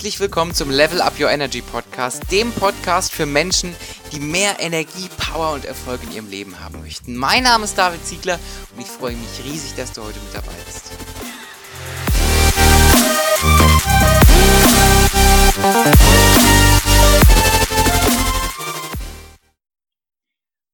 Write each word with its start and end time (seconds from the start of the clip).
Herzlich 0.00 0.20
willkommen 0.20 0.54
zum 0.54 0.70
Level 0.70 1.02
Up 1.02 1.20
Your 1.20 1.28
Energy 1.28 1.60
Podcast, 1.60 2.32
dem 2.32 2.52
Podcast 2.52 3.12
für 3.12 3.26
Menschen, 3.26 3.76
die 4.12 4.18
mehr 4.18 4.58
Energie, 4.58 5.10
Power 5.18 5.52
und 5.52 5.66
Erfolg 5.66 6.02
in 6.04 6.12
ihrem 6.12 6.30
Leben 6.30 6.58
haben 6.58 6.80
möchten. 6.80 7.14
Mein 7.14 7.42
Name 7.42 7.64
ist 7.64 7.76
David 7.76 8.02
Ziegler 8.06 8.40
und 8.74 8.80
ich 8.80 8.86
freue 8.86 9.14
mich 9.14 9.44
riesig, 9.44 9.74
dass 9.76 9.92
du 9.92 10.02
heute 10.02 10.18
mit 10.20 10.34
dabei 10.34 10.54
bist. 10.64 10.92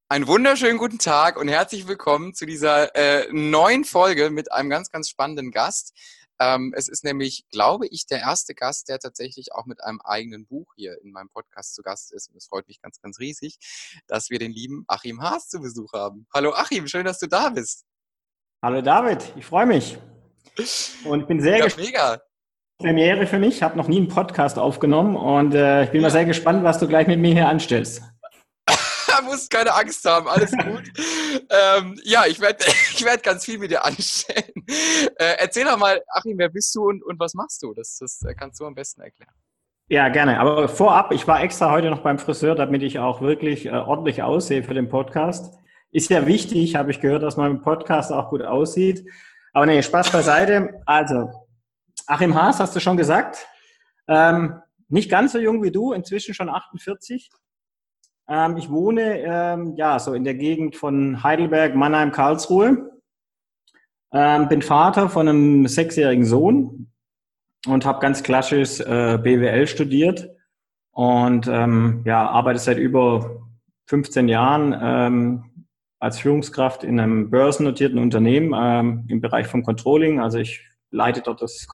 Einen 0.09 0.29
wunderschönen 0.29 0.79
guten 0.79 1.01
Tag 1.01 1.37
und 1.37 1.49
herzlich 1.49 1.89
willkommen 1.89 2.33
zu 2.33 2.47
dieser 2.47 2.95
äh, 2.95 3.27
neuen 3.33 3.85
Folge 3.85 4.31
mit 4.31 4.53
einem 4.53 4.71
ganz, 4.71 4.93
ganz 4.93 5.09
spannenden 5.09 5.51
Gast. 5.51 5.95
Ähm, 6.39 6.75
es 6.77 6.89
ist 6.89 7.05
nämlich, 7.05 7.45
glaube 7.51 7.87
ich, 7.89 8.07
der 8.07 8.21
erste 8.21 8.55
Gast, 8.55 8.89
der 8.89 8.99
tatsächlich 8.99 9.53
auch 9.53 9.67
mit 9.67 9.83
einem 9.83 10.01
eigenen 10.03 10.47
Buch 10.47 10.73
hier 10.77 11.01
in 11.03 11.13
meinem 11.13 11.29
Podcast 11.29 11.75
zu 11.75 11.83
Gast 11.83 12.13
ist. 12.13 12.29
Und 12.29 12.37
es 12.37 12.47
freut 12.47 12.69
mich 12.69 12.81
ganz, 12.81 13.01
ganz 13.01 13.19
riesig, 13.19 13.59
dass 14.07 14.31
wir 14.31 14.39
den 14.39 14.53
lieben 14.53 14.85
Achim 14.89 15.23
Haas 15.23 15.49
zu 15.49 15.61
Besuch 15.61 15.93
haben. 15.93 16.27
Hallo 16.35 16.53
Achim, 16.53 16.87
schön, 16.87 17.07
dass 17.07 17.19
du 17.19 17.27
da 17.27 17.49
bist. 17.51 17.85
Hallo 18.63 18.83
David, 18.83 19.33
ich 19.37 19.47
freue 19.47 19.67
mich. 19.67 19.99
Und 21.05 21.21
ich 21.21 21.27
bin 21.27 21.41
sehr 21.41 21.59
ja, 21.59 21.65
gespannt. 21.65 21.87
Mega. 21.87 22.23
Premiere 22.79 23.27
für 23.27 23.39
mich, 23.39 23.63
habe 23.63 23.77
noch 23.79 23.89
nie 23.89 23.97
einen 23.97 24.09
Podcast 24.09 24.59
aufgenommen 24.59 25.17
und 25.17 25.55
äh, 25.55 25.85
ich 25.85 25.91
bin 25.91 26.03
ja. 26.03 26.09
mal 26.09 26.11
sehr 26.11 26.27
gespannt, 26.27 26.63
was 26.63 26.79
du 26.79 26.87
gleich 26.87 27.07
mit 27.07 27.19
mir 27.19 27.33
hier 27.33 27.49
anstellst. 27.49 28.03
musst 29.25 29.51
keine 29.51 29.75
Angst 29.75 30.05
haben, 30.05 30.29
alles 30.29 30.53
gut. 30.53 30.85
ähm, 31.51 31.99
ja, 32.05 32.25
ich 32.27 32.41
werde 32.41 32.65
ich 32.95 33.05
werd 33.05 33.23
ganz 33.23 33.45
viel 33.45 33.59
mit 33.59 33.71
dir 33.71 33.85
anstellen. 33.85 34.53
Äh, 35.19 35.37
erzähl 35.39 35.65
doch 35.65 35.79
mal, 35.79 36.03
Achim, 36.09 36.39
wer 36.39 36.49
bist 36.49 36.75
du 36.75 36.89
und, 36.89 37.03
und 37.05 37.19
was 37.19 37.35
machst 37.35 37.63
du? 37.63 37.75
Das, 37.75 37.99
das 37.99 38.23
äh, 38.23 38.35
kannst 38.35 38.61
du 38.61 38.67
am 38.67 38.75
besten 38.75 39.01
erklären. 39.01 39.33
Ja, 39.89 40.09
gerne. 40.09 40.41
Aber 40.41 40.69
vorab, 40.69 41.13
ich 41.13 41.29
war 41.29 41.43
extra 41.43 41.71
heute 41.71 41.91
noch 41.91 42.01
beim 42.01 42.19
Friseur, 42.19 42.57
damit 42.57 42.83
ich 42.83 42.99
auch 42.99 43.21
wirklich 43.21 43.67
äh, 43.67 43.71
ordentlich 43.71 44.23
aussehe 44.23 44.65
für 44.65 44.75
den 44.75 44.89
Podcast. 44.89 45.55
Ist 45.93 46.11
ja 46.11 46.27
wichtig, 46.27 46.75
habe 46.75 46.91
ich 46.91 47.01
gehört, 47.01 47.23
dass 47.23 47.37
man 47.37 47.53
im 47.53 47.63
Podcast 47.63 48.13
auch 48.13 48.31
gut 48.31 48.43
aussieht. 48.43 49.09
Aber 49.53 49.65
nee, 49.65 49.81
Spaß 49.83 50.11
beiseite. 50.11 50.83
Also, 50.87 51.31
Achim 52.07 52.35
Haas, 52.35 52.59
hast 52.59 52.75
du 52.75 52.81
schon 52.81 52.97
gesagt. 52.97 53.47
Ähm, 54.09 54.61
nicht 54.89 55.11
ganz 55.11 55.33
so 55.33 55.39
jung 55.39 55.63
wie 55.63 55.71
du, 55.71 55.93
inzwischen 55.93 56.35
schon 56.35 56.49
48. 56.49 57.31
Ähm, 58.29 58.57
ich 58.57 58.71
wohne 58.71 59.21
ähm, 59.21 59.75
ja 59.77 59.99
so 59.99 60.15
in 60.15 60.25
der 60.25 60.35
Gegend 60.35 60.77
von 60.77 61.23
Heidelberg, 61.23 61.75
Mannheim, 61.75 62.13
Karlsruhe. 62.13 62.91
Ähm, 64.13 64.49
bin 64.49 64.63
Vater 64.63 65.09
von 65.09 65.29
einem 65.29 65.67
sechsjährigen 65.67 66.25
Sohn 66.25 66.93
und 67.67 67.85
habe 67.85 68.01
ganz 68.01 68.23
klassisch 68.23 68.81
äh, 68.81 69.19
BWL 69.19 69.67
studiert 69.67 70.31
und 70.93 71.49
ähm, 71.49 72.03
ja 72.05 72.29
arbeite 72.29 72.59
seit 72.59 72.79
über 72.79 73.47
15 73.89 74.29
Jahren 74.29 74.77
ähm, 74.81 75.67
als 75.99 76.19
Führungskraft 76.21 76.85
in 76.85 77.01
einem 77.01 77.31
börsennotierten 77.31 77.99
Unternehmen 77.99 78.55
ähm, 78.57 79.05
im 79.09 79.21
Bereich 79.21 79.47
von 79.47 79.63
Controlling. 79.63 80.21
Also 80.21 80.39
ich 80.39 80.65
leite 80.91 81.23
dort 81.23 81.43
das. 81.43 81.67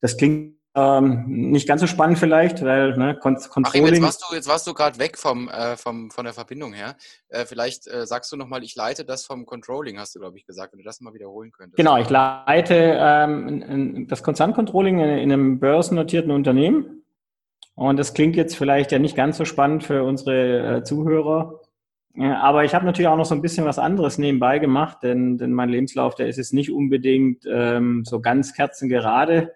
Das 0.00 0.16
klingt 0.16 0.56
ähm, 0.76 1.24
nicht 1.26 1.68
ganz 1.68 1.80
so 1.80 1.86
spannend 1.86 2.18
vielleicht, 2.18 2.64
weil 2.64 2.96
ne, 2.96 3.16
Controlling... 3.16 3.64
Ach, 3.64 3.74
jetzt 3.74 4.02
warst 4.02 4.26
du, 4.28 4.34
jetzt 4.34 4.48
warst 4.48 4.66
du 4.66 4.74
gerade 4.74 4.98
weg 4.98 5.16
vom, 5.16 5.48
äh, 5.48 5.76
vom, 5.76 6.10
von 6.10 6.24
der 6.24 6.34
Verbindung 6.34 6.72
her. 6.72 6.96
Äh, 7.28 7.46
vielleicht 7.46 7.86
äh, 7.86 8.06
sagst 8.06 8.32
du 8.32 8.36
nochmal, 8.36 8.64
ich 8.64 8.74
leite 8.74 9.04
das 9.04 9.24
vom 9.24 9.46
Controlling, 9.46 10.00
hast 10.00 10.16
du, 10.16 10.20
glaube 10.20 10.36
ich, 10.36 10.46
gesagt, 10.46 10.72
wenn 10.72 10.78
du 10.78 10.84
das 10.84 11.00
mal 11.00 11.14
wiederholen 11.14 11.52
könntest. 11.52 11.76
Genau, 11.76 11.96
ich 11.98 12.10
leite 12.10 12.74
ähm, 12.98 14.08
das 14.08 14.24
Konzerncontrolling 14.24 14.98
in, 14.98 15.10
in 15.10 15.32
einem 15.32 15.60
börsennotierten 15.60 16.32
Unternehmen. 16.32 17.04
Und 17.76 17.96
das 17.96 18.14
klingt 18.14 18.34
jetzt 18.34 18.56
vielleicht 18.56 18.90
ja 18.90 18.98
nicht 18.98 19.16
ganz 19.16 19.36
so 19.36 19.44
spannend 19.44 19.84
für 19.84 20.02
unsere 20.02 20.78
äh, 20.78 20.84
Zuhörer. 20.84 21.60
Aber 22.16 22.64
ich 22.64 22.74
habe 22.74 22.86
natürlich 22.86 23.08
auch 23.08 23.16
noch 23.16 23.24
so 23.24 23.34
ein 23.34 23.42
bisschen 23.42 23.64
was 23.64 23.80
anderes 23.80 24.18
nebenbei 24.18 24.60
gemacht, 24.60 24.98
denn, 25.02 25.36
denn 25.36 25.52
mein 25.52 25.68
Lebenslauf, 25.68 26.14
der 26.14 26.28
ist 26.28 26.36
jetzt 26.36 26.52
nicht 26.52 26.70
unbedingt 26.70 27.44
ähm, 27.48 28.04
so 28.04 28.20
ganz 28.20 28.54
kerzengerade 28.54 29.52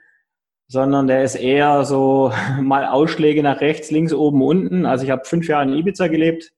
sondern 0.69 1.07
der 1.07 1.25
ist 1.25 1.35
eher 1.35 1.85
so 1.85 2.33
mal 2.61 2.87
Ausschläge 2.87 3.43
nach 3.43 3.61
rechts, 3.61 3.91
links, 3.91 4.13
oben, 4.13 4.43
unten. 4.43 4.87
Also 4.87 5.05
ich 5.05 5.11
habe 5.11 5.25
fünf 5.25 5.49
Jahre 5.49 5.65
in 5.65 5.77
Ibiza 5.77 6.09
gelebt 6.09 6.53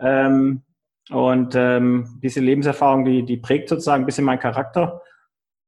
ähm, 0.00 0.62
und 1.10 1.54
ähm, 1.54 2.18
diese 2.22 2.40
Lebenserfahrung, 2.40 3.04
die, 3.04 3.24
die 3.24 3.38
prägt 3.38 3.68
sozusagen 3.68 4.02
ein 4.02 4.06
bisschen 4.06 4.24
meinen 4.24 4.40
Charakter. 4.40 5.02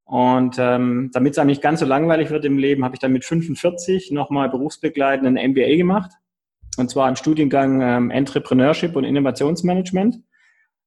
Und 0.04 0.56
ähm, 0.58 1.10
damit 1.12 1.32
es 1.32 1.38
einem 1.38 1.46
nicht 1.46 1.62
ganz 1.62 1.78
so 1.78 1.86
langweilig 1.86 2.30
wird 2.30 2.44
im 2.44 2.58
Leben, 2.58 2.84
habe 2.84 2.96
ich 2.96 2.98
dann 2.98 3.12
mit 3.12 3.24
45 3.24 4.10
nochmal 4.10 4.50
berufsbegleitend 4.50 5.38
ein 5.38 5.52
MBA 5.52 5.76
gemacht. 5.76 6.10
Und 6.76 6.90
zwar 6.90 7.08
im 7.08 7.14
Studiengang 7.14 7.80
ähm, 7.80 8.10
Entrepreneurship 8.10 8.96
und 8.96 9.04
Innovationsmanagement 9.04 10.16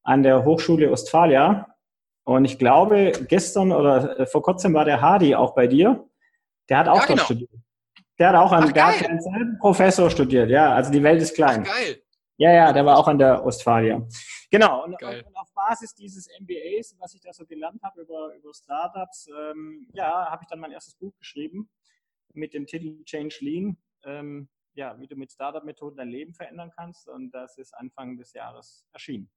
an 0.03 0.23
der 0.23 0.43
Hochschule 0.43 0.91
Ostfalia. 0.91 1.67
Und 2.25 2.43
ich 2.43 2.59
glaube, 2.59 3.13
gestern 3.29 3.71
oder 3.71 4.19
äh, 4.19 4.25
vor 4.25 4.41
kurzem 4.41 4.73
war 4.73 4.83
der 4.83 5.01
Hardy 5.01 5.35
auch 5.35 5.55
bei 5.55 5.67
dir. 5.67 6.05
Der 6.69 6.77
hat 6.79 6.87
auch 6.87 7.01
ja, 7.01 7.05
genau. 7.05 7.23
studiert. 7.23 7.51
Der 8.19 8.29
hat 8.29 8.35
auch 8.35 8.51
an, 8.51 8.65
Ach, 8.65 8.71
der 8.71 8.87
hat 8.87 9.01
denselben 9.01 9.57
Professor 9.59 10.09
studiert, 10.09 10.49
ja. 10.49 10.73
Also 10.73 10.91
die 10.91 11.01
Welt 11.01 11.21
ist 11.21 11.35
klein. 11.35 11.63
Ach, 11.67 11.75
geil. 11.75 12.03
Ja, 12.37 12.51
ja, 12.51 12.73
der 12.73 12.85
war 12.85 12.97
auch 12.97 13.07
an 13.07 13.17
der 13.17 13.45
Ostfalia. 13.45 14.07
Genau. 14.49 14.83
Und, 14.83 15.01
und, 15.01 15.37
auf 15.37 15.53
Basis 15.53 15.93
dieses 15.93 16.27
MBAs, 16.39 16.95
was 16.99 17.13
ich 17.13 17.21
da 17.21 17.31
so 17.31 17.45
gelernt 17.45 17.81
habe 17.83 18.01
über, 18.01 18.35
über 18.35 18.53
Startups, 18.53 19.27
ähm, 19.27 19.87
ja, 19.93 20.29
habe 20.29 20.43
ich 20.43 20.47
dann 20.47 20.59
mein 20.59 20.71
erstes 20.71 20.95
Buch 20.95 21.15
geschrieben 21.17 21.69
mit 22.33 22.53
dem 22.53 22.65
Titel 22.65 23.03
Change 23.03 23.37
Lean. 23.41 23.77
Ähm, 24.03 24.49
ja, 24.75 24.99
wie 24.99 25.07
du 25.07 25.15
mit 25.15 25.31
Startup-Methoden 25.31 25.97
dein 25.97 26.09
Leben 26.09 26.33
verändern 26.33 26.71
kannst. 26.75 27.07
Und 27.07 27.31
das 27.31 27.57
ist 27.57 27.73
Anfang 27.75 28.17
des 28.17 28.33
Jahres 28.33 28.85
erschienen. 28.91 29.29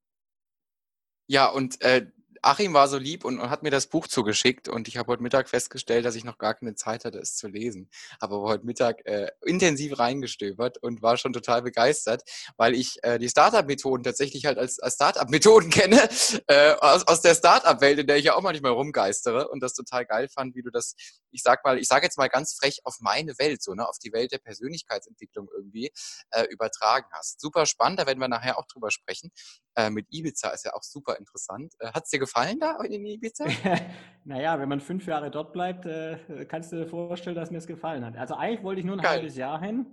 Ja, 1.29 1.49
und 1.49 1.81
äh, 1.83 2.07
Achim 2.43 2.75
war 2.75 2.89
so 2.89 2.97
lieb 2.97 3.25
und, 3.25 3.41
und, 3.41 3.51
hat 3.51 3.63
mir 3.63 3.71
das 3.71 3.87
Buch 3.87 4.07
zugeschickt 4.07 4.69
und 4.69 4.89
ich 4.89 4.97
habe 4.97 5.09
heute 5.11 5.23
Mittag 5.23 5.49
festgestellt, 5.49 6.05
dass 6.05 6.15
ich 6.15 6.25
noch 6.25 6.39
gar 6.39 6.55
keine 6.55 6.75
Zeit 6.75 7.05
hatte, 7.05 7.19
es 7.19 7.35
zu 7.35 7.49
lesen. 7.49 7.91
Aber 8.21 8.41
heute 8.43 8.65
Mittag 8.65 9.05
äh, 9.07 9.31
intensiv 9.45 9.99
reingestöbert 9.99 10.79
und 10.79 11.03
war 11.03 11.17
schon 11.17 11.33
total 11.33 11.63
begeistert, 11.63 12.23
weil 12.57 12.75
ich 12.75 12.99
äh, 13.03 13.19
die 13.19 13.29
Startup-Methoden 13.29 14.05
tatsächlich 14.05 14.47
halt 14.47 14.59
als, 14.59 14.79
als 14.79 14.95
Startup-Methoden 14.95 15.71
kenne, 15.71 16.09
äh, 16.47 16.75
aus, 16.75 17.07
aus 17.07 17.21
der 17.21 17.35
Startup-Welt, 17.35 18.01
in 18.01 18.07
der 18.07 18.17
ich 18.17 18.25
ja 18.25 18.35
auch 18.35 18.43
manchmal 18.43 18.73
rumgeistere 18.73 19.49
und 19.49 19.61
das 19.61 19.75
total 19.75 20.07
geil 20.07 20.29
fand, 20.29 20.55
wie 20.55 20.63
du 20.63 20.71
das, 20.71 20.95
ich 21.31 21.43
sag 21.43 21.65
mal, 21.65 21.79
ich 21.79 21.89
sage 21.89 22.05
jetzt 22.05 22.19
mal 22.19 22.29
ganz 22.29 22.55
frech 22.55 22.81
auf 22.85 22.97
meine 23.01 23.39
Welt, 23.39 23.63
so, 23.63 23.75
ne, 23.75 23.89
auf 23.89 23.99
die 23.99 24.13
Welt 24.13 24.33
der 24.33 24.39
Persönlichkeitsentwicklung 24.39 25.49
irgendwie 25.57 25.91
äh, 26.31 26.45
übertragen 26.45 27.09
hast. 27.13 27.41
Super 27.41 27.67
spannend, 27.67 28.01
da 28.01 28.07
werden 28.07 28.21
wir 28.21 28.29
nachher 28.29 28.59
auch 28.59 28.67
drüber 28.67 28.91
sprechen. 28.91 29.31
Äh, 29.75 29.91
mit 29.91 30.07
Ibiza 30.11 30.51
ist 30.51 30.65
ja 30.65 30.75
auch 30.75 30.83
super 30.83 31.17
interessant. 31.19 31.75
Äh, 31.81 31.93
Hat 31.93 32.05
es 32.05 32.11
dir 32.11 32.19
gefallen 32.27 32.59
da 32.59 32.81
in 32.83 33.07
Ibiza? 33.07 33.45
naja, 34.25 34.59
wenn 34.59 34.69
man 34.69 34.81
fünf 34.81 35.07
Jahre 35.07 35.31
dort 35.31 35.53
bleibt, 35.53 35.87
äh, 35.87 36.47
kannst 36.49 36.73
du 36.73 36.77
dir 36.77 36.87
vorstellen, 36.87 37.37
dass 37.37 37.51
mir 37.51 37.59
es 37.59 37.67
gefallen 37.67 38.05
hat. 38.05 38.17
Also 38.17 38.35
eigentlich 38.35 38.63
wollte 38.63 38.81
ich 38.81 38.87
nur 38.87 38.97
ein 38.97 39.03
Geil. 39.03 39.19
halbes 39.19 39.37
Jahr 39.37 39.61
hin, 39.61 39.87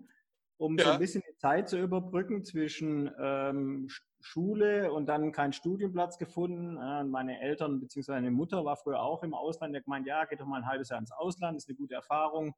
um 0.57 0.77
ja. 0.77 0.85
so 0.85 0.91
ein 0.91 0.99
bisschen 0.99 1.23
die 1.29 1.37
Zeit 1.37 1.69
zu 1.69 1.79
überbrücken 1.79 2.43
zwischen 2.43 3.09
ähm, 3.19 3.87
Schule 4.21 4.91
und 4.91 5.07
dann 5.07 5.31
keinen 5.31 5.53
Studienplatz 5.53 6.17
gefunden. 6.17 6.77
Äh, 6.77 7.03
meine 7.03 7.41
Eltern 7.41 7.79
bzw. 7.79 8.11
meine 8.13 8.31
Mutter 8.31 8.63
war 8.65 8.77
früher 8.77 9.01
auch 9.01 9.23
im 9.23 9.33
Ausland. 9.33 9.73
Der 9.73 9.81
gemeint, 9.81 10.07
ja, 10.07 10.25
geht 10.25 10.39
doch 10.39 10.45
mal 10.45 10.61
ein 10.61 10.67
halbes 10.67 10.89
Jahr 10.89 10.99
ins 10.99 11.11
Ausland, 11.11 11.57
ist 11.57 11.69
eine 11.69 11.77
gute 11.77 11.95
Erfahrung. 11.95 12.55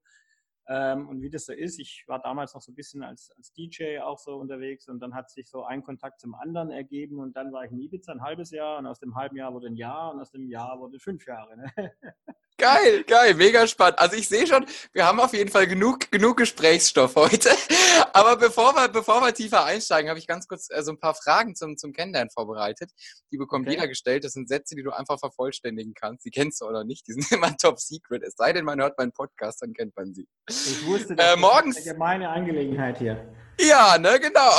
Ähm, 0.67 1.07
und 1.07 1.21
wie 1.21 1.29
das 1.29 1.45
so 1.45 1.53
ist, 1.53 1.79
ich 1.79 2.05
war 2.07 2.19
damals 2.19 2.53
noch 2.55 2.61
so 2.61 2.71
ein 2.71 2.75
bisschen 2.75 3.03
als, 3.03 3.31
als 3.37 3.53
DJ 3.53 3.99
auch 3.99 4.17
so 4.17 4.37
unterwegs 4.37 4.87
und 4.87 4.99
dann 4.99 5.13
hat 5.13 5.29
sich 5.29 5.47
so 5.47 5.63
ein 5.63 5.83
Kontakt 5.83 6.19
zum 6.19 6.33
anderen 6.33 6.71
ergeben 6.71 7.19
und 7.19 7.35
dann 7.35 7.51
war 7.51 7.65
ich 7.65 7.71
in 7.71 7.79
Ibiza 7.79 8.11
ein 8.11 8.21
halbes 8.21 8.49
Jahr 8.49 8.79
und 8.79 8.87
aus 8.87 8.99
dem 8.99 9.15
halben 9.15 9.35
Jahr 9.35 9.53
wurde 9.53 9.67
ein 9.67 9.75
Jahr 9.75 10.13
und 10.13 10.19
aus 10.19 10.31
dem 10.31 10.47
Jahr 10.47 10.79
wurde 10.79 10.99
fünf 10.99 11.25
Jahre. 11.27 11.57
Ne? 11.57 11.71
Geil, 12.57 13.03
geil, 13.03 13.33
mega 13.33 13.67
spannend. 13.67 13.99
Also 13.99 14.15
ich 14.15 14.29
sehe 14.29 14.47
schon, 14.47 14.65
wir 14.93 15.05
haben 15.05 15.19
auf 15.19 15.33
jeden 15.33 15.51
Fall 15.51 15.67
genug, 15.67 16.09
genug 16.09 16.37
Gesprächsstoff 16.37 17.17
heute. 17.17 17.49
Aber 18.13 18.37
bevor 18.37 18.73
wir, 18.75 18.87
bevor 18.87 19.19
wir 19.21 19.33
tiefer 19.33 19.65
einsteigen, 19.65 20.09
habe 20.09 20.19
ich 20.19 20.25
ganz 20.25 20.47
kurz 20.47 20.69
äh, 20.69 20.81
so 20.81 20.91
ein 20.91 20.97
paar 20.97 21.15
Fragen 21.15 21.55
zum, 21.55 21.75
zum 21.75 21.91
Kennenlernen 21.91 22.29
vorbereitet. 22.29 22.91
Die 23.33 23.37
bekommt 23.37 23.67
okay. 23.67 23.75
jeder 23.75 23.89
gestellt. 23.89 24.23
Das 24.23 24.31
sind 24.31 24.47
Sätze, 24.47 24.75
die 24.75 24.83
du 24.83 24.91
einfach 24.91 25.19
vervollständigen 25.19 25.93
kannst. 25.93 26.23
Die 26.23 26.31
kennst 26.31 26.61
du 26.61 26.65
oder 26.65 26.85
nicht. 26.85 27.05
Die 27.07 27.11
sind 27.11 27.29
immer 27.31 27.57
top 27.57 27.77
secret. 27.77 28.23
Es 28.23 28.35
sei 28.37 28.53
denn, 28.53 28.63
man 28.63 28.79
hört 28.79 28.97
meinen 28.97 29.11
Podcast, 29.11 29.61
dann 29.61 29.73
kennt 29.73 29.93
man 29.97 30.13
sie. 30.13 30.25
Ich 30.47 30.85
wusste, 30.85 31.17
das 31.17 31.33
äh, 31.33 31.37
morgens, 31.37 31.77
ist 31.77 31.85
eine 31.85 31.93
gemeine 31.93 32.29
Angelegenheit 32.29 32.99
hier. 32.99 33.33
Ja, 33.59 33.97
ne, 33.97 34.17
genau. 34.17 34.51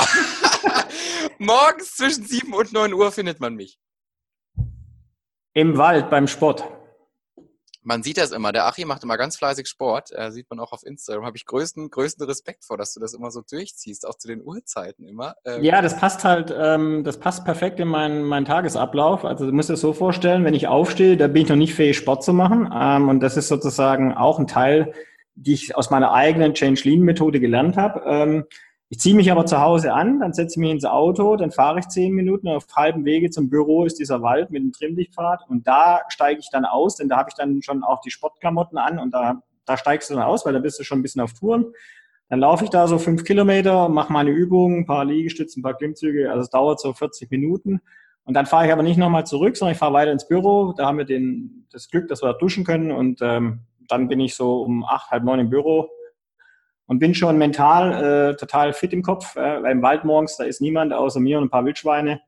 morgens 1.38 1.96
zwischen 1.96 2.26
7 2.26 2.52
und 2.52 2.72
9 2.74 2.92
Uhr 2.92 3.10
findet 3.10 3.40
man 3.40 3.54
mich. 3.54 3.78
Im 5.54 5.78
Wald 5.78 6.10
beim 6.10 6.28
Sport 6.28 6.64
man 7.86 8.02
sieht 8.02 8.18
das 8.18 8.32
immer. 8.32 8.52
Der 8.52 8.66
Achim 8.66 8.88
macht 8.88 9.04
immer 9.04 9.16
ganz 9.16 9.36
fleißig 9.36 9.68
Sport. 9.68 10.10
Äh, 10.12 10.32
sieht 10.32 10.50
man 10.50 10.58
auch 10.58 10.72
auf 10.72 10.84
Instagram. 10.84 11.24
Habe 11.24 11.36
ich 11.36 11.46
größten, 11.46 11.88
größten 11.88 12.26
Respekt 12.26 12.64
vor, 12.64 12.76
dass 12.76 12.92
du 12.92 13.00
das 13.00 13.14
immer 13.14 13.30
so 13.30 13.42
durchziehst, 13.48 14.08
auch 14.08 14.16
zu 14.16 14.26
den 14.26 14.42
Uhrzeiten 14.42 15.06
immer. 15.06 15.36
Ähm 15.44 15.62
ja, 15.62 15.80
das 15.80 15.96
passt 15.96 16.24
halt, 16.24 16.52
ähm, 16.56 17.04
das 17.04 17.18
passt 17.18 17.44
perfekt 17.44 17.78
in 17.78 17.86
meinen, 17.86 18.24
meinen 18.24 18.44
Tagesablauf. 18.44 19.24
Also 19.24 19.46
du 19.46 19.52
musst 19.52 19.68
dir 19.68 19.74
das 19.74 19.80
so 19.80 19.92
vorstellen, 19.92 20.44
wenn 20.44 20.54
ich 20.54 20.66
aufstehe, 20.66 21.16
da 21.16 21.28
bin 21.28 21.42
ich 21.42 21.48
noch 21.48 21.56
nicht 21.56 21.74
fähig, 21.74 21.96
Sport 21.96 22.24
zu 22.24 22.32
machen. 22.32 22.68
Ähm, 22.74 23.08
und 23.08 23.20
das 23.20 23.36
ist 23.36 23.46
sozusagen 23.46 24.12
auch 24.14 24.40
ein 24.40 24.48
Teil 24.48 24.92
die 25.38 25.52
ich 25.52 25.76
aus 25.76 25.90
meiner 25.90 26.12
eigenen 26.12 26.54
Change 26.54 26.80
Lean 26.84 27.00
Methode 27.00 27.40
gelernt 27.40 27.76
habe. 27.76 28.02
Ähm, 28.06 28.44
ich 28.88 29.00
ziehe 29.00 29.16
mich 29.16 29.32
aber 29.32 29.46
zu 29.46 29.60
Hause 29.60 29.92
an, 29.92 30.20
dann 30.20 30.32
setze 30.32 30.54
ich 30.54 30.58
mich 30.58 30.70
ins 30.70 30.84
Auto, 30.84 31.36
dann 31.36 31.50
fahre 31.50 31.80
ich 31.80 31.88
zehn 31.88 32.12
Minuten 32.12 32.46
auf 32.48 32.66
halbem 32.74 33.04
Wege 33.04 33.30
zum 33.30 33.50
Büro 33.50 33.84
ist 33.84 33.98
dieser 33.98 34.22
Wald 34.22 34.50
mit 34.50 34.62
dem 34.62 34.72
Trimmlichtpfad 34.72 35.40
und 35.48 35.66
da 35.66 36.02
steige 36.08 36.38
ich 36.38 36.50
dann 36.50 36.64
aus, 36.64 36.96
denn 36.96 37.08
da 37.08 37.16
habe 37.16 37.28
ich 37.28 37.34
dann 37.34 37.62
schon 37.62 37.82
auch 37.82 38.00
die 38.00 38.10
Sportklamotten 38.10 38.78
an 38.78 39.00
und 39.00 39.12
da, 39.12 39.42
da 39.64 39.76
steigst 39.76 40.10
du 40.10 40.14
dann 40.14 40.22
aus, 40.22 40.46
weil 40.46 40.52
da 40.52 40.60
bist 40.60 40.78
du 40.78 40.84
schon 40.84 41.00
ein 41.00 41.02
bisschen 41.02 41.20
auf 41.20 41.32
Touren. 41.32 41.66
Dann 42.28 42.40
laufe 42.40 42.64
ich 42.64 42.70
da 42.70 42.86
so 42.86 42.98
fünf 42.98 43.24
Kilometer, 43.24 43.88
mache 43.88 44.12
meine 44.12 44.30
Übungen, 44.30 44.80
ein 44.80 44.86
paar 44.86 45.04
Liegestützen, 45.04 45.60
ein 45.60 45.62
paar 45.64 45.76
Klimmzüge, 45.76 46.30
also 46.30 46.42
es 46.42 46.50
dauert 46.50 46.80
so 46.80 46.92
40 46.92 47.30
Minuten. 47.30 47.80
Und 48.24 48.34
dann 48.34 48.46
fahre 48.46 48.66
ich 48.66 48.72
aber 48.72 48.82
nicht 48.82 48.96
nochmal 48.96 49.24
zurück, 49.26 49.56
sondern 49.56 49.72
ich 49.72 49.78
fahre 49.78 49.92
weiter 49.92 50.10
ins 50.10 50.26
Büro. 50.26 50.74
Da 50.76 50.86
haben 50.86 50.98
wir 50.98 51.04
den, 51.04 51.66
das 51.70 51.88
Glück, 51.88 52.08
dass 52.08 52.22
wir 52.22 52.32
da 52.32 52.38
duschen 52.38 52.64
können 52.64 52.90
und 52.90 53.20
ähm, 53.22 53.60
dann 53.88 54.08
bin 54.08 54.18
ich 54.18 54.34
so 54.34 54.62
um 54.62 54.84
acht, 54.84 55.10
halb 55.10 55.22
neun 55.22 55.38
im 55.38 55.50
Büro 55.50 55.88
und 56.86 56.98
bin 56.98 57.14
schon 57.14 57.38
mental 57.38 58.32
äh, 58.32 58.36
total 58.36 58.72
fit 58.72 58.92
im 58.92 59.02
Kopf, 59.02 59.36
äh, 59.36 59.62
weil 59.62 59.72
im 59.72 59.82
Wald 59.82 60.04
morgens, 60.04 60.36
da 60.36 60.44
ist 60.44 60.60
niemand 60.60 60.92
außer 60.92 61.20
mir 61.20 61.38
und 61.38 61.44
ein 61.44 61.50
paar 61.50 61.64
Wildschweine. 61.64 62.20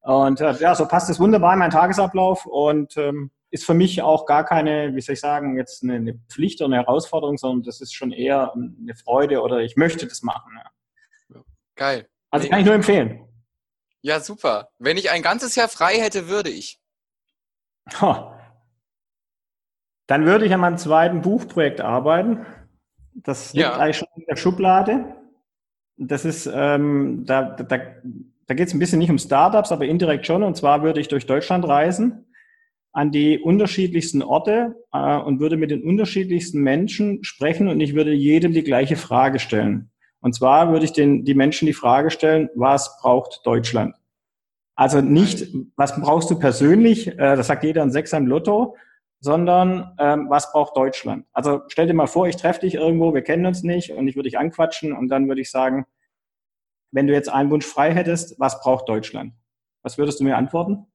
Und 0.00 0.40
äh, 0.40 0.52
ja, 0.54 0.74
so 0.74 0.86
passt 0.86 1.08
es 1.10 1.20
wunderbar 1.20 1.52
in 1.52 1.60
meinen 1.60 1.70
Tagesablauf 1.70 2.44
und 2.46 2.96
ähm, 2.96 3.30
ist 3.50 3.64
für 3.64 3.74
mich 3.74 4.02
auch 4.02 4.26
gar 4.26 4.44
keine, 4.44 4.94
wie 4.94 5.00
soll 5.00 5.12
ich 5.12 5.20
sagen, 5.20 5.56
jetzt 5.56 5.84
eine, 5.84 5.94
eine 5.94 6.14
Pflicht 6.28 6.60
oder 6.60 6.74
eine 6.74 6.84
Herausforderung, 6.84 7.36
sondern 7.36 7.62
das 7.62 7.80
ist 7.80 7.94
schon 7.94 8.10
eher 8.10 8.52
eine 8.54 8.94
Freude 8.94 9.42
oder 9.42 9.60
ich 9.60 9.76
möchte 9.76 10.06
das 10.06 10.22
machen. 10.22 10.52
Ja. 10.56 11.40
Geil. 11.76 12.08
Also 12.30 12.48
kann 12.48 12.60
ich 12.60 12.66
nur 12.66 12.74
empfehlen. 12.74 13.28
Ja, 14.00 14.18
super. 14.20 14.70
Wenn 14.78 14.96
ich 14.96 15.10
ein 15.10 15.22
ganzes 15.22 15.54
Jahr 15.54 15.68
frei 15.68 16.00
hätte, 16.00 16.28
würde 16.28 16.50
ich. 16.50 16.80
Dann 20.06 20.26
würde 20.26 20.46
ich 20.46 20.52
an 20.52 20.60
meinem 20.60 20.78
zweiten 20.78 21.20
Buchprojekt 21.20 21.80
arbeiten. 21.80 22.44
Das 23.14 23.52
liegt 23.52 23.62
ja. 23.62 23.76
eigentlich 23.76 23.98
schon 23.98 24.08
in 24.16 24.24
der 24.28 24.36
Schublade. 24.36 25.04
Das 25.96 26.24
ist, 26.24 26.50
ähm, 26.52 27.24
da, 27.26 27.42
da, 27.42 27.78
da 28.46 28.54
geht 28.54 28.68
es 28.68 28.74
ein 28.74 28.78
bisschen 28.78 28.98
nicht 28.98 29.10
um 29.10 29.18
Startups, 29.18 29.72
aber 29.72 29.84
indirekt 29.84 30.26
schon. 30.26 30.42
Und 30.42 30.56
zwar 30.56 30.82
würde 30.82 31.00
ich 31.00 31.08
durch 31.08 31.26
Deutschland 31.26 31.66
reisen 31.66 32.26
an 32.92 33.10
die 33.10 33.38
unterschiedlichsten 33.38 34.22
Orte 34.22 34.76
äh, 34.92 35.16
und 35.16 35.40
würde 35.40 35.56
mit 35.56 35.70
den 35.70 35.82
unterschiedlichsten 35.82 36.60
Menschen 36.60 37.24
sprechen 37.24 37.68
und 37.68 37.80
ich 37.80 37.94
würde 37.94 38.12
jedem 38.12 38.52
die 38.52 38.62
gleiche 38.62 38.96
Frage 38.96 39.38
stellen. 39.38 39.90
Und 40.20 40.34
zwar 40.34 40.70
würde 40.70 40.84
ich 40.84 40.92
den, 40.92 41.24
die 41.24 41.34
Menschen 41.34 41.66
die 41.66 41.72
Frage 41.72 42.10
stellen, 42.10 42.48
was 42.54 42.98
braucht 43.00 43.40
Deutschland? 43.44 43.96
Also 44.74 45.00
nicht, 45.00 45.48
was 45.76 46.00
brauchst 46.00 46.30
du 46.30 46.38
persönlich, 46.38 47.08
äh, 47.08 47.36
das 47.36 47.46
sagt 47.46 47.64
jeder 47.64 47.82
ein 47.82 47.90
Sechser 47.90 48.18
im 48.18 48.26
Lotto, 48.26 48.76
sondern 49.22 49.94
ähm, 49.98 50.26
was 50.28 50.50
braucht 50.50 50.76
Deutschland? 50.76 51.26
Also 51.32 51.62
stell 51.68 51.86
dir 51.86 51.94
mal 51.94 52.08
vor, 52.08 52.26
ich 52.26 52.36
treffe 52.36 52.60
dich 52.60 52.74
irgendwo, 52.74 53.14
wir 53.14 53.22
kennen 53.22 53.46
uns 53.46 53.62
nicht 53.62 53.92
und 53.92 54.08
ich 54.08 54.16
würde 54.16 54.28
dich 54.28 54.38
anquatschen 54.38 54.92
und 54.92 55.08
dann 55.08 55.28
würde 55.28 55.40
ich 55.40 55.50
sagen, 55.50 55.86
wenn 56.90 57.06
du 57.06 57.12
jetzt 57.12 57.28
einen 57.28 57.50
Wunsch 57.50 57.64
frei 57.64 57.94
hättest, 57.94 58.38
was 58.40 58.60
braucht 58.60 58.88
Deutschland? 58.88 59.32
Was 59.82 59.96
würdest 59.96 60.18
du 60.18 60.24
mir 60.24 60.36
antworten? 60.36 60.86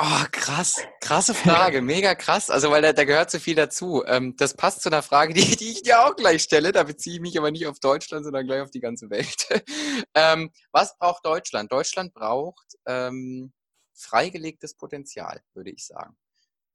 Oh, 0.00 0.24
krass, 0.30 0.82
krasse 1.00 1.34
Frage, 1.34 1.82
mega 1.82 2.14
krass. 2.14 2.50
Also, 2.50 2.70
weil 2.70 2.82
da, 2.82 2.92
da 2.92 3.04
gehört 3.04 3.30
so 3.32 3.38
viel 3.40 3.56
dazu. 3.56 4.04
Ähm, 4.06 4.34
das 4.36 4.54
passt 4.54 4.82
zu 4.82 4.88
einer 4.88 5.02
Frage, 5.02 5.34
die, 5.34 5.56
die 5.56 5.72
ich 5.72 5.82
dir 5.82 6.04
auch 6.04 6.14
gleich 6.14 6.42
stelle. 6.42 6.70
Da 6.70 6.84
beziehe 6.84 7.16
ich 7.16 7.20
mich 7.20 7.36
aber 7.36 7.50
nicht 7.50 7.66
auf 7.66 7.80
Deutschland, 7.80 8.24
sondern 8.24 8.46
gleich 8.46 8.60
auf 8.60 8.70
die 8.70 8.80
ganze 8.80 9.10
Welt. 9.10 9.46
ähm, 10.14 10.50
was 10.70 10.96
braucht 10.98 11.24
Deutschland? 11.26 11.70
Deutschland 11.70 12.14
braucht 12.14 12.76
ähm, 12.86 13.52
freigelegtes 13.92 14.74
Potenzial, 14.74 15.40
würde 15.52 15.70
ich 15.70 15.84
sagen. 15.86 16.16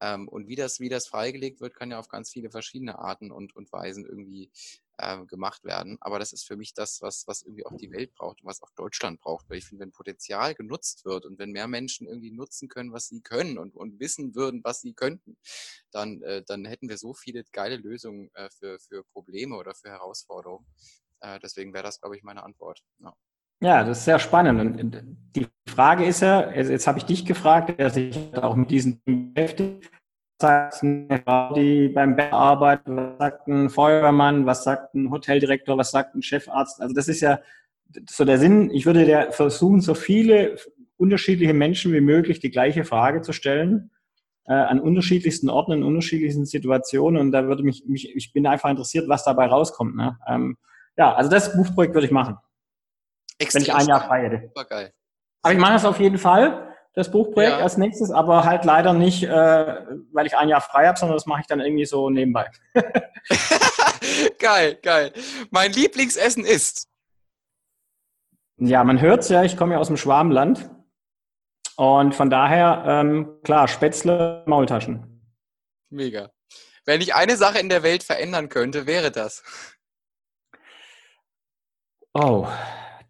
Ähm, 0.02 0.28
und 0.28 0.48
wie 0.48 0.56
das, 0.56 0.80
wie 0.80 0.90
das 0.90 1.08
freigelegt 1.08 1.62
wird, 1.62 1.76
kann 1.76 1.92
ja 1.92 2.00
auf 2.00 2.08
ganz 2.08 2.32
viele 2.32 2.50
verschiedene 2.50 3.00
Arten 3.00 3.32
und, 3.32 3.56
und 3.56 3.72
Weisen 3.72 4.06
irgendwie 4.06 4.52
äh, 4.98 5.26
gemacht 5.26 5.64
werden. 5.64 5.98
Aber 6.02 6.20
das 6.20 6.34
ist 6.34 6.46
für 6.46 6.58
mich 6.58 6.74
das, 6.74 7.02
was, 7.02 7.28
was 7.28 7.42
irgendwie 7.42 7.66
auch 7.66 7.76
die 7.76 7.92
Welt 7.92 8.14
braucht 8.16 8.42
und 8.42 8.48
was 8.48 8.62
auch 8.62 8.72
Deutschland 8.76 9.20
braucht. 9.22 9.50
Weil 9.50 9.58
ich 9.58 9.66
finde, 9.66 9.84
wenn 9.84 9.92
Potenzial 9.92 10.56
genutzt 10.56 11.06
wird 11.06 11.26
und 11.26 11.40
wenn 11.40 11.52
mehr 11.52 11.68
Menschen 11.68 12.08
irgendwie 12.08 12.32
nutzen 12.32 12.70
können, 12.70 12.94
was 12.94 13.08
sie 13.08 13.22
können 13.22 13.58
und, 13.58 13.76
und 13.76 14.00
wissen 14.00 14.36
würden, 14.36 14.62
was 14.64 14.82
sie 14.82 14.94
könnten, 14.94 15.38
dann, 15.92 16.22
äh, 16.24 16.44
dann 16.46 16.66
hätten 16.66 16.90
wir 16.90 16.98
so 16.98 17.14
viele 17.14 17.44
geile 17.52 17.78
Lösungen 17.78 18.30
äh, 18.36 18.50
für, 18.50 18.80
für 18.80 19.04
Probleme 19.06 19.58
oder 19.58 19.74
für 19.76 19.90
Herausforderungen. 19.90 20.66
Äh, 21.22 21.40
deswegen 21.40 21.74
wäre 21.74 21.84
das, 21.84 22.00
glaube 22.00 22.18
ich, 22.18 22.24
meine 22.24 22.44
Antwort. 22.44 22.84
Ja. 23.00 23.16
Ja, 23.62 23.84
das 23.84 24.00
ist 24.00 24.06
sehr 24.06 24.20
spannend. 24.20 24.80
Und 24.80 25.18
die 25.36 25.48
Frage 25.68 26.06
ist 26.06 26.22
ja, 26.22 26.52
jetzt 26.52 26.88
habe 26.88 26.98
ich 26.98 27.06
dich 27.06 27.26
gefragt, 27.26 27.78
der 27.78 27.90
sich 27.90 28.18
auch 28.36 28.56
mit 28.56 28.72
diesen 28.72 29.02
beschäftigt. 29.06 29.90
Was 30.42 30.80
sagt 30.80 31.58
die 31.58 31.90
beim 31.90 32.16
Bett 32.16 32.32
arbeitet? 32.32 32.88
Was 32.88 33.18
sagt 33.18 33.48
ein 33.48 33.70
Feuerwehrmann? 33.70 34.46
Was 34.46 34.64
sagt 34.64 34.96
ein 34.96 35.12
Hoteldirektor? 35.12 35.78
Was 35.78 35.92
sagt 35.92 36.16
ein 36.16 36.22
Chefarzt? 36.22 36.82
Also 36.82 36.96
das 36.96 37.10
ist 37.10 37.20
ja 37.20 37.40
so 38.10 38.24
der 38.24 38.38
Sinn. 38.38 38.72
Ich 38.72 38.86
würde 38.86 39.06
der 39.06 39.34
versuchen, 39.34 39.82
so 39.82 39.94
viele 39.94 40.56
unterschiedliche 40.96 41.54
Menschen 41.54 41.92
wie 41.92 42.02
möglich 42.02 42.40
die 42.40 42.52
gleiche 42.52 42.86
Frage 42.86 43.22
zu 43.22 43.34
stellen 43.34 43.92
äh, 44.46 44.54
an 44.54 44.80
unterschiedlichsten 44.80 45.50
Orten, 45.50 45.74
in 45.74 45.84
unterschiedlichsten 45.84 46.46
Situationen. 46.46 47.22
Und 47.22 47.32
da 47.32 47.48
würde 47.48 47.64
mich, 47.64 47.84
mich 47.88 48.16
ich 48.16 48.32
bin 48.32 48.48
einfach 48.48 48.70
interessiert, 48.70 49.10
was 49.10 49.26
dabei 49.26 49.48
rauskommt. 49.48 49.96
Ne? 49.96 50.18
Ähm, 50.28 50.58
ja, 50.98 51.14
also 51.14 51.30
das 51.30 51.56
Buchprojekt 51.56 51.94
würde 51.94 52.08
ich 52.08 52.14
machen. 52.14 52.38
Extrem 53.40 53.62
wenn 53.62 53.70
ich 53.70 53.74
ein 53.74 53.88
Jahr 53.88 54.02
frei 54.02 54.24
hätte. 54.24 54.48
Super 54.48 54.66
geil. 54.66 54.94
Aber 55.42 55.54
ich 55.54 55.60
mache 55.60 55.74
das 55.74 55.86
auf 55.86 56.00
jeden 56.00 56.18
Fall, 56.18 56.76
das 56.94 57.10
Buchprojekt 57.12 57.58
ja. 57.58 57.64
als 57.64 57.78
nächstes, 57.78 58.12
aber 58.12 58.44
halt 58.44 58.66
leider 58.66 58.94
nicht, 58.94 59.24
äh, 59.24 59.86
weil 60.12 60.26
ich 60.26 60.36
ein 60.36 60.50
Jahr 60.50 60.62
frei 60.62 60.88
habe, 60.88 61.00
sondern 61.00 61.16
das 61.16 61.26
mache 61.26 61.42
ich 61.42 61.48
dann 61.48 61.62
irgendwie 61.62 61.86
so 61.86 62.10
nebenbei. 62.10 62.50
geil, 64.40 64.78
geil. 64.82 65.14
Mein 65.50 65.72
Lieblingsessen 65.72 66.44
ist. 66.44 66.90
Ja, 68.58 68.84
man 68.84 69.00
hört's 69.00 69.30
ja, 69.30 69.44
ich 69.44 69.56
komme 69.56 69.76
ja 69.76 69.80
aus 69.80 69.88
dem 69.88 69.98
Schwarmland. 69.98 70.70
Und 71.78 72.14
von 72.14 72.30
daher, 72.30 72.84
ähm, 72.86 73.40
klar, 73.44 73.70
Spätzle, 73.70 74.44
Maultaschen. 74.46 75.24
Mega. 75.90 76.30
Wenn 76.86 77.00
ich 77.00 77.16
eine 77.16 77.38
Sache 77.38 77.60
in 77.60 77.70
der 77.70 77.84
Welt 77.84 78.04
verändern 78.04 78.50
könnte, 78.50 78.86
wäre 78.86 79.12
das. 79.12 79.44
Oh, 82.14 82.48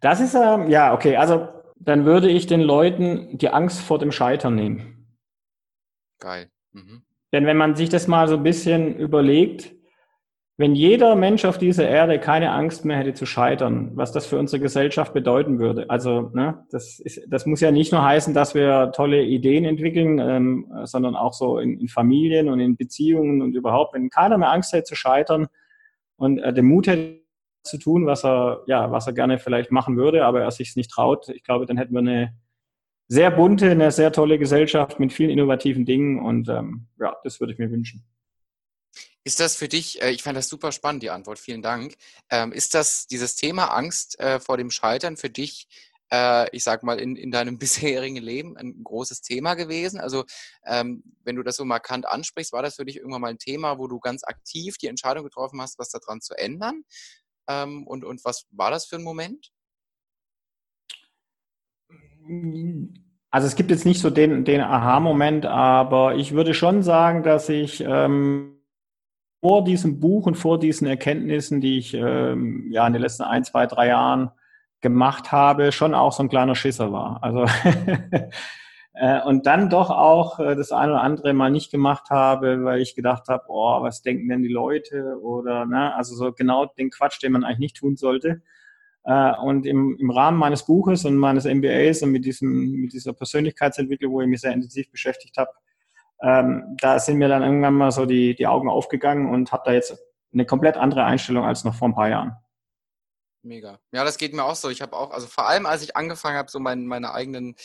das 0.02 0.20
ist, 0.20 0.36
ähm, 0.36 0.70
ja, 0.70 0.94
okay, 0.94 1.16
also 1.16 1.48
dann 1.78 2.06
würde 2.06 2.30
ich 2.30 2.48
den 2.48 2.62
Leuten 2.62 3.38
die 3.38 3.50
Angst 3.50 3.82
vor 3.82 4.00
dem 4.00 4.12
Scheitern 4.12 4.56
nehmen. 4.56 5.08
Geil. 6.20 6.50
Mhm. 6.74 7.04
Denn 7.32 7.46
wenn 7.46 7.58
man 7.58 7.76
sich 7.76 7.90
das 7.90 8.08
mal 8.08 8.28
so 8.28 8.36
ein 8.36 8.44
bisschen 8.44 8.96
überlegt, 8.96 9.74
wenn 10.60 10.76
jeder 10.76 11.16
Mensch 11.16 11.46
auf 11.46 11.58
dieser 11.58 11.88
Erde 11.88 12.20
keine 12.20 12.52
Angst 12.52 12.84
mehr 12.84 12.98
hätte 12.98 13.14
zu 13.14 13.26
scheitern, 13.26 13.92
was 13.96 14.12
das 14.12 14.26
für 14.26 14.38
unsere 14.38 14.62
Gesellschaft 14.62 15.14
bedeuten 15.14 15.58
würde. 15.58 15.90
Also 15.90 16.32
ne, 16.34 16.66
das, 16.70 17.00
ist, 17.00 17.22
das 17.30 17.46
muss 17.46 17.62
ja 17.62 17.72
nicht 17.72 17.94
nur 17.94 18.04
heißen, 18.04 18.34
dass 18.34 18.56
wir 18.56 18.92
tolle 18.92 19.24
Ideen 19.24 19.64
entwickeln, 19.64 20.20
ähm, 20.20 20.70
sondern 20.84 21.16
auch 21.16 21.32
so 21.32 21.60
in, 21.60 21.80
in, 21.80 21.88
Familien 21.88 22.50
und 22.50 22.60
in 22.60 22.76
Beziehungen 22.76 23.42
und 23.42 23.56
überhaupt, 23.56 23.94
wenn 23.94 24.10
keiner 24.10 24.38
mehr 24.38 24.52
Angst 24.52 24.74
hätte 24.74 24.84
zu 24.84 24.96
scheitern 24.96 25.48
und 26.18 26.40
äh, 26.40 26.52
den 26.52 26.66
Mut 26.66 26.88
hätte 26.88 27.22
zu 27.64 27.78
tun, 27.78 28.06
was 28.06 28.24
er, 28.24 28.64
ja, 28.68 28.92
was 28.92 29.08
er 29.08 29.14
gerne 29.14 29.40
vielleicht 29.40 29.72
machen 29.72 29.98
würde, 29.98 30.26
aber 30.26 30.42
er 30.42 30.52
sich 30.52 30.76
nicht 30.76 30.92
traut. 30.92 31.30
Ich 31.30 31.44
glaube, 31.44 31.66
dann 31.66 31.78
hätten 31.78 31.94
wir 31.94 32.00
eine 32.00 32.36
sehr 33.08 33.32
bunte, 33.32 33.72
eine 33.72 33.92
sehr 33.92 34.12
tolle 34.12 34.38
Gesellschaft 34.38 35.00
mit 35.00 35.12
vielen 35.12 35.32
innovativen 35.32 35.86
Dingen 35.86 36.20
und 36.20 36.48
ähm, 36.48 36.88
ja, 37.00 37.18
das 37.24 37.40
würde 37.40 37.54
ich 37.54 37.60
mir 37.60 37.72
wünschen. 37.72 38.06
Ist 39.24 39.40
das 39.40 39.56
für 39.56 39.68
dich, 39.68 40.02
äh, 40.02 40.12
ich 40.12 40.24
fand 40.24 40.38
das 40.38 40.48
super 40.48 40.72
spannend, 40.72 41.04
die 41.04 41.10
Antwort, 41.10 41.40
vielen 41.40 41.62
Dank. 41.62 41.96
Ähm, 42.30 42.52
ist 42.52 42.74
das 42.74 43.08
dieses 43.08 43.36
Thema 43.36 43.66
Angst 43.66 44.20
äh, 44.20 44.40
vor 44.40 44.58
dem 44.58 44.72
Scheitern 44.72 45.18
für 45.18 45.30
dich, 45.30 45.68
äh, 46.12 46.50
ich 46.56 46.64
sag 46.64 46.84
mal, 46.84 47.00
in, 47.00 47.16
in 47.16 47.32
deinem 47.32 47.58
bisherigen 47.60 48.18
Leben 48.18 48.58
ein 48.58 48.84
großes 48.84 49.22
Thema 49.22 49.56
gewesen? 49.56 50.00
Also, 50.00 50.26
ähm, 50.66 51.04
wenn 51.24 51.36
du 51.36 51.44
das 51.44 51.58
so 51.58 51.66
markant 51.66 52.08
ansprichst, 52.08 52.54
war 52.54 52.62
das 52.62 52.76
für 52.76 52.86
dich 52.86 52.98
irgendwann 52.98 53.22
mal 53.22 53.32
ein 53.32 53.38
Thema, 53.40 53.78
wo 53.78 53.88
du 53.88 54.00
ganz 54.00 54.24
aktiv 54.24 54.78
die 54.78 54.88
Entscheidung 54.88 55.24
getroffen 55.24 55.62
hast, 55.62 55.80
was 55.80 55.90
daran 55.90 56.22
zu 56.22 56.36
ändern? 56.38 56.84
Ähm, 57.50 57.86
und, 57.88 58.06
und 58.06 58.24
was 58.24 58.48
war 58.52 58.72
das 58.72 58.86
für 58.86 58.96
ein 58.96 59.04
Moment? 59.04 59.52
Also 63.32 63.48
es 63.48 63.56
gibt 63.56 63.72
jetzt 63.72 63.86
nicht 63.86 64.00
so 64.00 64.10
den, 64.10 64.46
den 64.46 64.62
Aha-Moment, 64.62 65.46
aber 65.46 66.16
ich 66.16 66.32
würde 66.32 66.54
schon 66.54 66.84
sagen, 66.84 67.24
dass 67.24 67.50
ich 67.50 67.82
ähm, 67.82 68.60
vor 69.42 69.64
diesem 69.64 70.00
Buch 70.00 70.28
und 70.28 70.36
vor 70.36 70.60
diesen 70.60 70.88
Erkenntnissen, 70.88 71.60
die 71.60 71.80
ich 71.80 71.94
ähm, 71.94 72.68
ja 72.72 72.86
in 72.86 72.94
den 72.94 73.02
letzten 73.02 73.24
ein, 73.24 73.44
zwei, 73.44 73.66
drei 73.66 73.88
Jahren 73.88 74.32
gemacht 74.82 75.32
habe, 75.32 75.72
schon 75.72 75.94
auch 75.94 76.14
so 76.14 76.24
ein 76.24 76.30
kleiner 76.30 76.56
Schisser 76.56 76.92
war. 76.92 77.24
Also 77.24 77.46
Äh, 79.00 79.22
und 79.24 79.46
dann 79.46 79.70
doch 79.70 79.92
auch 79.92 80.40
äh, 80.40 80.58
das 80.58 80.74
eine 80.74 80.92
oder 80.92 81.02
andere 81.02 81.32
mal 81.32 81.50
nicht 81.50 81.72
gemacht 81.72 82.10
habe, 82.10 82.66
weil 82.66 82.82
ich 82.82 82.96
gedacht 82.96 83.30
habe, 83.30 83.46
oh, 83.48 83.82
was 83.82 84.02
denken 84.02 84.28
denn 84.28 84.44
die 84.44 84.50
Leute 84.50 85.18
oder 85.22 85.66
ne, 85.66 85.96
also 85.96 86.16
so 86.16 86.34
genau 86.34 86.66
den 86.66 86.90
Quatsch, 86.90 87.24
den 87.24 87.32
man 87.32 87.46
eigentlich 87.46 87.60
nicht 87.60 87.78
tun 87.78 87.96
sollte. 87.96 88.42
Äh, 89.06 89.32
und 89.38 89.66
im, 89.66 89.96
im 89.98 90.12
Rahmen 90.12 90.38
meines 90.38 90.66
Buches 90.66 91.06
und 91.06 91.16
meines 91.16 91.46
MBAs 91.46 92.02
und 92.04 92.12
mit 92.12 92.26
diesem 92.26 92.72
mit 92.74 92.92
dieser 92.92 93.14
Persönlichkeitsentwicklung, 93.14 94.12
wo 94.12 94.22
ich 94.22 94.28
mich 94.28 94.42
sehr 94.42 94.52
intensiv 94.52 94.92
beschäftigt 94.92 95.38
habe, 95.38 95.52
ähm, 96.22 96.76
da 96.82 97.00
sind 97.00 97.20
mir 97.20 97.30
dann 97.30 97.42
irgendwann 97.44 97.76
mal 97.76 97.92
so 97.92 98.06
die, 98.06 98.36
die 98.36 98.48
Augen 98.48 98.68
aufgegangen 98.68 99.30
und 99.30 99.54
habe 99.54 99.64
da 99.66 99.72
jetzt 99.72 99.98
eine 100.34 100.46
komplett 100.46 100.76
andere 100.76 101.06
Einstellung 101.06 101.46
als 101.46 101.64
noch 101.64 101.76
vor 101.76 101.88
ein 101.88 101.96
paar 101.96 102.10
Jahren. 102.10 102.34
Mega. 103.42 103.80
Ja, 103.94 104.04
das 104.04 104.18
geht 104.18 104.34
mir 104.34 104.44
auch 104.44 104.56
so. 104.56 104.70
Ich 104.70 104.82
habe 104.82 104.96
auch, 104.98 105.12
also 105.12 105.28
vor 105.28 105.48
allem 105.48 105.66
als 105.66 105.82
ich 105.82 105.96
angefangen 105.96 106.38
habe, 106.38 106.52
so 106.52 106.60
mein, 106.60 106.86
meine 106.86 107.14
eigenen 107.14 107.56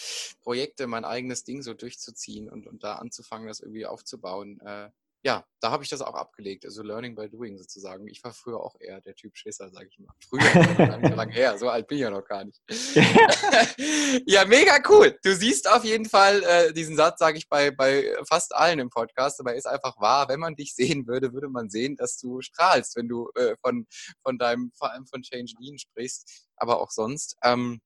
Projekte, 0.43 0.87
mein 0.87 1.05
eigenes 1.05 1.43
Ding 1.43 1.63
so 1.63 1.75
durchzuziehen 1.75 2.49
und, 2.49 2.67
und 2.69 2.85
da 2.85 2.97
anzufangen, 2.97 3.49
das 3.49 3.61
irgendwie 3.61 3.87
aufzubauen, 3.87 4.61
äh, 4.61 4.91
ja, 5.25 5.43
da 5.61 5.71
habe 5.71 5.83
ich 5.83 5.89
das 5.89 6.03
auch 6.03 6.15
abgelegt. 6.15 6.67
Also 6.67 6.83
Learning 6.83 7.15
by 7.15 7.31
Doing 7.31 7.57
sozusagen. 7.57 8.07
Ich 8.09 8.23
war 8.23 8.35
früher 8.35 8.61
auch 8.61 8.77
eher 8.79 9.01
der 9.01 9.15
Typ 9.15 9.35
Schisser, 9.39 9.71
sage 9.71 9.89
ich 9.89 9.99
mal. 9.99 10.13
Früher, 10.29 11.17
lange 11.17 11.33
her. 11.33 11.57
So 11.57 11.71
alt 11.71 11.89
bin 11.89 11.97
ich 11.97 12.03
ja 12.03 12.11
noch 12.11 12.27
gar 12.27 12.45
nicht. 12.45 12.61
ja, 14.27 14.45
mega 14.45 14.79
cool. 14.91 15.19
Du 15.23 15.35
siehst 15.35 15.67
auf 15.71 15.83
jeden 15.83 16.05
Fall 16.05 16.43
äh, 16.43 16.73
diesen 16.75 16.95
Satz, 16.95 17.21
sage 17.21 17.39
ich 17.39 17.49
bei, 17.49 17.71
bei 17.71 18.15
fast 18.29 18.55
allen 18.55 18.79
im 18.79 18.91
Podcast, 18.91 19.41
aber 19.41 19.53
er 19.53 19.57
ist 19.57 19.67
einfach 19.67 19.99
wahr. 19.99 20.29
Wenn 20.29 20.41
man 20.41 20.57
dich 20.57 20.75
sehen 20.75 21.07
würde, 21.07 21.33
würde 21.33 21.49
man 21.49 21.71
sehen, 21.71 21.97
dass 21.97 22.19
du 22.19 22.43
strahlst, 22.43 22.95
wenn 22.97 23.09
du 23.09 23.31
äh, 23.35 23.57
von, 23.63 23.87
von 24.23 24.37
deinem, 24.37 24.73
vor 24.77 24.93
allem 24.93 25.07
von 25.07 25.23
Change 25.23 25.55
Lean 25.59 25.79
sprichst, 25.79 26.49
aber 26.57 26.83
auch 26.83 26.91
sonst. 26.91 27.39
Ähm, 27.43 27.81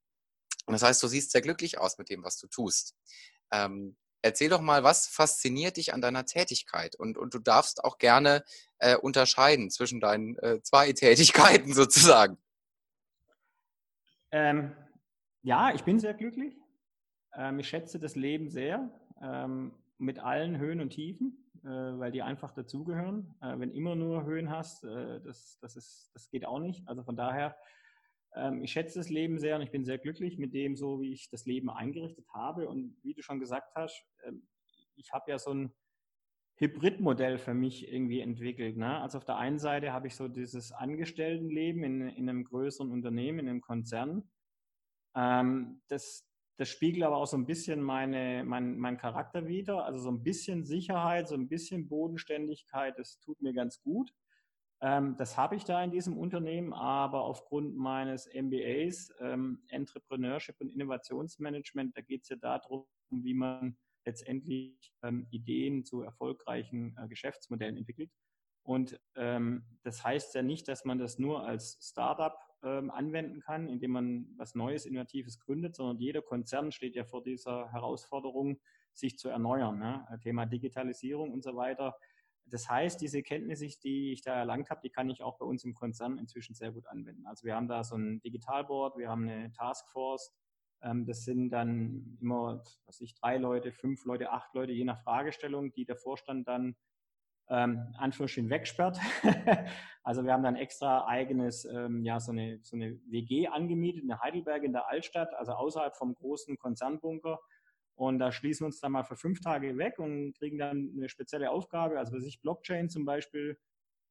das 0.66 0.82
heißt, 0.82 1.00
du 1.04 1.06
siehst 1.06 1.30
sehr 1.30 1.42
glücklich 1.42 1.78
aus 1.78 1.98
mit 1.98 2.10
dem, 2.10 2.24
was 2.24 2.36
du 2.36 2.48
tust. 2.48 2.94
Ähm, 3.52 3.96
Erzähl 4.22 4.48
doch 4.48 4.60
mal, 4.60 4.82
was 4.82 5.06
fasziniert 5.06 5.76
dich 5.76 5.94
an 5.94 6.00
deiner 6.00 6.24
Tätigkeit? 6.24 6.96
Und, 6.96 7.16
und 7.16 7.34
du 7.34 7.38
darfst 7.38 7.84
auch 7.84 7.98
gerne 7.98 8.42
äh, 8.78 8.96
unterscheiden 8.96 9.70
zwischen 9.70 10.00
deinen 10.00 10.36
äh, 10.38 10.60
zwei 10.62 10.92
Tätigkeiten 10.94 11.72
sozusagen. 11.72 12.38
Ähm, 14.30 14.76
ja, 15.42 15.72
ich 15.72 15.84
bin 15.84 16.00
sehr 16.00 16.14
glücklich. 16.14 16.54
Ähm, 17.34 17.60
ich 17.60 17.68
schätze 17.68 17.98
das 17.98 18.16
Leben 18.16 18.50
sehr, 18.50 18.90
ähm, 19.22 19.72
mit 19.98 20.18
allen 20.18 20.58
Höhen 20.58 20.80
und 20.80 20.90
Tiefen, 20.90 21.50
äh, 21.64 21.68
weil 21.68 22.10
die 22.10 22.22
einfach 22.22 22.52
dazugehören. 22.52 23.34
Äh, 23.40 23.58
wenn 23.58 23.70
immer 23.70 23.94
nur 23.94 24.24
Höhen 24.24 24.50
hast, 24.50 24.84
äh, 24.84 25.20
das, 25.20 25.58
das, 25.60 25.76
ist, 25.76 26.10
das 26.14 26.28
geht 26.28 26.44
auch 26.44 26.58
nicht. 26.58 26.86
Also 26.88 27.04
von 27.04 27.16
daher 27.16 27.56
ich 28.62 28.72
schätze 28.72 28.98
das 28.98 29.08
Leben 29.08 29.38
sehr 29.38 29.56
und 29.56 29.62
ich 29.62 29.70
bin 29.70 29.84
sehr 29.84 29.98
glücklich 29.98 30.38
mit 30.38 30.54
dem, 30.54 30.76
so 30.76 31.00
wie 31.00 31.12
ich 31.12 31.28
das 31.30 31.46
Leben 31.46 31.70
eingerichtet 31.70 32.26
habe. 32.32 32.68
Und 32.68 32.96
wie 33.02 33.14
du 33.14 33.22
schon 33.22 33.40
gesagt 33.40 33.74
hast, 33.74 34.04
ähm, 34.24 34.46
ich 34.96 35.12
habe 35.12 35.30
ja 35.30 35.38
so 35.38 35.52
ein 35.52 35.72
Hybridmodell 36.56 37.38
für 37.38 37.54
mich 37.54 37.90
irgendwie 37.90 38.20
entwickelt. 38.20 38.76
Ne? 38.76 39.00
Also 39.00 39.18
auf 39.18 39.24
der 39.24 39.36
einen 39.36 39.58
Seite 39.58 39.92
habe 39.92 40.08
ich 40.08 40.16
so 40.16 40.26
dieses 40.26 40.72
Angestelltenleben 40.72 41.84
in, 41.84 42.08
in 42.08 42.28
einem 42.28 42.44
größeren 42.44 42.90
Unternehmen, 42.90 43.38
in 43.38 43.48
einem 43.48 43.60
Konzern. 43.60 44.28
Ähm, 45.14 45.80
das, 45.88 46.28
das 46.56 46.68
spiegelt 46.68 47.04
aber 47.04 47.16
auch 47.16 47.26
so 47.26 47.36
ein 47.36 47.46
bisschen 47.46 47.80
meine, 47.80 48.42
mein, 48.44 48.76
mein 48.76 48.98
Charakter 48.98 49.46
wider. 49.46 49.84
Also 49.84 50.00
so 50.00 50.10
ein 50.10 50.24
bisschen 50.24 50.64
Sicherheit, 50.64 51.28
so 51.28 51.36
ein 51.36 51.48
bisschen 51.48 51.88
Bodenständigkeit, 51.88 52.98
das 52.98 53.20
tut 53.20 53.40
mir 53.40 53.52
ganz 53.52 53.80
gut. 53.80 54.12
Ähm, 54.80 55.16
das 55.16 55.36
habe 55.36 55.56
ich 55.56 55.64
da 55.64 55.82
in 55.82 55.90
diesem 55.90 56.16
Unternehmen, 56.16 56.72
aber 56.72 57.22
aufgrund 57.22 57.76
meines 57.76 58.28
MBAs, 58.32 59.12
ähm, 59.20 59.62
Entrepreneurship 59.68 60.60
und 60.60 60.70
Innovationsmanagement, 60.70 61.96
da 61.96 62.00
geht 62.00 62.22
es 62.22 62.28
ja 62.28 62.36
darum, 62.36 62.84
wie 63.10 63.34
man 63.34 63.76
letztendlich 64.04 64.94
ähm, 65.02 65.26
Ideen 65.30 65.84
zu 65.84 66.02
erfolgreichen 66.02 66.96
äh, 66.96 67.08
Geschäftsmodellen 67.08 67.76
entwickelt. 67.76 68.10
Und 68.62 69.00
das 69.14 70.04
heißt 70.04 70.34
ja 70.34 70.42
nicht, 70.42 70.68
dass 70.68 70.84
man 70.84 70.98
das 70.98 71.18
nur 71.18 71.42
als 71.42 71.78
Startup 71.80 72.36
anwenden 72.60 73.40
kann, 73.40 73.66
indem 73.66 73.92
man 73.92 74.26
was 74.36 74.54
Neues, 74.54 74.84
Innovatives 74.84 75.38
gründet, 75.38 75.74
sondern 75.74 75.96
jeder 75.96 76.20
Konzern 76.20 76.70
steht 76.70 76.94
ja 76.94 77.04
vor 77.04 77.22
dieser 77.22 77.72
Herausforderung, 77.72 78.60
sich 78.92 79.16
zu 79.16 79.30
erneuern. 79.30 79.78
Ne? 79.78 80.06
Thema 80.22 80.44
Digitalisierung 80.44 81.32
und 81.32 81.42
so 81.42 81.56
weiter 81.56 81.96
das 82.50 82.68
heißt, 82.68 83.00
diese 83.00 83.22
Kenntnisse, 83.22 83.66
die 83.82 84.12
ich 84.12 84.22
da 84.22 84.34
erlangt 84.34 84.70
habe, 84.70 84.80
die 84.82 84.90
kann 84.90 85.10
ich 85.10 85.22
auch 85.22 85.38
bei 85.38 85.44
uns 85.46 85.64
im 85.64 85.74
Konzern 85.74 86.18
inzwischen 86.18 86.54
sehr 86.54 86.72
gut 86.72 86.86
anwenden. 86.86 87.26
Also 87.26 87.44
wir 87.44 87.54
haben 87.54 87.68
da 87.68 87.84
so 87.84 87.96
ein 87.96 88.20
Digitalboard, 88.20 88.98
wir 88.98 89.08
haben 89.08 89.28
eine 89.28 89.52
Taskforce. 89.52 90.32
Ähm, 90.82 91.06
das 91.06 91.24
sind 91.24 91.50
dann 91.50 92.18
immer, 92.20 92.62
was 92.86 93.00
ich, 93.00 93.14
drei 93.14 93.36
Leute, 93.36 93.72
fünf 93.72 94.04
Leute, 94.04 94.30
acht 94.30 94.54
Leute, 94.54 94.72
je 94.72 94.84
nach 94.84 95.02
Fragestellung, 95.02 95.72
die 95.72 95.84
der 95.84 95.96
Vorstand 95.96 96.48
dann 96.48 96.76
ähm, 97.50 97.94
Anführungsstrichen 97.96 98.50
wegsperrt. 98.50 98.98
also 100.02 100.24
wir 100.24 100.32
haben 100.32 100.42
dann 100.42 100.56
extra 100.56 101.06
eigenes, 101.06 101.64
ähm, 101.64 102.04
ja, 102.04 102.20
so 102.20 102.32
eine, 102.32 102.60
so 102.62 102.76
eine 102.76 102.98
WG 103.06 103.48
angemietet 103.48 104.04
in 104.04 104.20
Heidelberg 104.20 104.62
in 104.64 104.72
der 104.72 104.88
Altstadt, 104.88 105.34
also 105.34 105.52
außerhalb 105.52 105.96
vom 105.96 106.14
großen 106.14 106.58
Konzernbunker 106.58 107.38
und 107.98 108.20
da 108.20 108.30
schließen 108.30 108.62
wir 108.62 108.66
uns 108.66 108.78
dann 108.78 108.92
mal 108.92 109.02
für 109.02 109.16
fünf 109.16 109.40
Tage 109.40 109.76
weg 109.76 109.98
und 109.98 110.32
kriegen 110.38 110.56
dann 110.56 110.92
eine 110.96 111.08
spezielle 111.08 111.50
Aufgabe. 111.50 111.98
Also 111.98 112.12
bei 112.12 112.20
sich 112.20 112.40
Blockchain 112.40 112.88
zum 112.88 113.04
Beispiel 113.04 113.58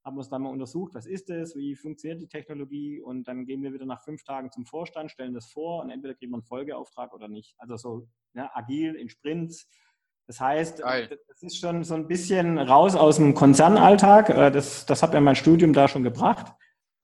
haben 0.04 0.16
wir 0.16 0.18
uns 0.18 0.28
dann 0.28 0.42
mal 0.42 0.50
untersucht, 0.50 0.94
was 0.94 1.06
ist 1.06 1.30
das, 1.30 1.56
wie 1.56 1.74
funktioniert 1.74 2.20
die 2.20 2.28
Technologie 2.28 3.00
und 3.00 3.26
dann 3.26 3.46
gehen 3.46 3.62
wir 3.62 3.72
wieder 3.72 3.86
nach 3.86 4.02
fünf 4.02 4.24
Tagen 4.24 4.50
zum 4.50 4.66
Vorstand, 4.66 5.10
stellen 5.10 5.32
das 5.32 5.46
vor 5.46 5.82
und 5.82 5.88
entweder 5.88 6.14
kriegen 6.14 6.32
wir 6.32 6.36
einen 6.36 6.44
Folgeauftrag 6.44 7.14
oder 7.14 7.28
nicht. 7.28 7.54
Also 7.56 7.76
so 7.78 8.08
ne, 8.34 8.54
agil 8.54 8.94
in 8.94 9.08
Sprints. 9.08 9.66
Das 10.26 10.38
heißt, 10.38 10.82
Geil. 10.82 11.18
das 11.26 11.42
ist 11.42 11.58
schon 11.58 11.82
so 11.82 11.94
ein 11.94 12.06
bisschen 12.06 12.58
raus 12.58 12.94
aus 12.94 13.16
dem 13.16 13.32
Konzernalltag. 13.32 14.28
Äh, 14.28 14.50
das, 14.50 14.84
das 14.84 15.02
hat 15.02 15.14
mir 15.14 15.22
mein 15.22 15.34
Studium 15.34 15.72
da 15.72 15.88
schon 15.88 16.02
gebracht. 16.02 16.52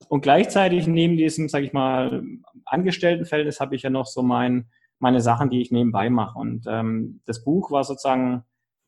Und 0.07 0.21
gleichzeitig 0.21 0.85
neben 0.85 1.17
diesem, 1.17 1.49
sage 1.49 1.65
ich 1.65 1.73
mal, 1.73 2.23
Angestelltenverhältnis 2.65 3.59
habe 3.59 3.75
ich 3.75 3.81
ja 3.81 3.89
noch 3.89 4.05
so 4.05 4.21
mein 4.21 4.69
meine 4.99 5.21
Sachen, 5.21 5.49
die 5.49 5.61
ich 5.61 5.71
nebenbei 5.71 6.09
mache. 6.09 6.37
Und 6.39 6.65
ähm, 6.67 7.21
das 7.25 7.43
Buch 7.43 7.71
war 7.71 7.83
sozusagen 7.83 8.43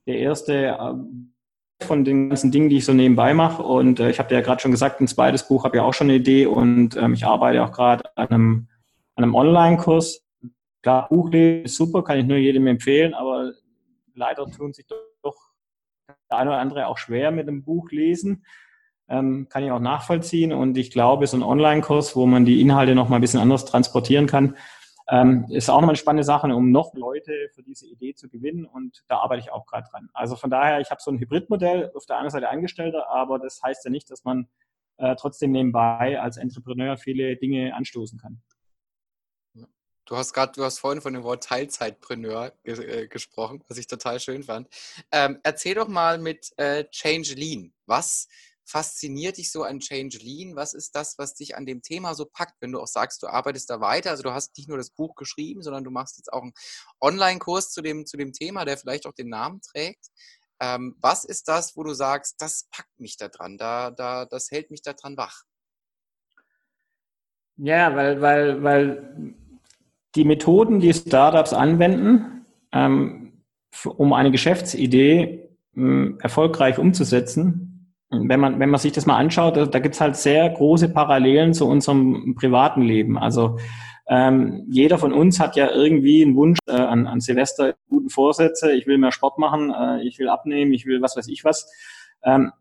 der 0.06 0.20
erste 0.20 0.68
äh, 0.68 0.94
von 1.86 2.04
den 2.04 2.30
ganzen 2.30 2.52
Dingen, 2.52 2.70
die 2.70 2.78
ich 2.78 2.86
so 2.86 2.94
nebenbei 2.94 3.34
mache. 3.34 3.62
Und 3.62 4.00
äh, 4.00 4.10
ich 4.10 4.20
habe 4.20 4.34
ja 4.34 4.42
gerade 4.42 4.62
schon 4.62 4.72
gesagt, 4.72 5.00
ein 5.00 5.08
zweites 5.08 5.48
Buch 5.48 5.64
habe 5.64 5.78
ja 5.78 5.84
auch 5.84 5.94
schon 5.94 6.08
eine 6.08 6.16
Idee 6.16 6.46
und 6.48 6.96
ähm, 6.96 7.14
ich 7.14 7.26
arbeite 7.26 7.64
auch 7.64 7.72
gerade 7.72 8.04
an 8.16 8.28
einem, 8.28 8.68
einem 9.16 9.36
Online-Kurs. 9.36 10.24
Klar, 10.82 11.08
Buchlesen 11.10 11.66
ist 11.66 11.76
super, 11.76 12.04
kann 12.04 12.20
ich 12.20 12.26
nur 12.26 12.38
jedem 12.38 12.68
empfehlen, 12.68 13.14
aber 13.14 13.52
leider 14.16 14.46
tun 14.50 14.74
sich 14.74 14.88
doch 14.88 15.36
der 16.30 16.38
eine 16.38 16.52
oder 16.52 16.60
andere 16.60 16.88
auch 16.88 16.98
schwer 16.98 17.32
mit 17.32 17.48
dem 17.48 17.64
Buch 17.64 17.92
lesen. 17.92 18.46
Ähm, 19.10 19.48
kann 19.50 19.64
ich 19.64 19.72
auch 19.72 19.80
nachvollziehen. 19.80 20.52
Und 20.52 20.78
ich 20.78 20.92
glaube, 20.92 21.28
so 21.28 21.38
ein 21.38 21.44
Online-Kurs, 21.44 22.16
wo 22.16 22.26
man 22.26 22.46
die 22.46 22.60
Inhalte 22.60 22.96
noch 22.96 23.08
mal 23.08 23.18
ein 23.18 23.22
bisschen 23.22 23.40
anders 23.40 23.66
transportieren 23.66 24.28
kann, 24.28 24.56
ähm, 25.10 25.46
ist 25.50 25.70
auch 25.70 25.76
nochmal 25.76 25.92
eine 25.92 25.98
spannende 25.98 26.24
Sache, 26.24 26.48
um 26.48 26.72
noch 26.72 26.94
Leute 26.94 27.50
für 27.54 27.64
diese 27.64 27.88
Idee 27.88 28.14
zu 28.14 28.30
gewinnen 28.30 28.66
und 28.66 29.04
da 29.08 29.20
arbeite 29.20 29.42
ich 29.42 29.52
auch 29.52 29.66
gerade 29.66 29.88
dran. 29.90 30.10
Also 30.14 30.36
von 30.36 30.50
daher, 30.50 30.80
ich 30.82 30.92
habe 30.92 31.02
so 31.02 31.12
ein 31.12 31.20
Hybridmodell 31.20 31.92
auf 31.96 32.06
der 32.06 32.18
einen 32.18 32.30
Seite 32.30 32.50
Angestellter, 32.50 33.10
aber 33.10 33.40
das 33.40 33.62
heißt 33.64 33.86
ja 33.86 33.92
nicht, 33.92 34.10
dass 34.12 34.24
man 34.24 34.48
äh, 34.98 35.16
trotzdem 35.16 35.52
nebenbei 35.52 36.20
als 36.20 36.38
Entrepreneur 36.38 36.98
viele 36.98 37.38
Dinge 37.38 37.74
anstoßen 37.76 38.20
kann. 38.20 38.42
Du 40.06 40.16
hast 40.16 40.32
gerade, 40.32 40.54
du 40.54 40.64
hast 40.64 40.80
vorhin 40.80 41.02
von 41.02 41.14
dem 41.14 41.24
Wort 41.24 41.44
Teilzeitpreneur 41.44 42.54
ge 42.64 43.04
äh, 43.04 43.08
gesprochen, 43.08 43.62
was 43.68 43.78
ich 43.78 43.88
total 43.88 44.22
schön 44.22 44.42
fand. 44.42 44.70
Ähm, 45.12 45.40
erzähl 45.44 45.76
doch 45.76 45.90
mal 45.90 46.18
mit 46.18 46.54
äh, 46.58 46.86
Change 46.86 47.34
Lean. 47.34 47.74
Was 47.86 48.30
fasziniert 48.68 49.38
dich 49.38 49.52
so 49.52 49.64
an 49.64 49.80
Change 49.80 50.18
Lean? 50.18 50.56
Was 50.56 50.74
ist 50.74 50.96
das, 50.96 51.18
was 51.18 51.34
dich 51.34 51.56
an 51.56 51.66
dem 51.66 51.82
Thema 51.82 52.14
so 52.14 52.26
packt, 52.26 52.56
wenn 52.60 52.74
du 52.74 52.80
auch 52.80 52.88
sagst, 52.88 53.24
du 53.24 53.28
arbeitest 53.28 53.70
da 53.70 53.80
weiter? 53.80 54.12
Also 54.12 54.24
du 54.24 54.34
hast 54.34 54.58
nicht 54.58 54.68
nur 54.68 54.78
das 54.78 54.90
Buch 54.90 55.16
geschrieben, 55.16 55.62
sondern 55.62 55.84
du 55.84 55.92
machst 55.92 56.18
jetzt 56.18 56.32
auch 56.32 56.42
einen 56.42 56.54
Online-Kurs 57.00 57.72
zu 57.72 57.82
dem, 57.82 58.06
zu 58.06 58.18
dem 58.18 58.34
Thema, 58.34 58.66
der 58.66 58.78
vielleicht 58.78 59.06
auch 59.06 59.14
den 59.14 59.30
Namen 59.30 59.62
trägt. 59.62 60.08
Ähm, 60.60 60.96
was 61.00 61.24
ist 61.24 61.48
das, 61.48 61.78
wo 61.78 61.84
du 61.84 61.94
sagst, 61.94 62.42
das 62.42 62.68
packt 62.72 63.00
mich 63.00 63.16
da 63.18 63.30
dran, 63.30 63.58
da, 63.58 63.92
da, 63.92 64.26
das 64.26 64.52
hält 64.52 64.70
mich 64.70 64.82
da 64.82 64.94
dran 64.94 65.16
wach? 65.16 65.44
Ja, 67.58 67.96
weil, 67.96 68.22
weil, 68.22 68.64
weil 68.64 69.36
die 70.16 70.26
Methoden, 70.26 70.80
die 70.80 70.94
Startups 70.94 71.54
anwenden, 71.54 72.46
ähm, 72.72 73.44
um 73.84 74.14
eine 74.14 74.32
Geschäftsidee 74.32 75.48
erfolgreich 76.20 76.80
umzusetzen, 76.80 77.67
wenn 78.10 78.40
man, 78.40 78.60
wenn 78.60 78.70
man 78.70 78.80
sich 78.80 78.94
das 78.94 79.06
mal 79.06 79.18
anschaut, 79.18 79.58
da, 79.58 79.66
da 79.66 79.80
gibt 79.80 79.96
es 79.96 80.02
halt 80.02 80.16
sehr 80.16 80.50
große 80.50 80.90
Parallelen 80.90 81.54
zu 81.54 81.68
unserem 81.68 82.36
privaten 82.36 82.82
Leben. 82.82 83.18
Also 83.18 83.58
ähm, 84.10 84.66
jeder 84.70 84.98
von 84.98 85.12
uns 85.12 85.40
hat 85.40 85.58
ja 85.58 85.70
irgendwie 85.70 86.24
einen 86.24 86.36
Wunsch 86.36 86.60
äh, 86.68 86.72
an, 86.72 87.08
an 87.08 87.20
Silvester, 87.20 87.76
guten 87.90 88.10
Vorsätze, 88.10 88.72
ich 88.72 88.88
will 88.88 88.98
mehr 88.98 89.12
Sport 89.12 89.38
machen, 89.38 89.74
äh, 89.74 90.02
ich 90.04 90.18
will 90.20 90.30
abnehmen, 90.30 90.72
ich 90.74 90.86
will 90.86 91.02
was 91.02 91.18
weiß 91.18 91.28
ich 91.28 91.44
was. 91.44 91.70
Ähm, 92.24 92.54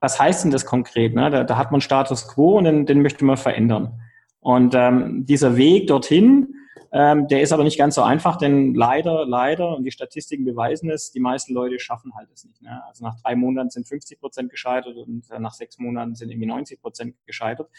was 0.00 0.20
heißt 0.20 0.44
denn 0.44 0.50
das 0.50 0.66
konkret? 0.66 1.14
Ne? 1.14 1.30
Da, 1.30 1.44
da 1.44 1.56
hat 1.56 1.72
man 1.72 1.80
Status 1.80 2.28
quo 2.28 2.58
und 2.58 2.64
den, 2.64 2.84
den 2.84 3.00
möchte 3.00 3.24
man 3.24 3.36
verändern. 3.38 4.00
Und 4.40 4.74
ähm, 4.74 5.24
dieser 5.26 5.56
Weg 5.56 5.86
dorthin, 5.86 6.55
ähm, 6.92 7.28
der 7.28 7.42
ist 7.42 7.52
aber 7.52 7.64
nicht 7.64 7.78
ganz 7.78 7.94
so 7.94 8.02
einfach, 8.02 8.36
denn 8.36 8.74
leider, 8.74 9.26
leider, 9.26 9.76
und 9.76 9.84
die 9.84 9.90
Statistiken 9.90 10.44
beweisen 10.44 10.90
es, 10.90 11.10
die 11.10 11.20
meisten 11.20 11.54
Leute 11.54 11.78
schaffen 11.78 12.14
halt 12.14 12.28
es 12.32 12.44
nicht. 12.44 12.62
Ne? 12.62 12.82
Also 12.86 13.04
nach 13.04 13.20
drei 13.20 13.36
Monaten 13.36 13.70
sind 13.70 13.86
50 13.86 14.20
Prozent 14.20 14.50
gescheitert 14.50 14.96
und 14.96 15.30
äh, 15.30 15.38
nach 15.38 15.54
sechs 15.54 15.78
Monaten 15.78 16.14
sind 16.14 16.30
irgendwie 16.30 16.46
90 16.46 16.80
Prozent 16.80 17.16
gescheitert. 17.26 17.70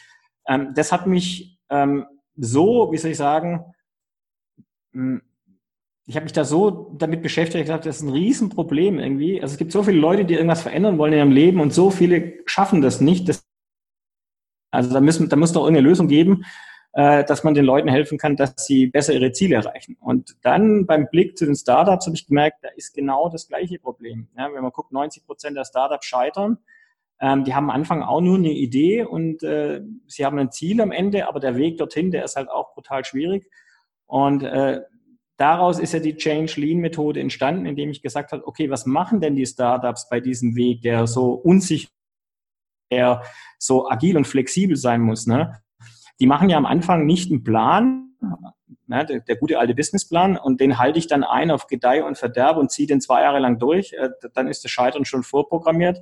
Ähm, 0.48 0.74
das 0.76 0.92
hat 0.92 1.08
mich 1.08 1.60
ähm, 1.70 2.06
so, 2.36 2.92
wie 2.92 2.98
soll 2.98 3.12
ich 3.12 3.18
sagen, 3.18 3.74
hm, 4.94 5.22
ich 6.08 6.16
habe 6.16 6.24
mich 6.24 6.34
da 6.34 6.46
so 6.46 6.96
damit 6.98 7.22
beschäftigt, 7.22 7.56
ich 7.56 7.66
gesagt, 7.66 7.86
das 7.86 7.98
ist 7.98 8.04
ein 8.04 8.10
Riesenproblem 8.10 8.98
irgendwie. 8.98 9.42
Also 9.42 9.54
es 9.54 9.58
gibt 9.58 9.74
so 9.74 9.84
viele 9.84 10.00
Leute, 10.00 10.24
die 10.24 10.36
irgendwas 10.36 10.62
verändern 10.62 10.98
wollen 10.98 11.12
in 11.12 11.20
ihrem 11.20 11.32
Leben 11.32 11.60
und 11.60 11.74
so 11.74 11.92
viele 11.92 12.36
schaffen 12.46 12.82
das 12.82 13.02
nicht. 13.02 13.28
Das, 13.28 13.46
also 14.72 14.94
da, 14.94 15.02
müssen, 15.02 15.28
da 15.28 15.36
muss 15.36 15.52
doch 15.52 15.64
irgendeine 15.64 15.88
Lösung 15.88 16.08
geben, 16.08 16.46
äh, 16.94 17.24
dass 17.24 17.44
man 17.44 17.54
den 17.54 17.66
Leuten 17.66 17.90
helfen 17.90 18.18
kann, 18.18 18.36
dass 18.36 18.54
sie 18.58 18.88
besser 18.88 19.14
ihre 19.14 19.32
Ziele 19.32 19.56
erreichen. 19.56 19.98
Und 20.00 20.36
dann 20.42 20.86
beim 20.86 21.08
Blick 21.10 21.38
zu 21.38 21.46
den 21.46 21.56
Startups 21.56 22.06
habe 22.06 22.16
ich 22.16 22.28
gemerkt, 22.28 22.64
da 22.64 22.70
ist 22.76 22.94
genau 22.94 23.30
das 23.30 23.48
gleiche 23.48 23.80
Problem. 23.80 24.28
Ja, 24.38 24.52
wenn 24.54 24.64
man 24.64 24.72
guckt, 24.72 24.92
90 24.92 25.26
Prozent 25.26 25.58
der 25.58 25.66
Startups 25.66 26.06
scheitern. 26.06 26.58
Ähm, 27.20 27.44
die 27.44 27.54
haben 27.54 27.70
am 27.70 27.76
Anfang 27.76 28.04
auch 28.04 28.22
nur 28.22 28.38
eine 28.38 28.52
Idee 28.52 29.04
und 29.04 29.44
äh, 29.44 29.82
sie 30.08 30.26
haben 30.26 30.38
ein 30.38 30.52
Ziel 30.52 30.82
am 30.82 30.92
Ende, 30.92 31.28
aber 31.28 31.40
der 31.40 31.56
Weg 31.56 31.78
dorthin, 31.78 32.12
der 32.12 32.24
ist 32.24 32.36
halt 32.36 32.50
auch 32.50 32.74
brutal 32.74 33.04
schwierig. 33.06 33.50
Und 34.06 34.44
äh, 34.44 34.82
daraus 35.38 35.80
ist 35.80 35.94
ja 35.94 36.00
die 36.00 36.16
Change 36.16 36.60
Lean 36.60 36.80
Methode 36.80 37.20
entstanden, 37.20 37.66
indem 37.66 37.90
ich 37.90 38.02
gesagt 38.02 38.32
habe, 38.32 38.46
okay, 38.48 38.70
was 38.70 38.86
machen 38.86 39.20
denn 39.22 39.36
die 39.36 39.46
Startups 39.46 40.10
bei 40.10 40.20
diesem 40.20 40.56
Weg, 40.56 40.82
der 40.82 41.08
so 41.08 41.32
unsicher, 41.34 41.90
der 42.92 43.24
so 43.58 43.90
agil 43.90 44.16
und 44.16 44.28
flexibel 44.28 44.76
sein 44.76 45.02
muss, 45.02 45.28
ne? 45.28 45.62
Die 46.20 46.28
machen 46.28 46.50
ja 46.50 46.58
am 46.58 46.66
Anfang 46.66 47.06
nicht 47.06 47.32
einen 47.32 47.44
Plan, 47.44 48.12
ne, 48.88 49.06
der, 49.06 49.20
der, 49.22 49.36
gute 49.36 49.60
alte 49.60 49.76
Businessplan, 49.76 50.38
und 50.38 50.60
den 50.60 50.80
halte 50.80 51.00
ich 51.00 51.08
dann 51.08 51.24
ein 51.24 51.52
auf 51.52 51.68
Gedeih 51.68 52.04
und 52.04 52.18
Verderb 52.18 52.58
und 52.58 52.72
ziehe 52.72 52.88
den 52.88 53.02
zwei 53.02 53.22
Jahre 53.22 53.40
lang 53.40 53.60
durch. 53.60 53.94
Äh, 53.94 54.10
dann 54.34 54.48
ist 54.48 54.64
das 54.64 54.72
Scheitern 54.72 55.06
schon 55.06 55.24
vorprogrammiert. 55.24 56.00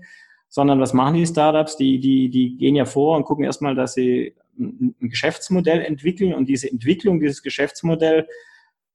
Sondern 0.48 0.79
was 0.79 0.93
machen 0.93 1.15
die 1.15 1.25
Startups? 1.25 1.75
Die, 1.75 2.00
die, 2.00 2.29
die 2.29 2.55
gehen 2.55 2.75
ja 2.75 2.86
vor 2.86 3.17
und 3.17 3.25
gucken 3.25 3.43
erstmal, 3.43 3.75
dass 3.75 3.95
sie 3.95 4.36
ein, 4.57 4.95
ein 5.01 5.10
Geschäftsmodell 5.10 5.81
entwickeln 5.81 6.34
und 6.34 6.48
diese 6.48 6.72
Entwicklung, 6.72 7.19
dieses 7.19 7.41
Geschäftsmodell 7.41 8.27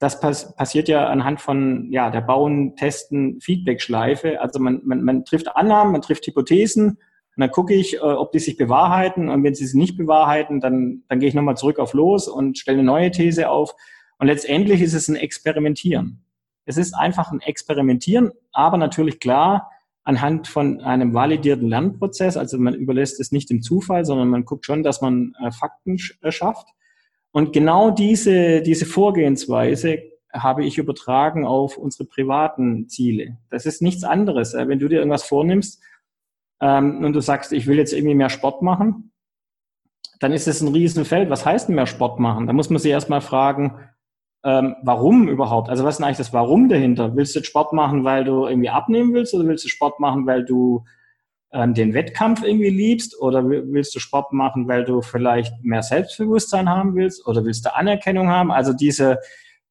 das 0.01 0.19
pass 0.19 0.57
passiert 0.57 0.89
ja 0.89 1.09
anhand 1.09 1.41
von 1.43 1.93
ja, 1.93 2.11
der 2.11 2.23
Bauen, 2.23 2.75
Testen, 2.75 3.39
Feedback-Schleife. 3.41 4.41
Also 4.41 4.59
man, 4.59 4.81
man, 4.85 5.03
man 5.03 5.25
trifft 5.27 5.55
Annahmen, 5.55 5.93
man 5.93 6.01
trifft 6.01 6.27
Hypothesen 6.27 6.99
und 7.37 7.43
dann 7.43 7.51
gucke 7.51 7.75
ich, 7.75 7.97
äh, 7.97 8.01
ob 8.01 8.33
die 8.33 8.39
sich 8.39 8.57
bewahrheiten. 8.57 9.29
Und 9.29 9.45
wenn 9.45 9.55
sie 9.55 9.67
sich 9.67 9.75
nicht 9.75 9.97
bewahrheiten, 9.97 10.61
dann, 10.61 11.05
dann 11.09 11.21
gehe 11.21 11.29
ich 11.29 11.35
nochmal 11.35 11.57
zurück 11.57 11.79
auf 11.79 11.95
los 11.95 12.29
und 12.29 12.59
stelle 12.59 12.79
eine 12.79 12.87
neue 12.87 13.11
These 13.11 13.49
auf. 13.49 13.75
Und 14.19 14.27
letztendlich 14.27 14.83
ist 14.83 14.95
es 14.95 15.09
ein 15.09 15.17
Experimentieren. 15.17 16.25
Es 16.67 16.77
ist 16.77 16.95
einfach 16.95 17.33
ein 17.33 17.41
Experimentieren, 17.41 18.33
aber 18.53 18.77
natürlich 18.77 19.21
klar 19.21 19.71
anhand 20.05 20.49
von 20.49 20.81
einem 20.81 21.15
validierten 21.15 21.69
Lernprozess. 21.69 22.37
Also 22.37 22.59
man 22.59 22.75
überlässt 22.75 23.21
es 23.21 23.33
nicht 23.33 23.49
dem 23.49 23.63
Zufall, 23.63 24.05
sondern 24.05 24.29
man 24.29 24.45
guckt 24.45 24.67
schon, 24.67 24.83
dass 24.83 25.01
man 25.01 25.35
äh, 25.43 25.51
Fakten 25.51 25.99
äh, 26.23 26.33
schafft. 26.33 26.69
Und 27.33 27.53
genau 27.53 27.91
diese, 27.91 28.61
diese 28.61 28.87
Vorgehensweise 28.87 29.99
habe 30.33 30.65
ich 30.65 30.79
übertragen 30.79 31.47
auf 31.47 31.77
unsere 31.77 32.05
privaten 32.05 32.89
Ziele. 32.89 33.39
Das 33.51 33.67
ist 33.67 33.83
nichts 33.83 34.05
anderes. 34.05 34.53
Wenn 34.55 34.79
du 34.79 34.89
dir 34.89 34.99
irgendwas 34.99 35.25
vornimmst 35.25 35.81
ähm, 36.61 37.05
und 37.05 37.13
du 37.13 37.21
sagst, 37.21 37.53
ich 37.53 37.67
will 37.67 37.79
jetzt 37.79 37.93
irgendwie 37.93 38.15
mehr 38.15 38.31
Sport 38.31 38.63
machen, 38.63 39.13
dann 40.21 40.33
ist 40.33 40.47
es 40.47 40.61
ein 40.61 40.69
Riesenfeld. 40.69 41.31
Was 41.31 41.47
heißt 41.47 41.69
denn 41.69 41.75
mehr 41.75 41.87
Sport 41.87 42.21
machen? 42.21 42.47
Da 42.47 42.53
muss 42.53 42.71
man 42.71 42.79
sich 42.79 42.91
erstmal 42.91 43.23
fragen, 43.23 43.81
ähm, 44.45 44.77
warum 44.83 45.29
überhaupt? 45.29 45.69
Also 45.69 45.85
was 45.85 45.99
ist 45.99 46.05
eigentlich 46.05 46.17
das 46.17 46.33
Warum 46.33 46.69
dahinter? 46.69 47.15
Willst 47.17 47.35
du 47.35 47.41
jetzt 47.41 47.49
Sport 47.49 47.73
machen, 47.73 48.05
weil 48.05 48.25
du 48.25 48.47
irgendwie 48.47 48.71
abnehmen 48.71 49.13
willst 49.13 49.35
oder 49.35 49.47
willst 49.47 49.65
du 49.65 49.69
Sport 49.69 50.01
machen, 50.01 50.27
weil 50.27 50.45
du 50.45 50.85
ähm, 51.53 51.75
den 51.75 51.95
Wettkampf 51.95 52.43
irgendwie 52.43 52.71
liebst 52.71 53.21
oder 53.21 53.47
willst 53.49 53.95
du 53.95 53.99
Sport 53.99 54.33
machen, 54.33 54.69
weil 54.69 54.85
du 54.85 55.03
vielleicht 55.03 55.63
mehr 55.63 55.83
Selbstbewusstsein 55.83 56.69
haben 56.69 56.95
willst 56.95 57.27
oder 57.27 57.45
willst 57.45 57.67
du 57.67 57.75
Anerkennung 57.75 58.29
haben? 58.29 58.51
Also 58.51 58.73
diese, 58.73 59.19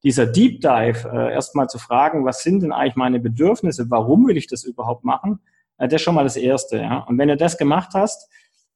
dieser 0.03 0.27
Deep 0.27 0.61
Dive, 0.61 1.09
äh, 1.11 1.33
erstmal 1.33 1.67
zu 1.67 1.79
fragen, 1.79 2.25
was 2.25 2.43
sind 2.43 2.61
denn 2.61 2.71
eigentlich 2.71 2.95
meine 2.95 3.19
Bedürfnisse? 3.19 3.89
Warum 3.89 4.27
will 4.27 4.37
ich 4.37 4.47
das 4.47 4.65
überhaupt 4.65 5.03
machen? 5.03 5.39
Äh, 5.79 5.87
das 5.87 6.01
ist 6.01 6.03
schon 6.03 6.15
mal 6.15 6.23
das 6.23 6.37
Erste. 6.37 6.77
Ja? 6.77 6.99
Und 6.99 7.17
wenn 7.17 7.29
du 7.29 7.37
das 7.37 7.57
gemacht 7.57 7.89
hast, 7.93 8.29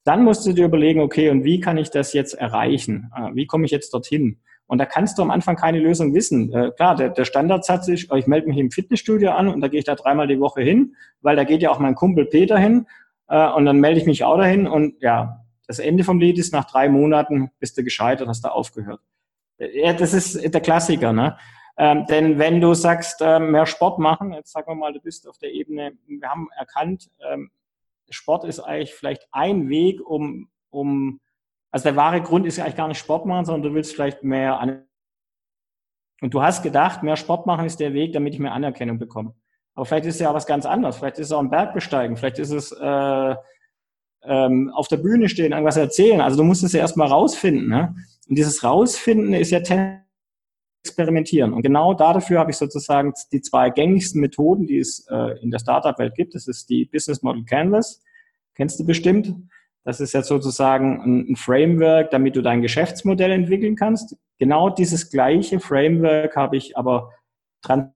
dann 0.04 0.24
musst 0.24 0.46
du 0.46 0.54
dir 0.54 0.66
überlegen, 0.66 1.00
okay, 1.00 1.30
und 1.30 1.44
wie 1.44 1.60
kann 1.60 1.78
ich 1.78 1.90
das 1.90 2.14
jetzt 2.14 2.34
erreichen? 2.34 3.12
Äh, 3.16 3.36
wie 3.36 3.46
komme 3.46 3.66
ich 3.66 3.72
jetzt 3.72 3.94
dorthin? 3.94 4.40
Und 4.66 4.78
da 4.80 4.86
kannst 4.86 5.18
du 5.18 5.22
am 5.22 5.30
Anfang 5.30 5.56
keine 5.56 5.80
Lösung 5.80 6.14
wissen. 6.14 6.52
Äh, 6.54 6.72
klar, 6.72 6.96
der, 6.96 7.26
Standardsatz 7.26 7.88
ist, 7.90 8.12
ich 8.12 8.28
melde 8.28 8.48
mich 8.48 8.58
im 8.58 8.72
Fitnessstudio 8.72 9.32
an 9.32 9.48
und 9.50 9.62
da 9.62 9.68
gehe 9.68 9.80
ich 9.80 9.86
da 9.86 9.96
dreimal 9.96 10.28
die 10.28 10.40
Woche 10.40 10.62
hin, 10.62 10.96
weil 11.22 11.36
da 11.36 11.44
geht 11.44 11.62
ja 11.62 11.70
auch 11.70 11.80
mein 11.80 11.96
Kumpel 11.96 12.26
Peter 12.26 12.58
hin 12.58 12.88
und 13.26 13.66
dann 13.66 13.80
melde 13.80 14.00
ich 14.00 14.06
mich 14.06 14.26
auch 14.26 14.38
dahin 14.38 14.68
und 14.68 15.02
ja, 15.02 15.44
das 15.68 15.80
Ende 15.80 16.04
vom 16.04 16.20
Lied 16.20 16.38
ist, 16.38 16.54
nach 16.54 16.66
drei 16.66 16.90
Monaten 16.90 17.50
bist 17.60 17.78
du 17.78 17.84
gescheitert, 17.84 18.28
hast 18.28 18.44
du 18.44 18.50
aufgehört. 18.50 19.00
Ja, 19.58 19.94
das 19.94 20.14
ist 20.14 20.54
der 20.54 20.62
Klassiker, 20.62 21.14
ne? 21.14 21.38
Ähm, 21.78 22.06
denn 22.06 22.38
wenn 22.38 22.62
du 22.62 22.74
sagst, 22.74 23.22
äh, 23.22 23.40
mehr 23.40 23.66
Sport 23.66 24.00
machen, 24.00 24.34
jetzt 24.34 24.52
sagen 24.52 24.68
wir 24.68 24.76
mal, 24.76 24.94
du 24.94 25.00
bist 25.00 25.28
auf 25.28 25.38
der 25.40 25.52
Ebene, 25.52 25.94
wir 26.06 26.30
haben 26.30 26.50
erkannt, 26.56 27.10
ähm, 27.32 27.50
Sport 28.10 28.46
ist 28.46 28.60
eigentlich 28.60 28.94
vielleicht 28.94 29.28
ein 29.32 29.70
Weg, 29.70 30.00
um, 30.02 30.50
um 30.70 31.20
also 31.72 31.86
der 31.86 31.96
wahre 31.96 32.22
Grund 32.22 32.46
ist 32.46 32.60
eigentlich 32.60 32.76
gar 32.76 32.88
nicht 32.88 33.00
Sport 33.00 33.26
machen, 33.26 33.46
sondern 33.46 33.72
du 33.72 33.76
willst 33.76 33.94
vielleicht 33.94 34.24
mehr 34.24 34.60
Anerkennung. 34.60 34.88
Und 36.22 36.34
du 36.34 36.42
hast 36.42 36.64
gedacht, 36.64 37.04
mehr 37.04 37.18
Sport 37.18 37.48
machen 37.48 37.66
ist 37.66 37.80
der 37.80 37.94
Weg, 37.94 38.14
damit 38.14 38.34
ich 38.34 38.40
mehr 38.40 38.54
Anerkennung 38.54 38.98
bekomme. 38.98 39.34
Aber 39.76 39.86
vielleicht 39.86 40.06
ist 40.06 40.16
es 40.16 40.22
ja 40.22 40.34
was 40.34 40.46
ganz 40.46 40.66
anderes. 40.66 40.98
Vielleicht 40.98 41.20
ist 41.20 41.28
es 41.28 41.32
auch 41.34 41.40
ein 41.40 41.50
Berg 41.50 41.74
besteigen. 41.74 42.16
Vielleicht 42.16 42.40
ist 42.40 42.52
es 42.52 42.72
äh, 42.72 43.36
ähm, 44.24 44.72
auf 44.74 44.88
der 44.88 44.98
Bühne 44.98 45.28
stehen, 45.28 45.52
irgendwas 45.52 45.78
erzählen. 45.78 46.22
Also 46.22 46.38
du 46.38 46.44
musst 46.44 46.64
es 46.64 46.74
ja 46.74 46.80
erstmal 46.80 47.08
rausfinden. 47.08 47.68
Ne? 47.68 47.96
Und 48.30 48.38
dieses 48.38 48.64
Rausfinden 48.64 49.34
ist 49.34 49.52
ja 49.52 49.60
experimentieren. 50.84 51.54
Und 51.54 51.62
genau 51.62 51.94
dafür 51.94 52.40
habe 52.40 52.52
ich 52.52 52.58
sozusagen 52.58 53.14
die 53.32 53.42
zwei 53.42 53.70
gängigsten 53.70 54.20
Methoden, 54.20 54.68
die 54.68 54.80
es 54.80 55.08
äh, 55.10 55.40
in 55.42 55.50
der 55.50 55.60
Startup-Welt 55.60 56.14
gibt. 56.16 56.36
Das 56.36 56.48
ist 56.48 56.70
die 56.70 56.86
Business 56.86 57.22
Model 57.22 57.46
Canvas. 57.46 58.02
Kennst 58.56 58.80
du 58.80 58.86
bestimmt. 58.86 59.34
Das 59.86 60.00
ist 60.00 60.14
jetzt 60.14 60.28
sozusagen 60.28 61.32
ein 61.32 61.36
Framework, 61.36 62.12
damit 62.12 62.36
du 62.36 62.42
dein 62.42 62.62
Geschäftsmodell 62.62 63.32
entwickeln 63.32 63.76
kannst. 63.76 64.18
Genau 64.40 64.70
dieses 64.70 65.10
gleiche 65.10 65.60
Framework 65.60 66.36
habe 66.36 66.58
ich 66.58 66.78
aber 66.78 67.12
dran 67.62 67.94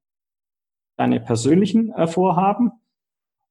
deine 0.97 1.19
persönlichen 1.19 1.91
äh, 1.91 2.07
Vorhaben. 2.07 2.71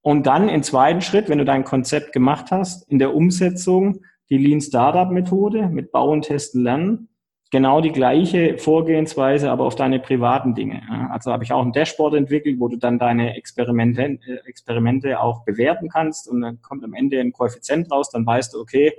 Und 0.00 0.26
dann 0.26 0.48
im 0.48 0.62
zweiten 0.62 1.00
Schritt, 1.02 1.28
wenn 1.28 1.38
du 1.38 1.44
dein 1.44 1.64
Konzept 1.64 2.12
gemacht 2.12 2.50
hast, 2.50 2.88
in 2.90 2.98
der 2.98 3.14
Umsetzung 3.14 4.00
die 4.30 4.38
Lean 4.38 4.60
Startup 4.60 5.10
Methode 5.10 5.68
mit 5.68 5.92
Bauen, 5.92 6.22
Testen, 6.22 6.62
Lernen 6.62 7.08
genau 7.50 7.80
die 7.80 7.92
gleiche 7.92 8.58
Vorgehensweise, 8.58 9.50
aber 9.50 9.64
auf 9.64 9.76
deine 9.76 10.00
privaten 10.00 10.54
Dinge. 10.54 10.82
Also 11.10 11.32
habe 11.32 11.44
ich 11.44 11.52
auch 11.52 11.64
ein 11.64 11.72
Dashboard 11.72 12.14
entwickelt, 12.14 12.58
wo 12.58 12.68
du 12.68 12.76
dann 12.76 12.98
deine 12.98 13.36
Experimente, 13.36 14.02
äh, 14.02 14.48
Experimente 14.48 15.20
auch 15.20 15.44
bewerten 15.44 15.88
kannst 15.88 16.28
und 16.28 16.40
dann 16.40 16.60
kommt 16.62 16.84
am 16.84 16.94
Ende 16.94 17.20
ein 17.20 17.32
Koeffizient 17.32 17.90
raus, 17.90 18.10
dann 18.10 18.26
weißt 18.26 18.54
du, 18.54 18.60
okay, 18.60 18.92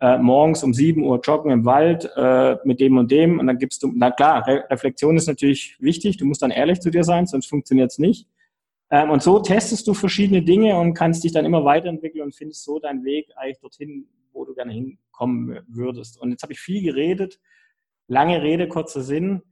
äh, 0.00 0.18
morgens 0.18 0.64
um 0.64 0.74
7 0.74 1.04
Uhr 1.04 1.20
joggen 1.20 1.52
im 1.52 1.64
Wald 1.64 2.10
äh, 2.16 2.56
mit 2.64 2.80
dem 2.80 2.96
und 2.96 3.10
dem 3.10 3.38
und 3.38 3.46
dann 3.46 3.58
gibst 3.58 3.82
du, 3.82 3.92
na 3.94 4.10
klar, 4.10 4.46
Re 4.46 4.64
Reflexion 4.68 5.16
ist 5.16 5.28
natürlich 5.28 5.76
wichtig, 5.78 6.16
du 6.16 6.24
musst 6.24 6.42
dann 6.42 6.50
ehrlich 6.50 6.80
zu 6.80 6.90
dir 6.90 7.04
sein, 7.04 7.26
sonst 7.26 7.46
funktioniert 7.46 7.92
es 7.92 7.98
nicht. 7.98 8.26
Ähm, 8.90 9.10
und 9.10 9.22
so 9.22 9.38
testest 9.38 9.86
du 9.86 9.94
verschiedene 9.94 10.42
Dinge 10.42 10.76
und 10.78 10.94
kannst 10.94 11.24
dich 11.24 11.32
dann 11.32 11.44
immer 11.44 11.64
weiterentwickeln 11.64 12.24
und 12.24 12.34
findest 12.34 12.64
so 12.64 12.78
deinen 12.78 13.04
Weg 13.04 13.28
eigentlich 13.36 13.60
dorthin, 13.60 14.08
wo 14.32 14.44
du 14.44 14.54
gerne 14.54 14.72
hinkommen 14.72 15.60
würdest. 15.68 16.20
Und 16.20 16.30
jetzt 16.30 16.42
habe 16.42 16.52
ich 16.52 16.60
viel 16.60 16.82
geredet, 16.82 17.38
Lange 18.08 18.42
Rede, 18.42 18.68
kurzer 18.68 19.02
Sinn. 19.02 19.42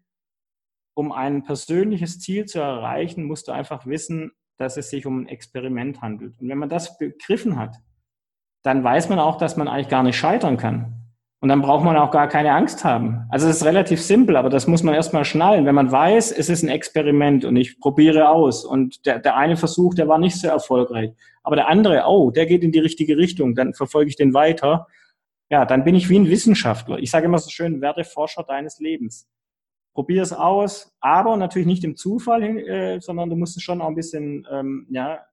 Um 0.95 1.13
ein 1.13 1.45
persönliches 1.45 2.21
Ziel 2.21 2.47
zu 2.47 2.59
erreichen, 2.59 3.25
musst 3.25 3.49
du 3.49 3.53
einfach 3.53 3.87
wissen, 3.87 4.33
dass 4.59 4.77
es 4.77 4.91
sich 4.91 5.07
um 5.07 5.23
ein 5.23 5.29
Experiment 5.29 6.03
handelt. 6.03 6.41
Und 6.41 6.49
wenn 6.49 6.59
man 6.59 6.69
das 6.69 6.99
begriffen 6.99 7.57
hat, 7.57 7.77
dann 8.63 8.85
weiß 8.85 9.09
man 9.09 9.19
auch, 9.19 9.39
dass 9.39 9.57
man 9.57 9.69
eigentlich 9.69 9.89
gar 9.89 10.03
nicht 10.03 10.17
scheitern 10.17 10.57
kann. 10.57 11.01
Und 11.43 11.49
dann 11.49 11.63
braucht 11.63 11.85
man 11.85 11.97
auch 11.97 12.11
gar 12.11 12.29
keine 12.29 12.53
Angst 12.53 12.85
haben. 12.85 13.25
Also 13.31 13.49
es 13.49 13.57
ist 13.57 13.65
relativ 13.65 14.03
simpel, 14.03 14.37
aber 14.37 14.51
das 14.51 14.67
muss 14.67 14.83
man 14.83 14.95
erstmal 14.95 15.25
schnallen. 15.25 15.65
Wenn 15.65 15.75
man 15.75 15.91
weiß, 15.91 16.33
es 16.33 16.51
ist 16.51 16.63
ein 16.63 16.69
Experiment 16.69 17.47
und 17.47 17.57
ich 17.57 17.81
probiere 17.81 18.29
aus 18.29 18.67
und 18.67 19.07
der, 19.07 19.21
der 19.21 19.37
eine 19.37 19.57
Versuch, 19.57 19.95
der 19.95 20.07
war 20.07 20.19
nicht 20.19 20.37
so 20.37 20.49
erfolgreich, 20.49 21.13
aber 21.43 21.57
der 21.57 21.69
andere, 21.69 22.05
oh, 22.07 22.31
der 22.31 22.45
geht 22.45 22.63
in 22.63 22.73
die 22.73 22.79
richtige 22.79 23.17
Richtung, 23.17 23.55
dann 23.55 23.73
verfolge 23.73 24.11
ich 24.11 24.17
den 24.17 24.35
weiter 24.35 24.87
ja, 25.51 25.65
dann 25.65 25.85
bin 25.85 25.97
ich 25.97 26.09
wie 26.09 26.19
ein 26.19 26.31
Wissenschaftler. 26.31 26.99
Ich 26.99 27.11
sage 27.11 27.27
immer 27.27 27.39
so 27.39 27.51
schön, 27.51 27.81
werde 27.81 28.05
Forscher 28.05 28.45
deines 28.45 28.79
Lebens. 28.79 29.29
Probier 29.93 30.23
es 30.23 30.33
aus, 30.33 30.97
aber 31.01 31.37
natürlich 31.37 31.67
nicht 31.67 31.83
im 31.83 31.97
Zufall, 31.97 32.43
äh, 32.43 33.01
sondern 33.01 33.29
du 33.29 33.37
musst 33.37 33.57
es 33.57 33.63
schon 33.63 33.83
auch 33.83 33.89
ein 33.89 33.97
bisschen, 33.97 34.47
ähm, 34.51 34.87
ja, 34.91 35.27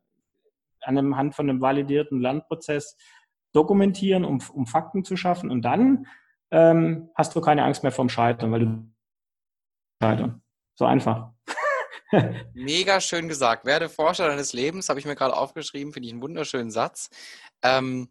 an 0.82 0.98
einem 0.98 1.16
Hand 1.16 1.36
von 1.36 1.48
einem 1.48 1.62
validierten 1.62 2.20
Lernprozess 2.20 2.98
dokumentieren, 3.54 4.26
um, 4.26 4.42
um 4.54 4.66
Fakten 4.66 5.04
zu 5.04 5.16
schaffen. 5.16 5.52
Und 5.52 5.62
dann 5.62 6.08
ähm, 6.50 7.10
hast 7.16 7.36
du 7.36 7.42
keine 7.42 7.64
Angst 7.64 7.84
mehr 7.84 7.92
vom 7.92 8.10
Scheitern, 8.10 8.52
weil 8.52 8.60
du 8.62 8.92
scheitern. 10.02 10.42
So 10.76 10.86
einfach. 10.86 11.32
Mega 12.54 13.00
schön 13.02 13.28
gesagt. 13.28 13.66
Werde 13.66 13.90
Forscher 13.90 14.28
deines 14.28 14.54
Lebens, 14.54 14.90
habe 14.90 15.00
ich 15.00 15.06
mir 15.06 15.16
gerade 15.16 15.36
aufgeschrieben, 15.36 15.94
finde 15.94 16.08
ich 16.08 16.14
einen 16.14 16.22
wunderschönen 16.22 16.72
Satz. 16.72 17.10
Ähm, 17.62 18.10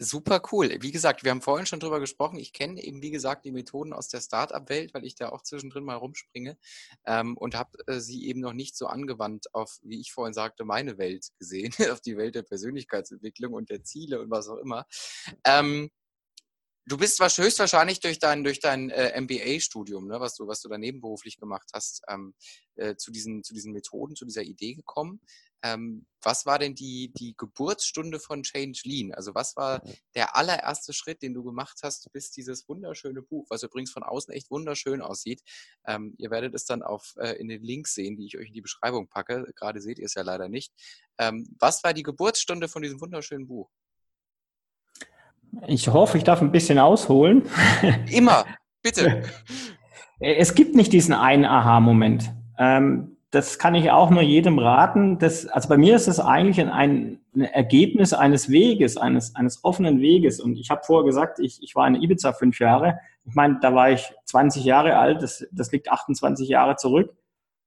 Super 0.00 0.40
cool. 0.52 0.76
Wie 0.80 0.92
gesagt, 0.92 1.24
wir 1.24 1.32
haben 1.32 1.42
vorhin 1.42 1.66
schon 1.66 1.80
drüber 1.80 1.98
gesprochen. 1.98 2.38
Ich 2.38 2.52
kenne 2.52 2.80
eben, 2.80 3.02
wie 3.02 3.10
gesagt, 3.10 3.44
die 3.44 3.50
Methoden 3.50 3.92
aus 3.92 4.06
der 4.06 4.20
Startup-Welt, 4.20 4.94
weil 4.94 5.04
ich 5.04 5.16
da 5.16 5.30
auch 5.30 5.42
zwischendrin 5.42 5.82
mal 5.82 5.96
rumspringe 5.96 6.56
ähm, 7.04 7.36
und 7.36 7.56
habe 7.56 7.76
äh, 7.88 7.98
sie 7.98 8.26
eben 8.28 8.38
noch 8.38 8.52
nicht 8.52 8.76
so 8.76 8.86
angewandt 8.86 9.52
auf, 9.54 9.80
wie 9.82 10.00
ich 10.00 10.12
vorhin 10.12 10.34
sagte, 10.34 10.64
meine 10.64 10.98
Welt 10.98 11.30
gesehen, 11.38 11.72
auf 11.90 12.00
die 12.00 12.16
Welt 12.16 12.36
der 12.36 12.42
Persönlichkeitsentwicklung 12.42 13.52
und 13.54 13.70
der 13.70 13.82
Ziele 13.82 14.20
und 14.20 14.30
was 14.30 14.48
auch 14.48 14.58
immer. 14.58 14.86
Ähm, 15.44 15.90
Du 16.88 16.96
bist 16.96 17.20
höchstwahrscheinlich 17.20 18.00
durch 18.00 18.18
dein, 18.18 18.44
durch 18.44 18.60
dein 18.60 18.88
äh, 18.88 19.20
MBA-Studium, 19.20 20.06
ne, 20.06 20.20
was, 20.20 20.36
du, 20.36 20.46
was 20.46 20.62
du 20.62 20.70
da 20.70 20.78
nebenberuflich 20.78 21.36
gemacht 21.36 21.68
hast, 21.74 22.00
ähm, 22.08 22.34
äh, 22.76 22.96
zu, 22.96 23.10
diesen, 23.10 23.44
zu 23.44 23.52
diesen 23.52 23.74
Methoden, 23.74 24.16
zu 24.16 24.24
dieser 24.24 24.40
Idee 24.40 24.72
gekommen. 24.72 25.20
Ähm, 25.62 26.06
was 26.22 26.46
war 26.46 26.58
denn 26.58 26.74
die, 26.74 27.12
die 27.16 27.34
Geburtsstunde 27.36 28.18
von 28.18 28.42
Change 28.42 28.80
Lean? 28.84 29.14
Also 29.14 29.34
was 29.34 29.56
war 29.56 29.82
der 30.14 30.36
allererste 30.36 30.92
Schritt, 30.92 31.22
den 31.22 31.34
du 31.34 31.42
gemacht 31.44 31.78
hast, 31.82 32.10
bis 32.12 32.30
dieses 32.30 32.68
wunderschöne 32.68 33.22
Buch, 33.22 33.46
was 33.50 33.62
übrigens 33.62 33.90
von 33.90 34.02
außen 34.02 34.34
echt 34.34 34.50
wunderschön 34.50 35.00
aussieht. 35.00 35.42
Ähm, 35.86 36.14
ihr 36.18 36.30
werdet 36.30 36.54
es 36.54 36.64
dann 36.64 36.82
auf, 36.82 37.14
äh, 37.18 37.32
in 37.32 37.48
den 37.48 37.62
Links 37.62 37.94
sehen, 37.94 38.16
die 38.16 38.26
ich 38.26 38.36
euch 38.36 38.48
in 38.48 38.52
die 38.52 38.60
Beschreibung 38.60 39.08
packe. 39.08 39.52
Gerade 39.54 39.80
seht 39.80 39.98
ihr 39.98 40.06
es 40.06 40.14
ja 40.14 40.22
leider 40.22 40.48
nicht. 40.48 40.72
Ähm, 41.18 41.48
was 41.58 41.84
war 41.84 41.94
die 41.94 42.02
Geburtsstunde 42.02 42.68
von 42.68 42.82
diesem 42.82 43.00
wunderschönen 43.00 43.46
Buch? 43.46 43.70
Ich 45.66 45.88
hoffe, 45.88 46.18
ich 46.18 46.24
darf 46.24 46.42
ein 46.42 46.52
bisschen 46.52 46.78
ausholen. 46.78 47.48
Immer, 48.10 48.44
bitte. 48.82 49.22
Es 50.20 50.54
gibt 50.54 50.74
nicht 50.74 50.92
diesen 50.92 51.14
einen 51.14 51.44
Aha-Moment. 51.44 52.32
Ähm, 52.58 53.17
das 53.30 53.58
kann 53.58 53.74
ich 53.74 53.90
auch 53.90 54.08
nur 54.10 54.22
jedem 54.22 54.58
raten. 54.58 55.18
Das, 55.18 55.46
also 55.46 55.68
bei 55.68 55.76
mir 55.76 55.94
ist 55.94 56.08
es 56.08 56.18
eigentlich 56.18 56.60
ein, 56.60 57.20
ein 57.34 57.42
Ergebnis 57.42 58.14
eines 58.14 58.50
Weges, 58.50 58.96
eines, 58.96 59.34
eines 59.36 59.64
offenen 59.64 60.00
Weges. 60.00 60.40
Und 60.40 60.56
ich 60.58 60.70
habe 60.70 60.80
vorher 60.84 61.04
gesagt, 61.04 61.38
ich, 61.38 61.62
ich 61.62 61.74
war 61.74 61.86
in 61.86 61.94
Ibiza 61.94 62.32
fünf 62.32 62.58
Jahre. 62.58 62.98
Ich 63.26 63.34
meine, 63.34 63.58
da 63.60 63.74
war 63.74 63.90
ich 63.90 64.14
20 64.24 64.64
Jahre 64.64 64.96
alt. 64.96 65.22
Das, 65.22 65.46
das 65.52 65.70
liegt 65.72 65.90
28 65.90 66.48
Jahre 66.48 66.76
zurück. 66.76 67.14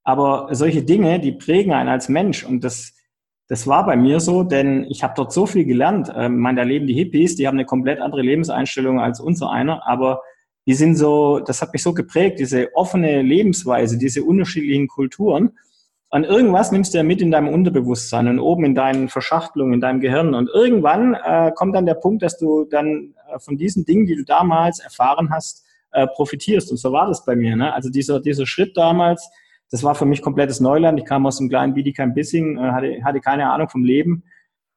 Aber 0.02 0.48
solche 0.50 0.82
Dinge, 0.82 1.20
die 1.20 1.30
prägen 1.30 1.72
einen 1.72 1.88
als 1.88 2.08
Mensch. 2.08 2.44
Und 2.44 2.64
das, 2.64 2.94
das 3.46 3.68
war 3.68 3.86
bei 3.86 3.96
mir 3.96 4.18
so, 4.18 4.42
denn 4.42 4.84
ich 4.90 5.04
habe 5.04 5.14
dort 5.14 5.32
so 5.32 5.46
viel 5.46 5.64
gelernt. 5.64 6.10
Ähm, 6.12 6.34
ich 6.34 6.40
meine, 6.40 6.60
da 6.60 6.64
leben 6.64 6.88
die 6.88 6.94
Hippies, 6.94 7.36
die 7.36 7.46
haben 7.46 7.56
eine 7.56 7.66
komplett 7.66 8.00
andere 8.00 8.22
Lebenseinstellung 8.22 9.00
als 9.00 9.20
unser 9.20 9.52
einer, 9.52 9.86
aber 9.86 10.22
die 10.66 10.74
sind 10.74 10.96
so, 10.96 11.40
das 11.40 11.60
hat 11.60 11.72
mich 11.72 11.82
so 11.82 11.92
geprägt, 11.92 12.38
diese 12.38 12.74
offene 12.74 13.22
Lebensweise, 13.22 13.98
diese 13.98 14.22
unterschiedlichen 14.22 14.88
Kulturen. 14.88 15.58
Und 16.10 16.24
irgendwas 16.24 16.72
nimmst 16.72 16.92
du 16.92 16.98
ja 16.98 17.04
mit 17.04 17.22
in 17.22 17.30
deinem 17.30 17.48
Unterbewusstsein 17.48 18.28
und 18.28 18.38
oben 18.38 18.64
in 18.66 18.74
deinen 18.74 19.08
Verschachtelungen, 19.08 19.74
in 19.74 19.80
deinem 19.80 20.00
Gehirn. 20.00 20.34
Und 20.34 20.50
irgendwann 20.52 21.14
äh, 21.14 21.52
kommt 21.54 21.74
dann 21.74 21.86
der 21.86 21.94
Punkt, 21.94 22.22
dass 22.22 22.38
du 22.38 22.64
dann 22.64 23.14
äh, 23.32 23.38
von 23.38 23.56
diesen 23.56 23.86
Dingen, 23.86 24.06
die 24.06 24.16
du 24.16 24.24
damals 24.24 24.78
erfahren 24.78 25.30
hast, 25.30 25.64
äh, 25.92 26.06
profitierst. 26.06 26.70
Und 26.70 26.76
so 26.76 26.92
war 26.92 27.06
das 27.06 27.24
bei 27.24 27.34
mir. 27.34 27.56
Ne? 27.56 27.72
Also 27.72 27.88
dieser, 27.88 28.20
dieser 28.20 28.46
Schritt 28.46 28.76
damals, 28.76 29.30
das 29.70 29.82
war 29.82 29.94
für 29.94 30.04
mich 30.04 30.20
komplettes 30.20 30.60
Neuland. 30.60 30.98
Ich 30.98 31.06
kam 31.06 31.26
aus 31.26 31.40
einem 31.40 31.48
kleinen 31.48 31.72
Bietigheim-Bissing, 31.72 32.58
äh, 32.58 32.60
hatte, 32.72 33.04
hatte 33.04 33.20
keine 33.20 33.50
Ahnung 33.50 33.70
vom 33.70 33.82
Leben. 33.82 34.22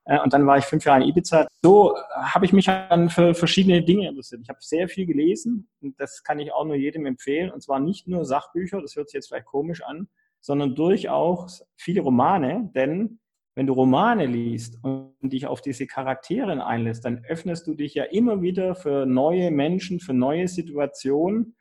Äh, 0.06 0.20
und 0.20 0.34
dann 0.34 0.46
war 0.46 0.58
ich 0.58 0.66
fünf 0.66 0.86
Jahre 0.86 1.02
in 1.02 1.10
Ibiza. 1.10 1.48
So 1.64 1.96
habe 2.14 2.46
ich 2.46 2.54
mich 2.54 2.66
dann 2.66 3.10
für 3.10 3.34
verschiedene 3.34 3.84
Dinge 3.84 4.08
interessiert. 4.08 4.42
Ich 4.44 4.50
habe 4.50 4.60
sehr 4.62 4.88
viel 4.88 5.06
gelesen 5.06 5.68
und 5.82 6.00
das 6.00 6.24
kann 6.24 6.40
ich 6.40 6.54
auch 6.54 6.66
nur 6.66 6.76
jedem 6.76 7.06
empfehlen. 7.06 7.52
Und 7.52 7.62
zwar 7.62 7.80
nicht 7.80 8.08
nur 8.08 8.26
Sachbücher, 8.26 8.82
das 8.82 8.96
hört 8.96 9.10
sich 9.10 9.16
jetzt 9.16 9.28
vielleicht 9.28 9.46
komisch 9.46 9.84
an, 9.84 10.08
sondern 10.42 10.76
durchaus 10.76 11.66
viele 11.76 12.02
Romane. 12.02 12.72
Denn 12.76 13.20
wenn 13.56 13.68
du 13.68 13.74
Romane 13.74 14.26
liest 14.26 14.78
und 14.84 15.14
dich 15.22 15.48
auf 15.48 15.62
diese 15.62 15.88
Charaktere 15.88 16.66
einlässt, 16.66 17.06
dann 17.06 17.24
öffnest 17.28 17.66
du 17.68 17.74
dich 17.74 17.94
ja 17.94 18.04
immer 18.04 18.42
wieder 18.42 18.76
für 18.76 19.06
neue 19.06 19.50
Menschen, 19.50 20.00
für 20.00 20.14
neue 20.14 20.48
Situationen 20.48 21.56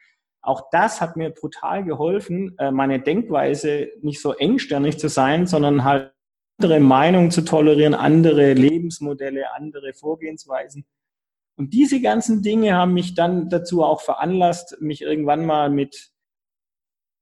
auch 0.45 0.69
das 0.71 1.01
hat 1.01 1.17
mir 1.17 1.31
brutal 1.31 1.85
geholfen, 1.85 2.55
äh, 2.59 2.71
meine 2.71 3.01
Denkweise 3.01 3.89
nicht 4.03 4.21
so 4.21 4.35
engstirnig 4.35 4.99
zu 4.99 5.09
sein, 5.09 5.47
sondern 5.47 5.85
halt 5.85 6.13
andere 6.59 6.81
Meinungen 6.81 7.31
zu 7.31 7.43
tolerieren, 7.43 7.95
andere 7.95 8.53
Lebensmodelle, 8.55 9.53
andere 9.55 9.93
Vorgehensweisen. 9.93 10.85
Und 11.57 11.73
diese 11.73 12.01
ganzen 12.01 12.43
Dinge 12.43 12.75
haben 12.75 12.95
mich 12.95 13.15
dann 13.15 13.49
dazu 13.49 13.83
auch 13.83 14.01
veranlasst, 14.01 14.81
mich 14.81 15.03
irgendwann 15.03 15.47
mal 15.47 15.71
mit 15.71 16.15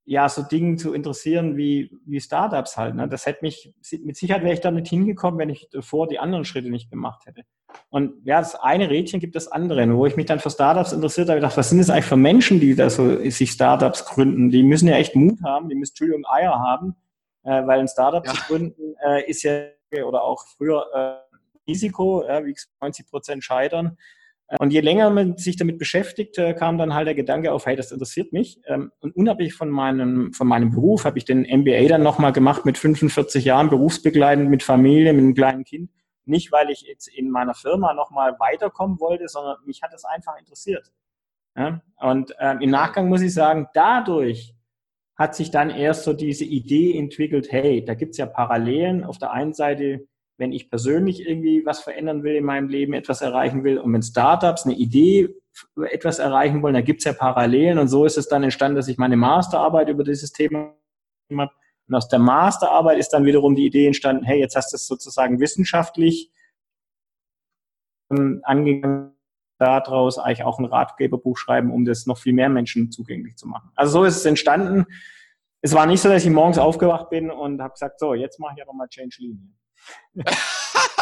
ja, 0.05 0.29
so 0.29 0.43
Dingen 0.43 0.79
zu 0.79 0.95
interessieren 0.95 1.57
wie, 1.57 1.97
wie 2.07 2.21
Startups 2.21 2.77
halt. 2.77 2.97
Ne? 2.97 3.09
Das 3.09 3.25
hätte 3.25 3.39
mich, 3.43 3.73
mit 4.03 4.17
Sicherheit 4.17 4.43
wäre 4.43 4.55
ich 4.55 4.61
da 4.61 4.71
nicht 4.73 4.89
hingekommen, 4.89 5.39
wenn 5.39 5.49
ich 5.49 5.69
davor 5.71 6.09
die 6.09 6.19
anderen 6.19 6.45
Schritte 6.45 6.71
nicht 6.71 6.91
gemacht 6.91 7.25
hätte. 7.27 7.43
Und 7.89 8.15
ja, 8.25 8.41
das 8.41 8.57
eine 8.57 8.91
Rädchen 8.91 9.21
gibt 9.21 9.37
das 9.37 9.47
andere. 9.49 9.85
Und 9.85 9.97
wo 9.97 10.07
ich 10.07 10.17
mich 10.17 10.27
dann 10.27 10.41
für 10.41 10.51
Startups 10.51 10.93
interessiert 10.93 11.29
habe, 11.29 11.39
gedacht, 11.39 11.57
was 11.57 11.71
sind 11.71 11.79
das 11.79 11.89
eigentlich 11.89 12.07
für 12.07 12.17
Menschen, 12.17 12.59
die 12.59 12.75
da 12.75 12.91
so 12.91 13.17
sich 13.31 13.53
Startups 13.53 14.05
gründen? 14.05 14.51
Die 14.51 14.65
müssen 14.65 14.89
ja 14.89 14.97
echt 14.97 15.15
Mut 15.15 15.41
haben, 15.45 15.69
die 15.69 15.77
müssen 15.77 15.93
Entschuldigung 15.93 16.27
Eier 16.27 16.59
haben, 16.59 16.97
äh, 17.45 17.67
weil 17.67 17.81
ein 17.81 17.89
Startup 17.89 18.25
ja. 18.27 18.33
zu 18.33 18.43
gründen 18.47 18.95
äh, 19.05 19.29
ist 19.29 19.43
ja 19.43 19.67
oder 20.07 20.23
auch 20.23 20.45
früher 20.57 20.87
äh, 20.95 21.71
Risiko, 21.71 22.23
äh, 22.23 22.45
wie 22.45 22.57
90 22.81 23.09
Prozent 23.09 23.45
scheitern. 23.45 23.99
Und 24.59 24.71
je 24.71 24.81
länger 24.81 25.09
man 25.09 25.39
sich 25.39 25.57
damit 25.57 25.79
beschäftigt, 25.79 26.37
äh, 26.37 26.53
kam 26.53 26.77
dann 26.77 26.95
halt 26.95 27.07
der 27.07 27.15
Gedanke 27.15 27.53
auf, 27.53 27.65
hey, 27.65 27.75
das 27.75 27.91
interessiert 27.91 28.33
mich. 28.33 28.61
Ähm, 28.67 28.93
und 29.01 29.17
unabhängig 29.17 29.55
von 29.55 29.71
meinem, 29.71 30.33
von 30.35 30.47
meinem 30.47 30.73
Beruf 30.73 31.05
habe 31.05 31.17
ich 31.17 31.25
den 31.25 31.43
MBA 31.43 31.89
dann 31.89 32.03
nochmal 32.03 32.33
gemacht 32.33 32.67
mit 32.67 32.77
45 32.77 33.47
Jahren, 33.47 33.71
berufsbegleitend 33.71 34.51
mit 34.51 34.63
Familie, 34.63 35.15
mit 35.15 35.23
einem 35.23 35.35
kleinen 35.35 35.65
Kind. 35.65 35.91
Nicht, 36.27 36.53
weil 36.53 36.71
ich 36.71 36.83
jetzt 36.83 37.09
in 37.09 37.31
meiner 37.31 37.55
Firma 37.55 37.95
nochmal 37.95 38.39
weiterkommen 38.39 39.01
wollte, 39.01 39.27
sondern 39.29 39.57
mich 39.65 39.83
hat 39.83 39.95
es 39.95 40.05
einfach 40.05 40.39
interessiert. 40.39 40.93
Ja? 41.57 41.81
Und 41.97 42.35
ähm, 42.39 42.61
im 42.61 42.71
Nachgang 42.71 43.09
muss 43.09 43.23
ich 43.23 43.33
sagen, 43.33 43.69
dadurch 43.73 44.55
hat 45.23 45.37
sich 45.37 45.53
dann 45.53 45.71
erst 45.71 46.03
so 46.03 46.13
diese 46.13 46.45
Idee 46.45 46.99
entwickelt, 46.99 47.53
hey, 47.53 47.85
da 47.85 47.95
gibt's 47.95 48.19
ja 48.19 48.27
Parallelen. 48.27 49.05
Auf 49.05 49.19
der 49.19 49.31
einen 49.31 49.55
Seite, 49.55 50.09
wenn 50.37 50.51
ich 50.51 50.69
persönlich 50.69 51.25
irgendwie 51.25 51.65
was 51.65 51.79
verändern 51.79 52.25
will 52.25 52.35
in 52.35 52.45
meinem 52.45 52.69
Leben, 52.69 52.93
etwas 52.93 53.23
erreichen 53.23 53.63
will 53.63 53.79
und 53.79 53.93
wenn 53.93 54.03
Startups 54.03 54.65
eine 54.65 54.75
Idee 54.75 55.29
etwas 55.91 56.19
erreichen 56.19 56.61
wollen, 56.61 56.75
da 56.75 56.81
gibt's 56.81 57.05
ja 57.05 57.13
Parallelen. 57.13 57.79
Und 57.79 57.87
so 57.87 58.05
ist 58.05 58.19
es 58.19 58.27
dann 58.27 58.43
entstanden, 58.43 58.75
dass 58.75 58.89
ich 58.89 58.99
meine 58.99 59.17
Masterarbeit 59.17 59.89
über 59.89 60.03
dieses 60.03 60.33
Thema 60.33 60.75
habe. 61.31 61.53
Und 61.89 61.95
aus 61.95 62.09
der 62.09 62.19
Masterarbeit 62.19 62.99
ist 62.99 63.11
dann 63.11 63.25
wiederum 63.25 63.55
die 63.55 63.67
Idee 63.67 63.87
entstanden, 63.87 64.25
hey, 64.25 64.41
jetzt 64.41 64.57
hast 64.57 64.73
du 64.73 64.77
es 64.77 64.89
sozusagen 64.89 65.39
wissenschaftlich 65.39 66.33
ähm, 68.11 68.41
angegangen, 68.43 69.15
daraus 69.63 70.19
eigentlich 70.19 70.45
auch 70.45 70.59
ein 70.59 70.65
Ratgeberbuch 70.65 71.37
schreiben, 71.37 71.71
um 71.71 71.85
das 71.85 72.07
noch 72.07 72.19
viel 72.19 72.33
mehr 72.33 72.49
Menschen 72.49 72.91
zugänglich 72.91 73.37
zu 73.37 73.47
machen. 73.47 73.71
Also 73.75 73.93
so 73.93 74.05
ist 74.05 74.17
es 74.17 74.25
entstanden. 74.25 74.87
Es 75.61 75.75
war 75.75 75.87
nicht 75.87 76.01
so, 76.01 76.09
dass 76.09 76.25
ich 76.25 76.31
morgens 76.31 76.59
aufgewacht 76.59 77.11
bin 77.11 77.31
und 77.31 77.63
habe 77.63 77.73
gesagt, 77.73 78.01
so, 78.01 78.15
jetzt 78.15 78.41
mache 78.41 78.55
ich 78.57 78.63
aber 78.63 78.73
mal 78.73 78.89
Change 78.89 79.17
Linie. 79.21 79.49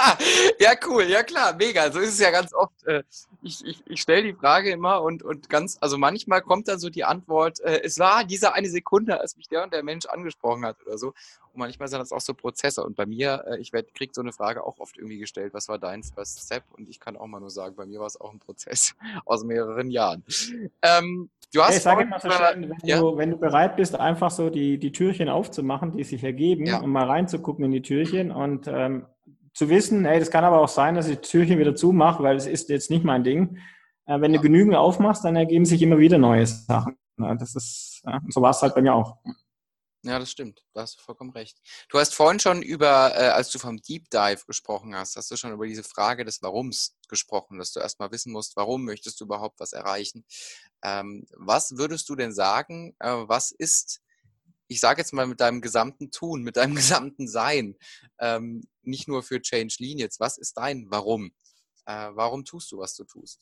ja, 0.61 0.73
cool, 0.87 1.05
ja 1.05 1.23
klar, 1.23 1.55
mega. 1.57 1.91
So 1.91 1.99
ist 2.01 2.15
es 2.15 2.21
ja 2.21 2.31
ganz 2.31 2.53
oft. 2.55 2.87
Äh, 2.87 3.03
ich, 3.43 3.65
ich, 3.65 3.83
ich 3.87 4.01
stelle 4.01 4.23
die 4.23 4.35
Frage 4.35 4.71
immer 4.71 5.03
und, 5.03 5.23
und 5.23 5.49
ganz, 5.49 5.79
also 5.81 5.99
manchmal 5.99 6.43
kommt 6.43 6.69
dann 6.69 6.79
so 6.79 6.91
die 6.91 7.05
Antwort, 7.05 7.61
äh, 7.61 7.81
es 7.83 7.99
war 7.99 8.25
diese 8.25 8.55
eine 8.55 8.69
Sekunde, 8.69 9.21
als 9.21 9.37
mich 9.37 9.49
der 9.49 9.63
und 9.63 9.73
der 9.73 9.83
Mensch 9.83 10.07
angesprochen 10.07 10.65
hat 10.65 10.77
oder 10.87 10.99
so. 10.99 11.09
Und 11.53 11.59
manchmal 11.59 11.89
sind 11.89 11.99
das 11.99 12.13
auch 12.13 12.21
so 12.21 12.35
Prozesse. 12.35 12.85
Und 12.85 12.97
bei 12.97 13.07
mir, 13.07 13.45
äh, 13.47 13.59
ich 13.59 13.73
kriege 13.73 14.13
so 14.15 14.21
eine 14.21 14.33
Frage 14.33 14.65
auch 14.65 14.79
oft 14.79 14.97
irgendwie 14.97 15.19
gestellt, 15.19 15.53
was 15.55 15.69
war 15.69 15.79
dein 15.79 16.03
First 16.03 16.41
Step? 16.41 16.65
Und 16.77 16.89
ich 16.89 17.01
kann 17.01 17.17
auch 17.17 17.27
mal 17.27 17.41
nur 17.41 17.51
sagen, 17.51 17.75
bei 17.77 17.87
mir 17.87 18.01
war 18.01 18.07
es 18.07 18.21
auch 18.21 18.33
ein 18.33 18.39
Prozess 18.39 18.95
aus 19.25 19.45
mehreren 19.45 19.91
Jahren. 19.91 20.25
Ähm, 20.83 21.31
du 21.53 21.63
hast 21.63 21.75
hey, 21.75 21.81
sag 21.81 22.09
mal 22.09 22.21
so 22.21 22.31
schön, 22.31 22.71
wenn, 22.71 22.79
ja? 22.89 23.01
du, 23.01 23.17
wenn 23.17 23.31
du 23.31 23.37
bereit 23.37 23.77
bist, 23.77 23.97
einfach 23.97 24.31
so 24.31 24.51
die, 24.51 24.79
die 24.79 24.93
Türchen 24.93 25.29
aufzumachen, 25.29 25.93
die 25.93 26.05
sich 26.05 26.23
ergeben, 26.23 26.67
ja. 26.67 26.81
um 26.81 26.91
mal 26.93 27.07
reinzugucken 27.07 27.65
in 27.65 27.73
die 27.73 27.83
Türchen 27.83 28.31
und 28.31 28.69
ähm, 28.69 29.07
zu 29.61 29.69
wissen, 29.69 30.07
hey, 30.07 30.19
das 30.19 30.31
kann 30.31 30.43
aber 30.43 30.59
auch 30.59 30.69
sein, 30.69 30.95
dass 30.95 31.07
ich 31.07 31.21
die 31.21 31.29
Türchen 31.29 31.59
wieder 31.59 31.75
zumache, 31.75 32.23
weil 32.23 32.35
es 32.35 32.47
ist 32.47 32.71
jetzt 32.71 32.89
nicht 32.89 33.05
mein 33.05 33.25
Ding. 33.25 33.59
Äh, 34.07 34.19
wenn 34.23 34.33
ja. 34.33 34.39
du 34.39 34.43
genügend 34.43 34.75
aufmachst, 34.75 35.23
dann 35.23 35.37
ergeben 35.37 35.67
sich 35.67 35.83
immer 35.83 35.99
wieder 35.99 36.17
neue 36.17 36.47
Sachen. 36.47 36.97
Ja, 37.19 37.35
das 37.35 37.55
ist, 37.55 38.01
ja, 38.07 38.23
so 38.31 38.41
war 38.41 38.53
es 38.53 38.63
halt 38.63 38.75
bei 38.75 38.81
mir 38.81 38.95
auch. 38.95 39.19
Ja, 40.03 40.19
das 40.19 40.31
stimmt. 40.31 40.65
Da 40.73 40.81
hast 40.81 40.97
du 40.97 41.03
vollkommen 41.03 41.33
recht. 41.33 41.59
Du 41.91 41.99
hast 41.99 42.15
vorhin 42.15 42.41
schon 42.41 42.63
über, 42.63 43.13
äh, 43.15 43.29
als 43.29 43.51
du 43.51 43.59
vom 43.59 43.77
Deep 43.83 44.09
Dive 44.09 44.47
gesprochen 44.47 44.97
hast, 44.97 45.17
hast 45.17 45.31
du 45.31 45.37
schon 45.37 45.53
über 45.53 45.67
diese 45.67 45.85
Frage 45.85 46.25
des 46.25 46.41
Warums 46.41 46.97
gesprochen, 47.11 47.59
dass 47.59 47.73
du 47.73 47.81
erstmal 47.81 48.11
wissen 48.13 48.33
musst, 48.33 48.57
warum 48.57 48.87
möchtest 48.87 49.21
du 49.21 49.27
überhaupt 49.27 49.61
was 49.61 49.75
erreichen. 49.75 50.25
Ähm, 50.83 51.27
was 51.37 51.77
würdest 51.77 52.09
du 52.09 52.17
denn 52.17 52.33
sagen, 52.33 52.97
äh, 52.99 53.11
was 53.11 53.51
ist 53.51 54.01
ich 54.71 54.79
sage 54.79 55.01
jetzt 55.01 55.13
mal 55.13 55.27
mit 55.27 55.41
deinem 55.41 55.61
gesamten 55.61 56.13
Tun, 56.13 56.43
mit 56.43 56.57
deinem 56.57 56.75
gesamten 56.77 57.29
Sein, 57.29 57.77
ähm, 58.21 58.63
nicht 58.83 59.09
nur 59.09 59.23
für 59.23 59.41
Change 59.41 59.77
Lean 59.79 59.99
jetzt, 59.99 60.21
was 60.21 60.39
ist 60.39 60.57
dein 60.57 60.87
Warum? 60.91 61.33
Äh, 61.87 62.11
warum 62.13 62.45
tust 62.45 62.71
du, 62.73 62.79
was 62.79 62.95
du 62.95 63.05
tust? 63.05 63.41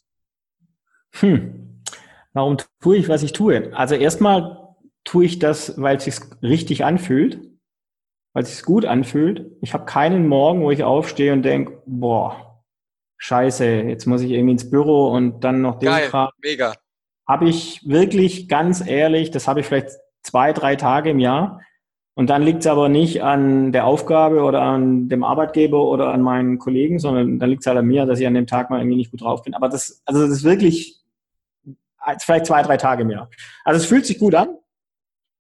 Hm. 1.12 1.82
Warum 2.32 2.56
tue 2.80 2.96
ich, 2.96 3.08
was 3.08 3.22
ich 3.22 3.32
tue? 3.32 3.74
Also 3.76 3.94
erstmal 3.94 4.68
tue 5.04 5.24
ich 5.24 5.38
das, 5.38 5.80
weil 5.80 5.96
es 5.96 6.04
sich 6.04 6.16
richtig 6.42 6.84
anfühlt, 6.84 7.40
weil 8.32 8.42
es 8.42 8.56
sich 8.56 8.64
gut 8.64 8.84
anfühlt. 8.84 9.50
Ich 9.62 9.72
habe 9.74 9.86
keinen 9.86 10.28
Morgen, 10.28 10.62
wo 10.62 10.70
ich 10.70 10.84
aufstehe 10.84 11.32
und 11.32 11.42
denke, 11.42 11.82
boah, 11.86 12.62
scheiße, 13.18 13.64
jetzt 13.64 14.06
muss 14.06 14.22
ich 14.22 14.30
irgendwie 14.30 14.52
ins 14.52 14.70
Büro 14.70 15.08
und 15.10 15.40
dann 15.40 15.62
noch 15.62 15.78
den 15.78 15.88
Geil, 15.88 16.08
Kram. 16.08 16.30
mega. 16.42 16.74
Habe 17.26 17.48
ich 17.48 17.86
wirklich 17.86 18.48
ganz 18.48 18.86
ehrlich, 18.86 19.30
das 19.30 19.48
habe 19.48 19.60
ich 19.60 19.66
vielleicht 19.66 19.90
zwei, 20.22 20.52
drei 20.52 20.76
Tage 20.76 21.10
im 21.10 21.18
Jahr. 21.18 21.60
Und 22.18 22.30
dann 22.30 22.42
liegt 22.42 22.62
es 22.62 22.66
aber 22.66 22.88
nicht 22.88 23.22
an 23.22 23.70
der 23.70 23.86
Aufgabe 23.86 24.42
oder 24.42 24.60
an 24.60 25.08
dem 25.08 25.22
Arbeitgeber 25.22 25.88
oder 25.88 26.12
an 26.12 26.20
meinen 26.20 26.58
Kollegen, 26.58 26.98
sondern 26.98 27.38
dann 27.38 27.48
liegt 27.48 27.62
es 27.62 27.68
halt 27.68 27.78
an 27.78 27.86
mir, 27.86 28.06
dass 28.06 28.18
ich 28.18 28.26
an 28.26 28.34
dem 28.34 28.48
Tag 28.48 28.70
mal 28.70 28.80
irgendwie 28.80 28.96
nicht 28.96 29.12
gut 29.12 29.20
drauf 29.20 29.44
bin. 29.44 29.54
Aber 29.54 29.68
das, 29.68 30.02
also 30.04 30.22
das 30.22 30.30
ist 30.30 30.42
wirklich 30.42 31.00
vielleicht 32.18 32.46
zwei, 32.46 32.62
drei 32.62 32.76
Tage 32.76 33.02
im 33.02 33.10
Jahr. 33.10 33.30
Also 33.64 33.80
es 33.80 33.86
fühlt 33.86 34.04
sich 34.04 34.18
gut 34.18 34.34
an. 34.34 34.48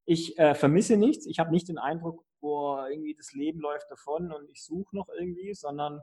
Ich 0.04 0.38
äh, 0.38 0.54
vermisse 0.54 0.96
nichts. 0.96 1.26
Ich 1.26 1.40
habe 1.40 1.50
nicht 1.50 1.68
den 1.68 1.78
Eindruck, 1.78 2.22
wo 2.40 2.78
irgendwie 2.88 3.16
das 3.16 3.32
Leben 3.32 3.58
läuft 3.58 3.90
davon 3.90 4.30
und 4.30 4.48
ich 4.48 4.62
suche 4.62 4.94
noch 4.94 5.08
irgendwie, 5.18 5.54
sondern 5.54 6.00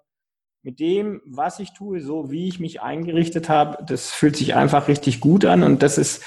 mit 0.61 0.81
dem, 0.81 1.21
was 1.25 1.59
ich 1.59 1.71
tue, 1.71 2.01
so 2.01 2.31
wie 2.31 2.49
ich 2.49 2.59
mich 2.59 2.81
eingerichtet 2.81 3.47
habe, 3.47 3.81
das 3.85 4.11
fühlt 4.11 4.35
sich 4.35 4.55
einfach 4.55 4.89
richtig 4.89 5.21
gut 5.21 5.45
an 5.45 5.63
und 5.63 5.81
das 5.81 5.97
ist, 5.97 6.21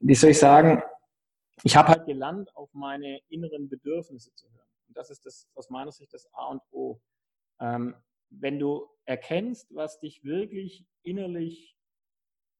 wie 0.00 0.14
soll 0.14 0.30
ich 0.30 0.38
sagen, 0.38 0.82
ich 1.64 1.76
habe 1.76 1.88
halt 1.88 2.06
gelernt, 2.06 2.54
auf 2.56 2.72
meine 2.74 3.20
inneren 3.28 3.68
Bedürfnisse 3.68 4.34
zu 4.34 4.50
hören. 4.52 4.68
Und 4.88 4.96
das 4.96 5.10
ist 5.10 5.24
das 5.24 5.48
aus 5.54 5.70
meiner 5.70 5.92
Sicht 5.92 6.12
das 6.12 6.32
A 6.34 6.46
und 6.46 6.62
O. 6.70 7.00
Ähm, 7.60 7.94
wenn 8.30 8.58
du 8.58 8.88
erkennst, 9.04 9.74
was 9.74 10.00
dich 10.00 10.24
wirklich 10.24 10.86
innerlich, 11.02 11.76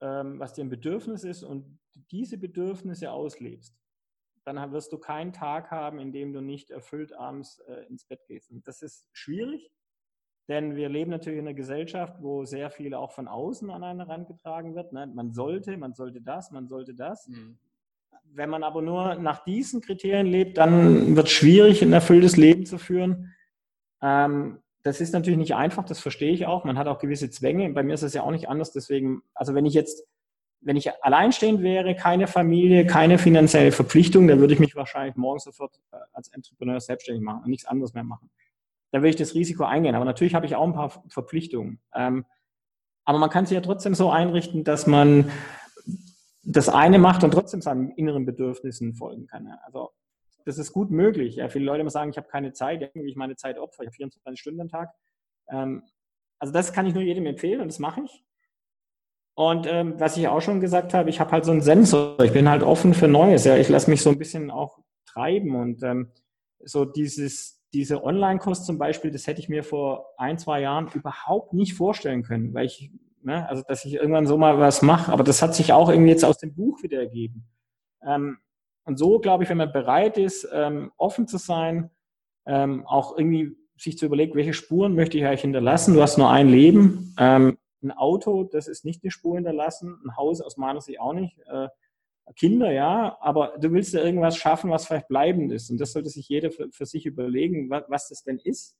ähm, 0.00 0.38
was 0.38 0.52
dir 0.52 0.64
ein 0.64 0.70
Bedürfnis 0.70 1.24
ist 1.24 1.42
und 1.42 1.78
diese 2.10 2.38
Bedürfnisse 2.38 3.10
auslebst, 3.10 3.76
dann 4.44 4.72
wirst 4.72 4.92
du 4.92 4.98
keinen 4.98 5.32
Tag 5.32 5.70
haben, 5.70 5.98
in 5.98 6.12
dem 6.12 6.32
du 6.32 6.40
nicht 6.40 6.70
erfüllt 6.70 7.12
abends 7.12 7.60
äh, 7.60 7.86
ins 7.86 8.04
Bett 8.04 8.26
gehst. 8.26 8.50
Und 8.50 8.66
das 8.66 8.82
ist 8.82 9.06
schwierig, 9.12 9.70
denn 10.48 10.74
wir 10.74 10.88
leben 10.88 11.10
natürlich 11.10 11.38
in 11.38 11.46
einer 11.46 11.54
Gesellschaft, 11.54 12.16
wo 12.20 12.44
sehr 12.44 12.70
viel 12.70 12.94
auch 12.94 13.12
von 13.12 13.28
außen 13.28 13.70
an 13.70 13.84
einen 13.84 14.00
herangetragen 14.00 14.74
wird. 14.74 14.92
Ne? 14.92 15.06
Man 15.06 15.32
sollte, 15.32 15.76
man 15.76 15.94
sollte 15.94 16.20
das, 16.20 16.50
man 16.50 16.66
sollte 16.66 16.94
das. 16.94 17.28
Mhm. 17.28 17.58
Wenn 18.34 18.50
man 18.50 18.62
aber 18.62 18.82
nur 18.82 19.16
nach 19.16 19.44
diesen 19.44 19.80
Kriterien 19.80 20.26
lebt, 20.26 20.58
dann 20.58 21.16
wird 21.16 21.26
es 21.26 21.32
schwierig, 21.32 21.82
ein 21.82 21.92
erfülltes 21.92 22.36
Leben 22.36 22.64
zu 22.66 22.78
führen. 22.78 23.34
Ähm, 24.00 24.58
das 24.82 25.00
ist 25.00 25.12
natürlich 25.12 25.38
nicht 25.38 25.54
einfach, 25.54 25.84
das 25.84 26.00
verstehe 26.00 26.32
ich 26.32 26.46
auch. 26.46 26.64
Man 26.64 26.78
hat 26.78 26.88
auch 26.88 26.98
gewisse 26.98 27.30
Zwänge. 27.30 27.70
Bei 27.70 27.82
mir 27.82 27.94
ist 27.94 28.02
es 28.02 28.14
ja 28.14 28.22
auch 28.22 28.30
nicht 28.30 28.48
anders. 28.48 28.72
Deswegen, 28.72 29.22
also 29.34 29.54
wenn 29.54 29.66
ich 29.66 29.74
jetzt 29.74 30.04
wenn 30.62 30.76
ich 30.76 30.90
alleinstehend 31.02 31.62
wäre, 31.62 31.94
keine 31.94 32.26
Familie, 32.26 32.86
keine 32.86 33.18
finanzielle 33.18 33.72
Verpflichtung, 33.72 34.28
dann 34.28 34.38
würde 34.38 34.54
ich 34.54 34.60
mich 34.60 34.76
wahrscheinlich 34.76 35.16
morgen 35.16 35.40
sofort 35.40 35.78
äh, 35.92 35.96
als 36.12 36.28
Entrepreneur 36.28 36.80
selbstständig 36.80 37.22
machen 37.22 37.42
und 37.44 37.50
nichts 37.50 37.66
anderes 37.66 37.94
mehr 37.94 38.04
machen. 38.04 38.30
Dann 38.92 39.02
würde 39.02 39.10
ich 39.10 39.16
das 39.16 39.34
Risiko 39.34 39.64
eingehen. 39.64 39.94
Aber 39.94 40.04
natürlich 40.04 40.34
habe 40.34 40.46
ich 40.46 40.54
auch 40.54 40.66
ein 40.66 40.74
paar 40.74 41.02
Verpflichtungen. 41.08 41.80
Ähm, 41.94 42.24
aber 43.04 43.18
man 43.18 43.30
kann 43.30 43.46
sich 43.46 43.56
ja 43.56 43.60
trotzdem 43.60 43.94
so 43.94 44.10
einrichten, 44.10 44.62
dass 44.62 44.86
man 44.86 45.30
das 46.44 46.68
eine 46.68 46.98
macht 46.98 47.24
und 47.24 47.32
trotzdem 47.32 47.60
seinen 47.60 47.90
inneren 47.92 48.26
Bedürfnissen 48.26 48.94
folgen 48.94 49.26
kann. 49.26 49.46
Also 49.64 49.90
das 50.44 50.58
ist 50.58 50.72
gut 50.72 50.90
möglich. 50.90 51.36
Ja, 51.36 51.48
viele 51.48 51.64
Leute 51.64 51.80
immer 51.80 51.90
sagen, 51.90 52.10
ich 52.10 52.16
habe 52.16 52.28
keine 52.28 52.52
Zeit, 52.52 52.82
irgendwie 52.82 53.10
ich 53.10 53.16
meine 53.16 53.36
Zeit 53.36 53.58
opfer, 53.58 53.82
ich 53.82 53.88
habe 53.88 53.96
24 53.96 54.40
Stunden 54.40 54.60
am 54.60 54.68
Tag. 54.68 54.90
Ähm, 55.48 55.84
also 56.38 56.52
das 56.52 56.72
kann 56.72 56.86
ich 56.86 56.94
nur 56.94 57.02
jedem 57.02 57.26
empfehlen 57.26 57.60
und 57.60 57.68
das 57.68 57.78
mache 57.78 58.02
ich. 58.04 58.24
Und 59.34 59.66
ähm, 59.66 59.94
was 59.98 60.16
ich 60.16 60.28
auch 60.28 60.42
schon 60.42 60.60
gesagt 60.60 60.94
habe, 60.94 61.08
ich 61.08 61.20
habe 61.20 61.30
halt 61.30 61.44
so 61.44 61.52
einen 61.52 61.62
Sensor. 61.62 62.20
Ich 62.20 62.32
bin 62.32 62.48
halt 62.48 62.62
offen 62.62 62.92
für 62.92 63.08
Neues. 63.08 63.44
Ja, 63.44 63.56
ich 63.56 63.68
lasse 63.68 63.88
mich 63.88 64.02
so 64.02 64.10
ein 64.10 64.18
bisschen 64.18 64.50
auch 64.50 64.78
treiben 65.06 65.54
und 65.54 65.82
ähm, 65.82 66.12
so 66.64 66.84
dieses 66.84 67.62
diese 67.74 68.04
Online-Kurs 68.04 68.66
zum 68.66 68.78
Beispiel, 68.78 69.10
das 69.10 69.26
hätte 69.26 69.40
ich 69.40 69.48
mir 69.48 69.64
vor 69.64 70.12
ein 70.18 70.38
zwei 70.38 70.60
Jahren 70.60 70.88
überhaupt 70.92 71.54
nicht 71.54 71.74
vorstellen 71.74 72.22
können, 72.22 72.52
weil 72.52 72.66
ich 72.66 72.90
ne, 73.22 73.48
also 73.48 73.62
dass 73.66 73.84
ich 73.84 73.94
irgendwann 73.94 74.26
so 74.26 74.36
mal 74.36 74.58
was 74.58 74.82
mache. 74.82 75.12
Aber 75.12 75.24
das 75.24 75.42
hat 75.42 75.54
sich 75.54 75.72
auch 75.72 75.88
irgendwie 75.88 76.10
jetzt 76.10 76.24
aus 76.24 76.38
dem 76.38 76.54
Buch 76.54 76.82
wieder 76.82 76.98
ergeben. 76.98 77.44
Ähm, 78.06 78.38
und 78.84 78.98
so 78.98 79.18
glaube 79.20 79.44
ich, 79.44 79.50
wenn 79.50 79.58
man 79.58 79.72
bereit 79.72 80.18
ist, 80.18 80.48
ähm, 80.52 80.92
offen 80.96 81.26
zu 81.28 81.38
sein, 81.38 81.90
ähm, 82.46 82.86
auch 82.86 83.16
irgendwie 83.16 83.56
sich 83.76 83.98
zu 83.98 84.06
überlegen, 84.06 84.34
welche 84.34 84.54
Spuren 84.54 84.94
möchte 84.94 85.18
ich 85.18 85.24
eigentlich 85.24 85.42
hinterlassen. 85.42 85.94
Du 85.94 86.02
hast 86.02 86.18
nur 86.18 86.30
ein 86.30 86.48
Leben. 86.48 87.14
Ähm, 87.18 87.58
ein 87.82 87.90
Auto, 87.90 88.44
das 88.44 88.68
ist 88.68 88.84
nicht 88.84 89.02
eine 89.02 89.10
Spur 89.10 89.34
hinterlassen, 89.36 90.00
ein 90.04 90.16
Haus 90.16 90.40
aus 90.40 90.56
meiner 90.56 90.80
Sicht 90.80 91.00
auch 91.00 91.12
nicht. 91.12 91.38
Äh, 91.46 91.68
Kinder, 92.36 92.70
ja, 92.70 93.18
aber 93.20 93.58
du 93.58 93.72
willst 93.72 93.94
ja 93.94 94.02
irgendwas 94.02 94.36
schaffen, 94.36 94.70
was 94.70 94.86
vielleicht 94.86 95.08
bleibend 95.08 95.52
ist. 95.52 95.70
Und 95.70 95.78
das 95.80 95.92
sollte 95.92 96.08
sich 96.08 96.28
jeder 96.28 96.50
für, 96.50 96.70
für 96.70 96.86
sich 96.86 97.04
überlegen, 97.04 97.68
was, 97.68 97.84
was, 97.88 98.08
das 98.08 98.22
denn 98.22 98.38
ist. 98.38 98.76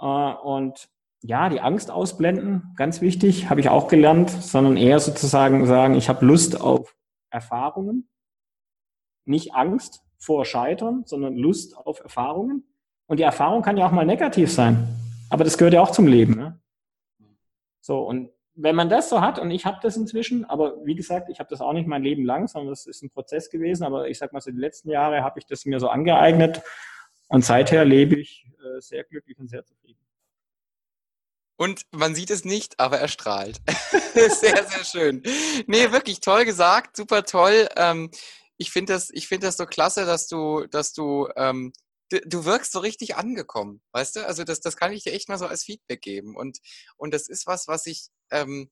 Äh, 0.00 0.04
und 0.04 0.90
ja, 1.22 1.48
die 1.48 1.60
Angst 1.60 1.90
ausblenden, 1.90 2.72
ganz 2.76 3.00
wichtig, 3.00 3.50
habe 3.50 3.60
ich 3.60 3.68
auch 3.68 3.88
gelernt, 3.88 4.30
sondern 4.30 4.76
eher 4.76 5.00
sozusagen 5.00 5.66
sagen, 5.66 5.94
ich 5.94 6.08
habe 6.08 6.24
Lust 6.24 6.60
auf 6.60 6.96
Erfahrungen. 7.30 8.08
Nicht 9.26 9.54
Angst 9.54 10.02
vor 10.18 10.44
Scheitern, 10.44 11.02
sondern 11.04 11.36
Lust 11.36 11.76
auf 11.76 12.00
Erfahrungen. 12.00 12.64
Und 13.06 13.18
die 13.18 13.24
Erfahrung 13.24 13.62
kann 13.62 13.76
ja 13.76 13.86
auch 13.86 13.92
mal 13.92 14.06
negativ 14.06 14.50
sein. 14.52 14.88
Aber 15.30 15.44
das 15.44 15.58
gehört 15.58 15.74
ja 15.74 15.82
auch 15.82 15.90
zum 15.90 16.06
Leben. 16.06 16.36
Ne? 16.36 16.60
So, 17.80 18.00
und 18.00 18.30
wenn 18.54 18.76
man 18.76 18.88
das 18.88 19.08
so 19.08 19.20
hat, 19.20 19.38
und 19.38 19.50
ich 19.50 19.64
habe 19.64 19.78
das 19.82 19.96
inzwischen, 19.96 20.44
aber 20.44 20.84
wie 20.84 20.94
gesagt, 20.94 21.28
ich 21.30 21.38
habe 21.38 21.48
das 21.48 21.60
auch 21.60 21.72
nicht 21.72 21.86
mein 21.86 22.02
Leben 22.02 22.24
lang, 22.24 22.48
sondern 22.48 22.70
das 22.70 22.86
ist 22.86 23.02
ein 23.02 23.10
Prozess 23.10 23.50
gewesen, 23.50 23.84
aber 23.84 24.08
ich 24.08 24.18
sag 24.18 24.32
mal, 24.32 24.40
so 24.40 24.50
die 24.50 24.58
letzten 24.58 24.90
Jahre 24.90 25.22
habe 25.22 25.38
ich 25.38 25.46
das 25.46 25.64
mir 25.64 25.80
so 25.80 25.88
angeeignet 25.88 26.62
und 27.28 27.44
seither 27.44 27.84
lebe 27.84 28.16
ich 28.16 28.46
äh, 28.58 28.80
sehr 28.80 29.04
glücklich 29.04 29.38
und 29.38 29.48
sehr 29.48 29.64
zufrieden. 29.64 30.00
Und 31.60 31.82
man 31.90 32.14
sieht 32.14 32.30
es 32.30 32.46
nicht, 32.46 32.80
aber 32.80 33.00
er 33.00 33.08
strahlt. 33.08 33.60
sehr, 34.14 34.66
sehr 34.66 34.82
schön. 34.82 35.22
Nee, 35.66 35.92
wirklich 35.92 36.20
toll 36.20 36.46
gesagt, 36.46 36.96
super 36.96 37.22
toll. 37.22 37.68
Ähm, 37.76 38.10
ich 38.56 38.70
finde 38.70 38.94
das, 38.94 39.10
ich 39.10 39.28
finde 39.28 39.46
das 39.46 39.58
so 39.58 39.66
klasse, 39.66 40.06
dass 40.06 40.26
du, 40.26 40.66
dass 40.68 40.94
du 40.94 41.28
ähm, 41.36 41.74
du, 42.08 42.20
du 42.22 42.44
wirkst 42.46 42.72
so 42.72 42.78
richtig 42.78 43.16
angekommen, 43.16 43.82
weißt 43.92 44.16
du? 44.16 44.26
Also 44.26 44.42
das, 44.42 44.60
das 44.60 44.74
kann 44.74 44.90
ich 44.92 45.04
dir 45.04 45.12
echt 45.12 45.28
mal 45.28 45.36
so 45.36 45.44
als 45.46 45.62
Feedback 45.62 46.00
geben. 46.00 46.34
Und, 46.34 46.60
und 46.96 47.12
das 47.12 47.28
ist 47.28 47.46
was, 47.46 47.68
was 47.68 47.84
ich, 47.84 48.08
ähm, 48.30 48.70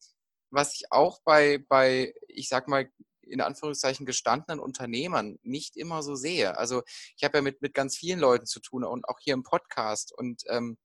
was 0.48 0.74
ich 0.74 0.90
auch 0.90 1.20
bei, 1.26 1.58
bei, 1.68 2.14
ich 2.26 2.48
sag 2.48 2.68
mal, 2.68 2.90
in 3.20 3.42
Anführungszeichen 3.42 4.06
gestandenen 4.06 4.60
Unternehmern 4.60 5.38
nicht 5.42 5.76
immer 5.76 6.02
so 6.02 6.14
sehe. 6.14 6.56
Also 6.56 6.84
ich 7.18 7.24
habe 7.24 7.36
ja 7.36 7.42
mit, 7.42 7.60
mit 7.60 7.74
ganz 7.74 7.98
vielen 7.98 8.18
Leuten 8.18 8.46
zu 8.46 8.60
tun 8.60 8.82
und 8.82 9.06
auch 9.06 9.18
hier 9.20 9.34
im 9.34 9.42
Podcast. 9.42 10.10
Und 10.16 10.44
ähm, 10.48 10.78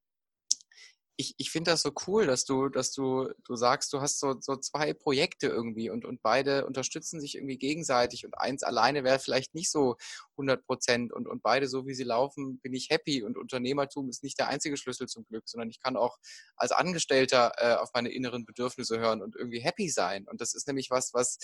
ich, 1.15 1.36
ich 1.38 1.52
finde 1.52 1.71
das 1.71 1.82
so 1.84 1.91
cool, 2.08 2.26
dass 2.26 2.43
du, 2.45 2.69
dass 2.69 2.91
du, 2.91 3.30
du 3.45 3.56
sagst, 3.56 3.93
du 3.93 4.02
hast 4.02 4.19
so, 4.19 4.36
so 4.39 4.56
zwei 4.56 4.93
Projekte 4.93 5.47
irgendwie 5.47 5.89
und, 5.89 6.06
und 6.06 6.21
beide 6.23 6.65
unterstützen 6.65 7.21
sich 7.21 7.36
irgendwie 7.36 7.58
gegenseitig 7.58 8.26
und 8.26 8.38
eins 8.38 8.63
alleine 8.63 9.04
wäre 9.04 9.19
vielleicht 9.19 9.54
nicht 9.54 9.69
so 9.69 9.95
100 10.32 10.65
Prozent 10.65 11.13
und, 11.13 11.28
und 11.28 11.43
beide 11.43 11.67
so 11.67 11.86
wie 11.86 11.93
sie 11.93 12.04
laufen, 12.04 12.60
bin 12.60 12.73
ich 12.73 12.89
happy 12.89 13.21
und 13.23 13.38
Unternehmertum 13.38 14.10
ist 14.10 14.23
nicht 14.23 14.39
der 14.39 14.47
einzige 14.47 14.76
Schlüssel 14.76 15.08
zum 15.08 15.26
Glück, 15.26 15.43
sondern 15.45 15.69
ich 15.69 15.80
kann 15.80 15.97
auch 15.97 16.17
als 16.56 16.71
Angestellter 16.71 17.52
äh, 17.58 17.76
auf 17.76 17.91
meine 17.93 18.12
inneren 18.12 18.45
Bedürfnisse 18.45 18.99
hören 18.99 19.21
und 19.21 19.36
irgendwie 19.36 19.60
happy 19.60 19.89
sein. 19.89 20.28
Und 20.28 20.41
das 20.41 20.56
ist 20.56 20.67
nämlich 20.67 20.89
was, 20.89 21.13
was 21.13 21.38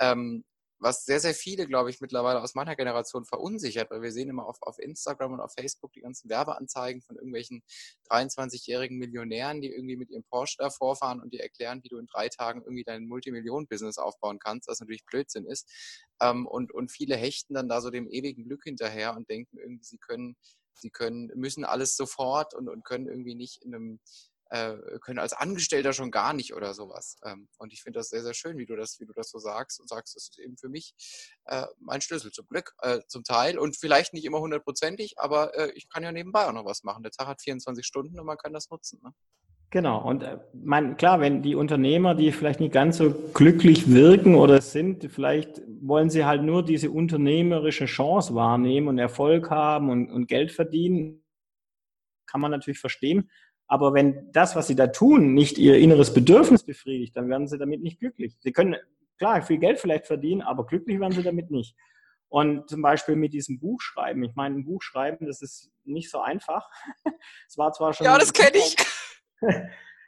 ähm, 0.00 0.44
was 0.78 1.04
sehr, 1.04 1.20
sehr 1.20 1.34
viele, 1.34 1.66
glaube 1.66 1.90
ich, 1.90 2.00
mittlerweile 2.00 2.42
aus 2.42 2.54
meiner 2.54 2.76
Generation 2.76 3.24
verunsichert, 3.24 3.90
weil 3.90 4.02
wir 4.02 4.12
sehen 4.12 4.28
immer 4.28 4.46
auf, 4.46 4.58
auf 4.60 4.78
Instagram 4.78 5.32
und 5.32 5.40
auf 5.40 5.52
Facebook 5.52 5.92
die 5.92 6.00
ganzen 6.00 6.28
Werbeanzeigen 6.28 7.02
von 7.02 7.16
irgendwelchen 7.16 7.62
23-jährigen 8.10 8.98
Millionären, 8.98 9.60
die 9.60 9.72
irgendwie 9.72 9.96
mit 9.96 10.10
ihrem 10.10 10.24
Porsche 10.24 10.56
davor 10.58 10.96
fahren 10.96 11.20
und 11.20 11.32
die 11.32 11.40
erklären, 11.40 11.82
wie 11.82 11.88
du 11.88 11.98
in 11.98 12.06
drei 12.06 12.28
Tagen 12.28 12.62
irgendwie 12.62 12.84
dein 12.84 13.06
Multimillionen-Business 13.06 13.98
aufbauen 13.98 14.38
kannst, 14.38 14.68
was 14.68 14.80
natürlich 14.80 15.04
Blödsinn 15.06 15.46
ist. 15.46 15.68
Ähm, 16.20 16.46
und, 16.46 16.72
und 16.72 16.90
viele 16.90 17.16
hechten 17.16 17.54
dann 17.54 17.68
da 17.68 17.80
so 17.80 17.90
dem 17.90 18.08
ewigen 18.08 18.44
Glück 18.44 18.64
hinterher 18.64 19.16
und 19.16 19.28
denken 19.28 19.58
irgendwie, 19.58 19.84
sie 19.84 19.98
können, 19.98 20.36
sie 20.74 20.90
können, 20.90 21.30
müssen 21.34 21.64
alles 21.64 21.96
sofort 21.96 22.54
und, 22.54 22.68
und 22.68 22.84
können 22.84 23.06
irgendwie 23.06 23.34
nicht 23.34 23.62
in 23.62 23.74
einem 23.74 24.00
äh, 24.54 24.98
können 25.00 25.18
als 25.18 25.32
Angestellter 25.32 25.92
schon 25.92 26.12
gar 26.12 26.32
nicht 26.32 26.54
oder 26.54 26.74
sowas. 26.74 27.16
Ähm, 27.24 27.48
und 27.58 27.72
ich 27.72 27.82
finde 27.82 27.98
das 27.98 28.10
sehr, 28.10 28.22
sehr 28.22 28.34
schön, 28.34 28.56
wie 28.56 28.66
du 28.66 28.76
das, 28.76 29.00
wie 29.00 29.06
du 29.06 29.12
das 29.12 29.30
so 29.30 29.38
sagst 29.38 29.80
und 29.80 29.88
sagst, 29.88 30.14
das 30.14 30.28
ist 30.28 30.38
eben 30.38 30.56
für 30.56 30.68
mich 30.68 30.94
äh, 31.46 31.66
mein 31.80 32.00
Schlüssel 32.00 32.30
zum 32.30 32.46
Glück, 32.46 32.72
äh, 32.82 33.00
zum 33.08 33.24
Teil 33.24 33.58
und 33.58 33.76
vielleicht 33.76 34.14
nicht 34.14 34.24
immer 34.24 34.38
hundertprozentig, 34.38 35.14
aber 35.18 35.56
äh, 35.58 35.72
ich 35.74 35.88
kann 35.88 36.04
ja 36.04 36.12
nebenbei 36.12 36.46
auch 36.46 36.52
noch 36.52 36.64
was 36.64 36.84
machen. 36.84 37.02
Der 37.02 37.10
Tag 37.10 37.26
hat 37.26 37.42
24 37.42 37.84
Stunden 37.84 38.18
und 38.20 38.26
man 38.26 38.38
kann 38.38 38.52
das 38.52 38.70
nutzen. 38.70 39.00
Ne? 39.02 39.12
Genau, 39.70 40.00
und 40.08 40.22
äh, 40.22 40.38
mein, 40.52 40.96
klar, 40.96 41.20
wenn 41.20 41.42
die 41.42 41.56
Unternehmer, 41.56 42.14
die 42.14 42.30
vielleicht 42.30 42.60
nicht 42.60 42.72
ganz 42.72 42.98
so 42.98 43.10
glücklich 43.34 43.90
wirken 43.90 44.36
oder 44.36 44.60
sind, 44.60 45.10
vielleicht 45.10 45.62
wollen 45.80 46.10
sie 46.10 46.24
halt 46.24 46.42
nur 46.42 46.64
diese 46.64 46.92
unternehmerische 46.92 47.86
Chance 47.86 48.36
wahrnehmen 48.36 48.86
und 48.86 48.98
Erfolg 48.98 49.50
haben 49.50 49.90
und, 49.90 50.12
und 50.12 50.28
Geld 50.28 50.52
verdienen, 50.52 51.24
kann 52.26 52.40
man 52.40 52.52
natürlich 52.52 52.78
verstehen. 52.78 53.28
Aber 53.66 53.94
wenn 53.94 54.30
das, 54.32 54.56
was 54.56 54.66
sie 54.66 54.76
da 54.76 54.88
tun, 54.88 55.34
nicht 55.34 55.58
ihr 55.58 55.78
inneres 55.78 56.12
Bedürfnis 56.12 56.64
befriedigt, 56.64 57.16
dann 57.16 57.28
werden 57.28 57.48
sie 57.48 57.58
damit 57.58 57.82
nicht 57.82 57.98
glücklich. 57.98 58.36
Sie 58.40 58.52
können 58.52 58.76
klar 59.18 59.42
viel 59.42 59.58
Geld 59.58 59.78
vielleicht 59.78 60.06
verdienen, 60.06 60.42
aber 60.42 60.66
glücklich 60.66 61.00
werden 61.00 61.12
sie 61.12 61.22
damit 61.22 61.50
nicht. 61.50 61.74
Und 62.28 62.68
zum 62.68 62.82
Beispiel 62.82 63.16
mit 63.16 63.32
diesem 63.32 63.60
Buch 63.60 63.80
schreiben. 63.80 64.24
Ich 64.24 64.34
meine, 64.34 64.56
ein 64.56 64.64
Buch 64.64 64.82
schreiben, 64.82 65.26
das 65.26 65.40
ist 65.40 65.70
nicht 65.84 66.10
so 66.10 66.20
einfach. 66.20 66.68
Es 67.48 67.56
war 67.56 67.72
zwar 67.72 67.92
schon. 67.92 68.06
Ja, 68.06 68.18
das 68.18 68.32
kenne 68.32 68.56
ich. 68.56 68.76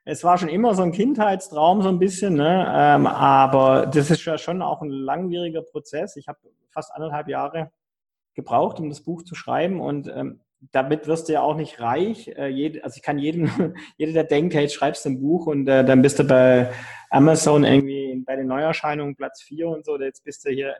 es 0.04 0.24
war 0.24 0.38
schon 0.38 0.48
immer 0.48 0.74
so 0.74 0.82
ein 0.82 0.92
Kindheitstraum, 0.92 1.82
so 1.82 1.88
ein 1.88 1.98
bisschen, 1.98 2.34
ne? 2.34 2.66
Ähm, 2.74 3.06
aber 3.06 3.86
das 3.86 4.10
ist 4.10 4.24
ja 4.24 4.38
schon 4.38 4.62
auch 4.62 4.82
ein 4.82 4.90
langwieriger 4.90 5.62
Prozess. 5.62 6.16
Ich 6.16 6.26
habe 6.26 6.38
fast 6.70 6.92
anderthalb 6.92 7.28
Jahre 7.28 7.70
gebraucht, 8.34 8.80
um 8.80 8.88
das 8.88 9.02
Buch 9.02 9.22
zu 9.22 9.34
schreiben 9.34 9.80
und 9.80 10.08
ähm, 10.08 10.40
damit 10.72 11.06
wirst 11.06 11.28
du 11.28 11.34
ja 11.34 11.42
auch 11.42 11.56
nicht 11.56 11.80
reich. 11.80 12.28
Äh, 12.28 12.80
also 12.82 12.96
ich 12.96 13.02
kann 13.02 13.18
jedem, 13.18 13.74
jeder, 13.96 14.12
der 14.12 14.24
denkt, 14.24 14.54
hey, 14.54 14.68
schreibst 14.68 15.06
ein 15.06 15.20
Buch 15.20 15.46
und 15.46 15.68
äh, 15.68 15.84
dann 15.84 16.02
bist 16.02 16.18
du 16.18 16.24
bei 16.24 16.70
Amazon 17.10 17.64
irgendwie 17.64 18.22
bei 18.26 18.36
den 18.36 18.46
Neuerscheinungen 18.46 19.16
Platz 19.16 19.42
vier 19.42 19.68
und 19.68 19.84
so, 19.84 19.98
jetzt 19.98 20.24
bist 20.24 20.44
du 20.44 20.50
hier, 20.50 20.76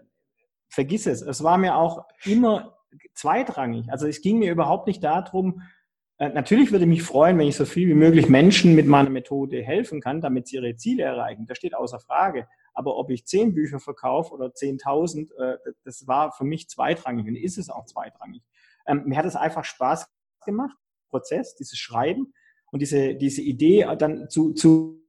vergiss 0.69 1.07
es. 1.07 1.23
Es 1.23 1.43
war 1.43 1.59
mir 1.59 1.77
auch 1.77 2.05
immer 2.25 2.79
zweitrangig. 3.15 3.91
Also 3.91 4.07
es 4.07 4.21
ging 4.21 4.39
mir 4.39 4.51
überhaupt 4.51 4.87
nicht 4.87 5.03
darum, 5.05 5.63
äh, 6.19 6.31
natürlich 6.31 6.73
würde 6.73 6.85
ich 6.85 6.89
mich 6.89 7.03
freuen, 7.03 7.39
wenn 7.39 7.49
ich 7.49 7.57
so 7.57 7.67
viel 7.67 7.89
wie 7.89 7.95
möglich 7.95 8.29
Menschen 8.29 8.75
mit 8.75 8.87
meiner 8.87 9.11
Methode 9.11 9.63
helfen 9.63 10.01
kann, 10.01 10.21
damit 10.21 10.49
sie 10.49 10.57
ihre 10.57 10.75
Ziele 10.77 11.03
erreichen. 11.03 11.47
Das 11.47 11.59
steht 11.59 11.75
außer 11.75 12.01
Frage. 12.01 12.49
Aber 12.73 12.97
ob 12.97 13.11
ich 13.11 13.27
zehn 13.27 13.55
Bücher 13.55 13.81
verkaufe 13.81 14.33
oder 14.33 14.55
zehntausend, 14.55 15.33
äh, 15.39 15.57
das 15.85 16.07
war 16.07 16.33
für 16.33 16.45
mich 16.45 16.69
zweitrangig 16.69 17.27
und 17.27 17.37
ist 17.37 17.59
es 17.59 17.69
auch 17.69 17.85
zweitrangig. 17.85 18.43
Ähm, 18.87 19.05
mir 19.07 19.17
hat 19.17 19.27
es 19.27 19.37
einfach 19.37 19.65
Spaß 19.65 20.09
gemacht, 20.45 20.77
Prozess, 21.09 21.55
dieses 21.55 21.79
Schreiben 21.79 22.33
und 22.71 22.81
diese, 22.81 23.15
diese 23.15 23.43
Idee 23.43 23.87
dann 23.99 24.29
zu, 24.29 24.53
zu 24.53 25.03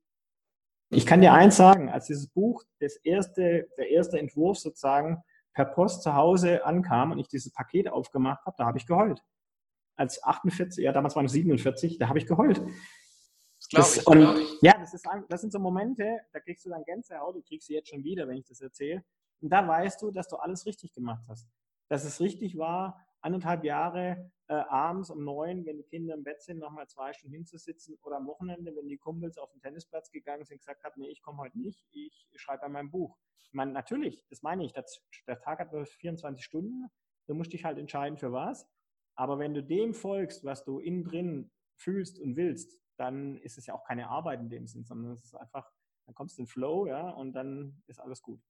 ich 0.90 1.06
kann 1.06 1.22
dir 1.22 1.34
eins 1.34 1.58
sagen, 1.58 1.90
als 1.90 2.06
dieses 2.06 2.28
Buch, 2.30 2.64
das 2.80 2.96
erste, 2.98 3.68
der 3.78 3.90
erste 3.90 4.20
Entwurf 4.20 4.58
sozusagen 4.58 5.22
per 5.54 5.66
Post 5.66 6.04
zu 6.04 6.14
Hause 6.14 6.66
ankam 6.66 7.12
und 7.12 7.20
ich 7.20 7.28
dieses 7.28 7.52
Paket 7.52 7.90
aufgemacht 7.90 8.46
habe, 8.46 8.56
da 8.58 8.66
habe 8.66 8.78
ich 8.78 8.88
geheult 8.88 9.22
als 9.98 10.24
48, 10.24 10.84
ja, 10.84 10.92
damals 10.92 11.16
waren 11.16 11.26
es 11.26 11.32
47, 11.34 11.98
da 11.98 12.08
habe 12.08 12.20
ich 12.20 12.28
geheult. 12.28 12.62
Das, 13.72 13.98
ich, 13.98 14.08
und, 14.08 14.22
ja, 14.62 14.78
das, 14.78 14.94
ist, 14.94 15.06
das 15.28 15.42
sind 15.42 15.52
so 15.52 15.60
Momente, 15.60 16.20
da 16.32 16.40
kriegst 16.40 16.64
du 16.66 16.70
dann 16.70 16.84
Gänsehaut, 16.84 17.36
du 17.36 17.42
kriegst 17.42 17.68
sie 17.68 17.74
jetzt 17.74 17.90
schon 17.90 18.04
wieder, 18.04 18.28
wenn 18.28 18.38
ich 18.38 18.46
das 18.46 18.62
erzähle. 18.62 19.04
Und 19.42 19.50
da 19.50 19.68
weißt 19.68 20.02
du, 20.02 20.12
dass 20.12 20.28
du 20.28 20.38
alles 20.38 20.66
richtig 20.66 20.94
gemacht 20.94 21.24
hast. 21.28 21.48
Dass 21.90 22.06
es 22.06 22.22
richtig 22.22 22.58
war, 22.58 23.07
anderthalb 23.28 23.66
Jahre 23.66 24.32
äh, 24.48 24.54
abends 24.54 25.10
um 25.10 25.24
neun, 25.24 25.66
wenn 25.66 25.78
die 25.78 25.84
Kinder 25.84 26.14
im 26.14 26.24
Bett 26.24 26.42
sind, 26.42 26.60
nochmal 26.60 26.88
zwei 26.88 27.12
Stunden 27.12 27.36
hinzusitzen 27.36 27.98
oder 28.04 28.16
am 28.16 28.28
Wochenende, 28.28 28.74
wenn 28.74 28.88
die 28.88 28.98
Kumpels 28.98 29.38
auf 29.38 29.52
den 29.52 29.62
Tennisplatz 29.62 30.10
gegangen 30.10 30.46
sind, 30.46 30.60
gesagt 30.60 30.86
haben, 30.86 31.02
nee, 31.02 31.10
ich 31.10 31.22
komme 31.22 31.40
heute 31.40 31.60
nicht, 31.60 31.86
ich 31.92 32.30
schreibe 32.36 32.64
an 32.64 32.72
meinem 32.72 32.90
Buch. 32.90 33.18
Ich 33.50 33.54
meine, 33.54 33.74
natürlich, 33.74 34.26
das 34.30 34.42
meine 34.42 34.64
ich, 34.64 34.72
das, 34.72 35.02
der 35.28 35.40
Tag 35.42 35.60
hat 35.60 35.74
nur 35.74 35.86
24 35.86 36.44
Stunden, 36.44 36.88
du 37.28 37.34
musst 37.34 37.52
dich 37.52 37.66
halt 37.66 37.78
entscheiden 37.78 38.18
für 38.18 38.32
was. 38.32 38.66
Aber 39.16 39.40
wenn 39.40 39.54
du 39.54 39.62
dem 39.62 39.94
folgst, 39.94 40.46
was 40.46 40.64
du 40.64 40.80
innen 40.80 41.04
drin 41.04 41.52
fühlst 41.76 42.20
und 42.20 42.38
willst, 42.38 42.80
dann 42.98 43.38
ist 43.38 43.58
es 43.58 43.66
ja 43.66 43.74
auch 43.74 43.84
keine 43.84 44.08
Arbeit 44.08 44.40
in 44.40 44.50
dem 44.50 44.68
Sinn, 44.68 44.86
sondern 44.86 45.12
es 45.12 45.24
ist 45.24 45.36
einfach, 45.36 45.70
dann 46.06 46.16
kommst 46.16 46.38
du 46.38 46.44
in 46.44 46.48
Flow, 46.48 46.88
ja, 46.88 47.10
und 47.10 47.34
dann 47.34 47.82
ist 47.88 48.00
alles 48.00 48.22
gut. 48.22 48.42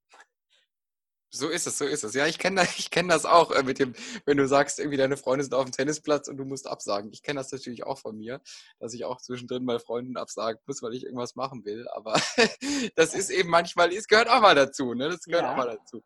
So 1.29 1.49
ist 1.49 1.67
es, 1.67 1.77
so 1.77 1.85
ist 1.85 2.03
es. 2.03 2.13
Ja, 2.13 2.25
ich 2.25 2.39
kenne 2.39 2.61
ich 2.77 2.89
kenn 2.89 3.07
das 3.07 3.25
auch 3.25 3.51
äh, 3.51 3.63
mit 3.63 3.79
dem, 3.79 3.93
wenn 4.25 4.37
du 4.37 4.47
sagst, 4.47 4.79
irgendwie 4.79 4.97
deine 4.97 5.17
Freunde 5.17 5.43
sind 5.43 5.53
auf 5.53 5.65
dem 5.65 5.71
Tennisplatz 5.73 6.27
und 6.27 6.37
du 6.37 6.45
musst 6.45 6.67
absagen. 6.67 7.11
Ich 7.11 7.21
kenne 7.21 7.39
das 7.39 7.51
natürlich 7.51 7.83
auch 7.83 7.99
von 7.99 8.17
mir, 8.17 8.41
dass 8.79 8.93
ich 8.93 9.05
auch 9.05 9.21
zwischendrin 9.21 9.65
mal 9.65 9.79
Freunden 9.79 10.17
absagen 10.17 10.61
muss, 10.65 10.81
weil 10.81 10.93
ich 10.93 11.03
irgendwas 11.03 11.35
machen 11.35 11.65
will. 11.65 11.87
Aber 11.89 12.13
das 12.95 13.13
ist 13.13 13.29
eben 13.29 13.49
manchmal, 13.49 13.93
es 13.93 14.07
gehört 14.07 14.29
auch 14.29 14.41
mal 14.41 14.55
dazu, 14.55 14.93
ne? 14.93 15.09
Das 15.09 15.23
gehört 15.23 15.43
ja. 15.43 15.51
auch 15.51 15.57
mal 15.57 15.77
dazu. 15.77 16.03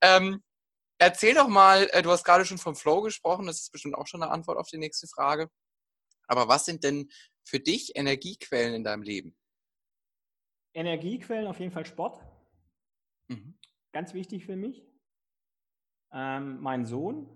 Ähm, 0.00 0.42
Erzähl 0.98 1.34
doch 1.34 1.48
mal, 1.48 1.88
äh, 1.92 2.02
du 2.02 2.10
hast 2.10 2.24
gerade 2.24 2.46
schon 2.46 2.58
vom 2.58 2.74
Flow 2.74 3.02
gesprochen, 3.02 3.46
das 3.46 3.60
ist 3.60 3.72
bestimmt 3.72 3.94
auch 3.94 4.06
schon 4.06 4.22
eine 4.22 4.32
Antwort 4.32 4.56
auf 4.56 4.68
die 4.68 4.78
nächste 4.78 5.06
Frage. 5.06 5.50
Aber 6.26 6.48
was 6.48 6.64
sind 6.64 6.84
denn 6.84 7.10
für 7.44 7.60
dich 7.60 7.96
Energiequellen 7.96 8.74
in 8.74 8.84
deinem 8.84 9.02
Leben? 9.02 9.36
Energiequellen 10.72 11.46
auf 11.46 11.60
jeden 11.60 11.72
Fall 11.72 11.84
Sport. 11.84 12.20
Mhm. 13.28 13.58
Ganz 13.96 14.12
wichtig 14.12 14.44
für 14.44 14.56
mich. 14.56 14.84
Ähm, 16.12 16.60
mein 16.60 16.84
Sohn. 16.84 17.30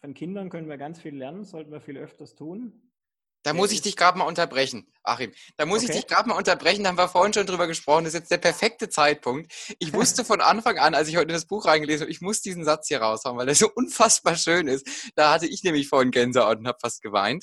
Von 0.00 0.14
Kindern 0.14 0.48
können 0.48 0.68
wir 0.68 0.78
ganz 0.78 1.00
viel 1.00 1.16
lernen, 1.16 1.42
sollten 1.42 1.72
wir 1.72 1.80
viel 1.80 1.98
öfters 1.98 2.36
tun. 2.36 2.88
Da 3.42 3.52
muss 3.52 3.72
ich 3.72 3.82
dich 3.82 3.96
gerade 3.96 4.16
mal 4.16 4.26
unterbrechen, 4.26 4.86
Achim. 5.02 5.32
Da 5.56 5.66
muss 5.66 5.82
okay. 5.82 5.86
ich 5.86 5.96
dich 5.98 6.06
gerade 6.06 6.28
mal 6.28 6.36
unterbrechen, 6.36 6.84
da 6.84 6.90
haben 6.90 6.98
wir 6.98 7.08
vorhin 7.08 7.32
schon 7.32 7.48
drüber 7.48 7.66
gesprochen. 7.66 8.04
Das 8.04 8.14
ist 8.14 8.20
jetzt 8.20 8.30
der 8.30 8.38
perfekte 8.38 8.90
Zeitpunkt. 8.90 9.52
Ich 9.80 9.92
wusste 9.92 10.24
von 10.24 10.40
Anfang 10.40 10.78
an, 10.78 10.94
als 10.94 11.08
ich 11.08 11.16
heute 11.16 11.30
in 11.30 11.34
das 11.34 11.46
Buch 11.46 11.66
reingelesen 11.66 12.02
habe, 12.02 12.12
ich 12.12 12.20
muss 12.20 12.40
diesen 12.40 12.64
Satz 12.64 12.86
hier 12.86 13.02
raushauen, 13.02 13.36
weil 13.36 13.46
der 13.46 13.56
so 13.56 13.68
unfassbar 13.74 14.36
schön 14.36 14.68
ist. 14.68 14.86
Da 15.16 15.32
hatte 15.32 15.48
ich 15.48 15.64
nämlich 15.64 15.88
vorhin 15.88 16.12
Gänsehaut 16.12 16.58
und 16.58 16.68
habe 16.68 16.78
fast 16.80 17.02
geweint. 17.02 17.42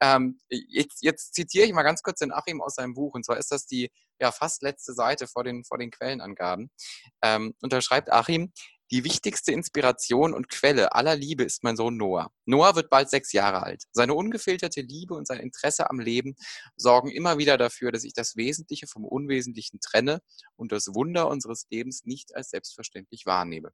Ähm, 0.00 0.40
jetzt, 0.48 1.02
jetzt 1.02 1.34
zitiere 1.34 1.66
ich 1.66 1.72
mal 1.72 1.82
ganz 1.82 2.02
kurz 2.02 2.20
den 2.20 2.32
Achim 2.32 2.60
aus 2.60 2.74
seinem 2.74 2.94
Buch. 2.94 3.14
Und 3.14 3.24
zwar 3.24 3.38
ist 3.38 3.52
das 3.52 3.66
die 3.66 3.90
ja 4.18 4.32
fast 4.32 4.62
letzte 4.62 4.92
Seite 4.94 5.26
vor 5.26 5.44
den, 5.44 5.64
vor 5.64 5.78
den 5.78 5.90
Quellenangaben. 5.90 6.70
Ähm, 7.22 7.54
und 7.60 7.72
da 7.72 7.80
schreibt 7.80 8.10
Achim, 8.10 8.52
die 8.90 9.04
wichtigste 9.04 9.52
Inspiration 9.52 10.34
und 10.34 10.48
Quelle 10.48 10.92
aller 10.94 11.14
Liebe 11.14 11.44
ist 11.44 11.62
mein 11.62 11.76
Sohn 11.76 11.96
Noah. 11.96 12.32
Noah 12.44 12.74
wird 12.74 12.90
bald 12.90 13.08
sechs 13.08 13.32
Jahre 13.32 13.62
alt. 13.62 13.84
Seine 13.92 14.14
ungefilterte 14.14 14.80
Liebe 14.80 15.14
und 15.14 15.28
sein 15.28 15.38
Interesse 15.38 15.88
am 15.88 16.00
Leben 16.00 16.34
sorgen 16.76 17.08
immer 17.08 17.38
wieder 17.38 17.56
dafür, 17.56 17.92
dass 17.92 18.02
ich 18.02 18.14
das 18.14 18.34
Wesentliche 18.34 18.88
vom 18.88 19.04
Unwesentlichen 19.04 19.78
trenne 19.80 20.20
und 20.56 20.72
das 20.72 20.88
Wunder 20.88 21.28
unseres 21.28 21.66
Lebens 21.70 22.04
nicht 22.04 22.34
als 22.34 22.50
selbstverständlich 22.50 23.26
wahrnehme. 23.26 23.72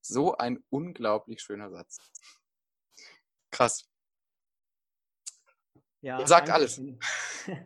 So 0.00 0.36
ein 0.36 0.58
unglaublich 0.70 1.40
schöner 1.42 1.70
Satz. 1.70 1.98
Krass. 3.50 3.91
Ja, 6.02 6.24
sagt 6.26 6.50
alles. 6.50 6.80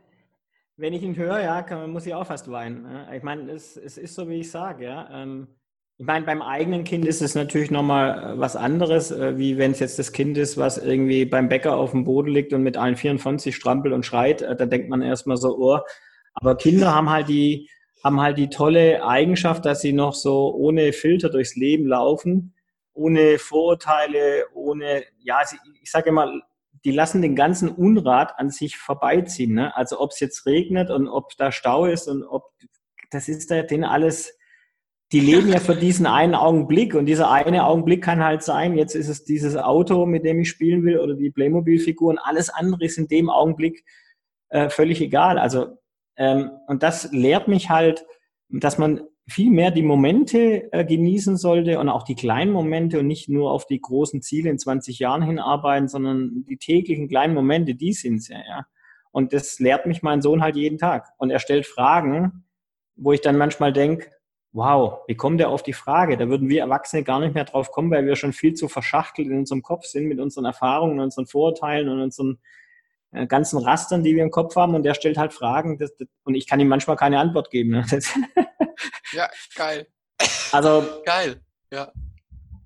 Wenn 0.77 0.92
ich 0.92 1.03
ihn 1.03 1.16
höre, 1.16 1.40
ja, 1.40 1.62
kann, 1.62 1.90
muss 1.90 2.07
ich 2.07 2.14
auch 2.14 2.27
fast 2.27 2.51
weinen. 2.51 2.83
Ne? 2.83 3.16
Ich 3.16 3.22
meine, 3.22 3.51
es, 3.51 3.79
es 3.79 3.96
ist 3.96 4.14
so, 4.14 4.29
wie 4.29 4.40
ich 4.40 4.51
sage. 4.51 4.85
Ja. 4.85 5.09
Ähm, 5.11 5.49
ich 5.96 6.05
meine, 6.05 6.27
beim 6.27 6.42
eigenen 6.42 6.85
Kind 6.85 7.07
ist 7.07 7.22
es 7.22 7.35
natürlich 7.35 7.70
nochmal 7.70 8.35
äh, 8.35 8.38
was 8.38 8.55
anderes, 8.57 9.11
äh, 9.11 9.38
wie 9.38 9.57
wenn 9.57 9.70
es 9.70 9.79
jetzt 9.81 9.99
das 9.99 10.12
Kind 10.12 10.37
ist, 10.37 10.59
was 10.59 10.77
irgendwie 10.77 11.25
beim 11.25 11.49
Bäcker 11.49 11.77
auf 11.77 11.92
dem 11.92 12.05
Boden 12.05 12.29
liegt 12.29 12.53
und 12.53 12.62
mit 12.62 12.77
allen 12.77 12.96
24 12.96 13.57
strampelt 13.57 13.94
und 13.94 14.05
schreit. 14.05 14.42
Äh, 14.42 14.55
da 14.55 14.66
denkt 14.66 14.90
man 14.90 15.01
erstmal 15.01 15.38
so, 15.38 15.57
oh. 15.57 15.81
Aber 16.35 16.57
Kinder 16.59 16.94
haben 16.94 17.09
halt 17.09 17.31
die, 17.31 17.70
haben 18.05 18.20
halt 18.20 18.37
die 18.37 18.51
tolle 18.51 19.03
Eigenschaft, 19.03 19.64
dass 19.64 19.81
sie 19.81 19.94
noch 19.94 20.12
so 20.12 20.55
ohne 20.55 20.92
Filter 20.92 21.31
durchs 21.31 21.57
Leben 21.57 21.87
laufen, 21.87 22.55
ohne 22.92 23.38
Vorurteile, 23.38 24.44
ohne, 24.53 25.05
ja, 25.20 25.40
ich 25.83 25.90
sage 25.90 26.11
immer, 26.11 26.42
die 26.87 26.92
lassen 26.92 27.20
den 27.20 27.35
ganzen 27.35 27.68
Unrat 27.68 28.38
an 28.38 28.49
sich 28.49 28.77
vorbeiziehen. 28.77 29.55
Ne? 29.55 29.77
Also 29.77 29.99
ob 30.01 30.12
es 30.12 30.20
jetzt 30.20 30.46
regnet 30.46 30.88
und 30.88 31.09
ob 31.09 31.37
da 31.37 31.51
Stau 31.51 31.87
ist 31.87 32.07
und 32.07 32.22
ob, 32.22 32.53
das 33.11 33.29
ist 33.29 33.51
da 33.51 33.62
denen 33.62 33.83
alles, 33.83 34.38
die 35.11 35.18
leben 35.18 35.49
ja 35.49 35.59
für 35.59 35.75
diesen 35.75 36.07
einen 36.07 36.37
Augenblick 36.37 36.94
und 36.94 37.07
dieser 37.07 37.29
eine 37.29 37.66
Augenblick 37.66 38.05
kann 38.05 38.22
halt 38.22 38.44
sein, 38.44 38.79
jetzt 38.79 38.94
ist 38.94 39.09
es 39.09 39.25
dieses 39.25 39.57
Auto, 39.57 40.07
mit 40.07 40.25
dem 40.25 40.38
ich 40.38 40.49
spielen 40.49 40.85
will 40.85 41.01
oder 41.01 41.14
die 41.14 41.33
Playmobil-Figur 41.33 42.11
und 42.11 42.18
alles 42.18 42.51
andere 42.51 42.85
ist 42.85 42.99
in 42.99 43.09
dem 43.09 43.31
Augenblick 43.31 43.85
äh, 44.51 44.68
völlig 44.68 45.01
egal. 45.01 45.40
Also 45.40 45.79
ähm, 46.16 46.53
und 46.68 46.85
das 46.85 47.11
lehrt 47.11 47.49
mich 47.49 47.68
halt, 47.68 48.07
dass 48.49 48.79
man 48.79 49.01
viel 49.28 49.50
mehr 49.50 49.72
die 49.72 49.82
Momente 49.82 50.72
äh, 50.72 50.84
genießen 50.84 51.36
sollte 51.36 51.80
und 51.80 51.88
auch 51.88 52.04
die 52.04 52.14
kleinen 52.14 52.52
Momente 52.52 53.00
und 53.00 53.08
nicht 53.08 53.28
nur 53.28 53.50
auf 53.50 53.66
die 53.66 53.80
großen 53.80 54.22
Ziele 54.22 54.50
in 54.50 54.58
20 54.58 55.00
Jahren 55.00 55.22
hinarbeiten, 55.22 55.88
sondern 55.88 56.44
die 56.48 56.58
täglichen 56.58 57.08
kleinen 57.08 57.34
Momente, 57.34 57.74
die 57.74 57.92
sind 57.92 58.28
ja, 58.28 58.38
ja. 58.38 58.66
Und 59.10 59.32
das 59.32 59.58
lehrt 59.58 59.86
mich 59.86 60.02
mein 60.02 60.20
Sohn 60.22 60.42
halt 60.42 60.56
jeden 60.56 60.78
Tag. 60.78 61.08
Und 61.16 61.30
er 61.30 61.38
stellt 61.38 61.66
Fragen, 61.66 62.44
wo 62.96 63.12
ich 63.12 63.22
dann 63.22 63.38
manchmal 63.38 63.72
denke, 63.72 64.10
wow, 64.52 65.00
wie 65.06 65.16
kommt 65.16 65.40
er 65.40 65.48
auf 65.48 65.62
die 65.62 65.72
Frage? 65.72 66.16
Da 66.16 66.28
würden 66.28 66.48
wir 66.48 66.60
Erwachsene 66.60 67.02
gar 67.02 67.20
nicht 67.20 67.34
mehr 67.34 67.44
drauf 67.44 67.70
kommen, 67.70 67.90
weil 67.90 68.06
wir 68.06 68.16
schon 68.16 68.32
viel 68.32 68.54
zu 68.54 68.68
verschachtelt 68.68 69.28
in 69.28 69.38
unserem 69.38 69.62
Kopf 69.62 69.86
sind 69.86 70.06
mit 70.06 70.20
unseren 70.20 70.44
Erfahrungen, 70.44 71.00
unseren 71.00 71.26
Vorurteilen 71.26 71.88
und 71.88 72.00
unseren 72.00 72.38
äh, 73.10 73.26
ganzen 73.26 73.58
Rastern, 73.58 74.02
die 74.02 74.14
wir 74.14 74.22
im 74.22 74.31
Kopf 74.31 74.54
haben. 74.56 74.74
Und 74.74 74.85
der 74.85 74.94
stellt 74.94 75.18
halt 75.18 75.33
Fragen 75.33 75.79
das, 75.79 75.96
das, 75.96 76.08
und 76.24 76.35
ich 76.35 76.46
kann 76.46 76.60
ihm 76.60 76.68
manchmal 76.68 76.96
keine 76.96 77.18
Antwort 77.18 77.50
geben. 77.50 77.70
Ne? 77.70 77.87
ja, 79.12 79.29
geil. 79.54 79.87
Also, 80.52 81.02
geil, 81.04 81.40
ja. 81.70 81.92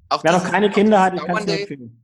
Auch 0.08 0.24
wer 0.24 0.32
noch 0.32 0.50
keine 0.50 0.70
Kinder 0.70 1.00
hat, 1.00 1.14
ich 1.14 1.20
kann 1.20 1.36
es 1.36 1.46
nur 1.46 1.58
empfehlen. 1.58 2.00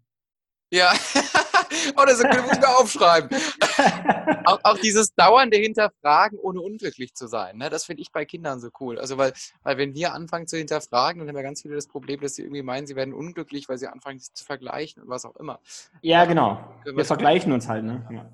Ja, 0.72 0.92
oh, 1.96 2.04
das 2.04 2.20
ich 2.20 2.24
mir 2.24 2.68
aufschreiben. 2.76 3.30
auch, 4.46 4.58
auch, 4.64 4.78
dieses 4.78 5.14
dauernde 5.14 5.56
Hinterfragen, 5.58 6.38
ohne 6.38 6.60
unglücklich 6.60 7.14
zu 7.14 7.28
sein, 7.28 7.58
ne? 7.58 7.70
das 7.70 7.84
finde 7.84 8.02
ich 8.02 8.10
bei 8.10 8.24
Kindern 8.24 8.60
so 8.60 8.70
cool. 8.80 8.98
Also, 8.98 9.16
weil, 9.16 9.32
weil 9.62 9.78
wenn 9.78 9.94
wir 9.94 10.12
anfangen 10.12 10.48
zu 10.48 10.56
hinterfragen, 10.56 11.20
dann 11.20 11.28
haben 11.28 11.36
ja 11.36 11.42
ganz 11.42 11.62
viele 11.62 11.76
das 11.76 11.86
Problem, 11.86 12.20
dass 12.20 12.34
sie 12.34 12.42
irgendwie 12.42 12.62
meinen, 12.62 12.86
sie 12.86 12.96
werden 12.96 13.14
unglücklich, 13.14 13.68
weil 13.68 13.78
sie 13.78 13.86
anfangen, 13.86 14.18
sich 14.18 14.32
zu 14.34 14.44
vergleichen 14.44 15.04
und 15.04 15.08
was 15.08 15.24
auch 15.24 15.36
immer. 15.36 15.60
Ja, 16.02 16.24
genau. 16.24 16.58
Wir 16.84 17.04
vergleichen 17.04 17.52
uns 17.52 17.68
halt. 17.68 17.84
Ne? 17.84 18.04
Ja. 18.10 18.28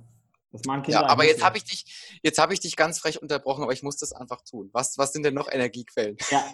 Das 0.52 0.64
machen 0.66 0.82
Kinder 0.82 1.00
ja, 1.00 1.08
aber 1.08 1.24
jetzt 1.24 1.42
habe 1.42 1.56
ich 1.56 1.64
dich, 1.64 2.18
jetzt 2.22 2.38
habe 2.38 2.52
ich 2.52 2.60
dich 2.60 2.76
ganz 2.76 2.98
frech 2.98 3.20
unterbrochen, 3.20 3.62
aber 3.62 3.72
ich 3.72 3.82
muss 3.82 3.96
das 3.96 4.12
einfach 4.12 4.42
tun. 4.42 4.68
Was, 4.72 4.98
was 4.98 5.12
sind 5.12 5.24
denn 5.24 5.34
noch 5.34 5.50
Energiequellen? 5.50 6.16
Ja. 6.30 6.44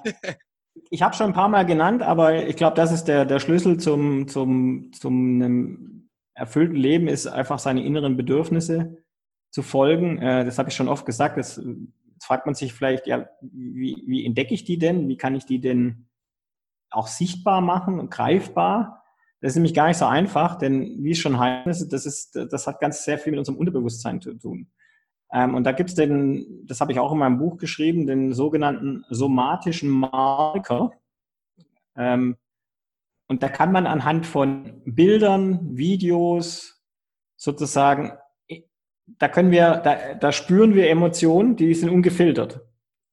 Ich 0.90 1.02
habe 1.02 1.16
schon 1.16 1.26
ein 1.26 1.32
paar 1.32 1.48
Mal 1.48 1.66
genannt, 1.66 2.02
aber 2.02 2.46
ich 2.46 2.54
glaube, 2.54 2.76
das 2.76 2.92
ist 2.92 3.04
der, 3.04 3.24
der 3.24 3.40
Schlüssel 3.40 3.78
zum, 3.78 4.28
zum, 4.28 4.92
zum 4.92 5.42
einem 5.42 6.08
erfüllten 6.34 6.76
Leben 6.76 7.08
ist 7.08 7.26
einfach 7.26 7.58
seine 7.58 7.84
inneren 7.84 8.16
Bedürfnisse 8.16 9.02
zu 9.50 9.62
folgen. 9.62 10.22
Äh, 10.22 10.44
das 10.44 10.58
habe 10.58 10.68
ich 10.68 10.76
schon 10.76 10.88
oft 10.88 11.04
gesagt. 11.04 11.36
Das, 11.36 11.56
jetzt 11.56 12.24
fragt 12.24 12.46
man 12.46 12.54
sich 12.54 12.72
vielleicht, 12.72 13.06
ja, 13.06 13.28
wie, 13.40 14.02
wie 14.06 14.24
entdecke 14.24 14.54
ich 14.54 14.64
die 14.64 14.78
denn? 14.78 15.08
Wie 15.08 15.16
kann 15.16 15.34
ich 15.34 15.46
die 15.46 15.60
denn 15.60 16.08
auch 16.90 17.08
sichtbar 17.08 17.60
machen 17.60 17.98
und 17.98 18.10
greifbar? 18.10 18.97
Das 19.40 19.52
ist 19.52 19.56
nämlich 19.56 19.74
gar 19.74 19.86
nicht 19.86 19.98
so 19.98 20.06
einfach, 20.06 20.56
denn 20.56 21.02
wie 21.02 21.12
es 21.12 21.18
schon 21.18 21.38
heißt, 21.38 21.92
das 21.92 22.06
ist, 22.06 22.34
das 22.34 22.66
hat 22.66 22.80
ganz 22.80 23.04
sehr 23.04 23.18
viel 23.18 23.30
mit 23.30 23.38
unserem 23.38 23.58
Unterbewusstsein 23.58 24.20
zu 24.20 24.34
tun. 24.34 24.68
Ähm, 25.32 25.54
und 25.54 25.64
da 25.64 25.72
gibt 25.72 25.90
es 25.90 25.94
den, 25.94 26.66
das 26.66 26.80
habe 26.80 26.92
ich 26.92 26.98
auch 26.98 27.12
in 27.12 27.18
meinem 27.18 27.38
Buch 27.38 27.58
geschrieben, 27.58 28.06
den 28.06 28.32
sogenannten 28.32 29.04
somatischen 29.10 29.90
Marker. 29.90 30.90
Ähm, 31.96 32.36
und 33.28 33.42
da 33.42 33.48
kann 33.48 33.72
man 33.72 33.86
anhand 33.86 34.26
von 34.26 34.82
Bildern, 34.86 35.76
Videos 35.76 36.82
sozusagen, 37.36 38.12
da 39.06 39.28
können 39.28 39.50
wir, 39.50 39.76
da, 39.76 40.14
da 40.14 40.32
spüren 40.32 40.74
wir 40.74 40.90
Emotionen, 40.90 41.56
die 41.56 41.74
sind 41.74 41.90
ungefiltert. 41.90 42.60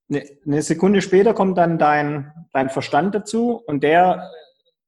Eine, 0.09 0.23
eine 0.45 0.61
Sekunde 0.61 1.01
später 1.01 1.33
kommt 1.33 1.57
dann 1.57 1.77
dein, 1.77 2.31
dein 2.53 2.69
Verstand 2.69 3.13
dazu 3.13 3.61
und 3.65 3.83
der 3.83 4.31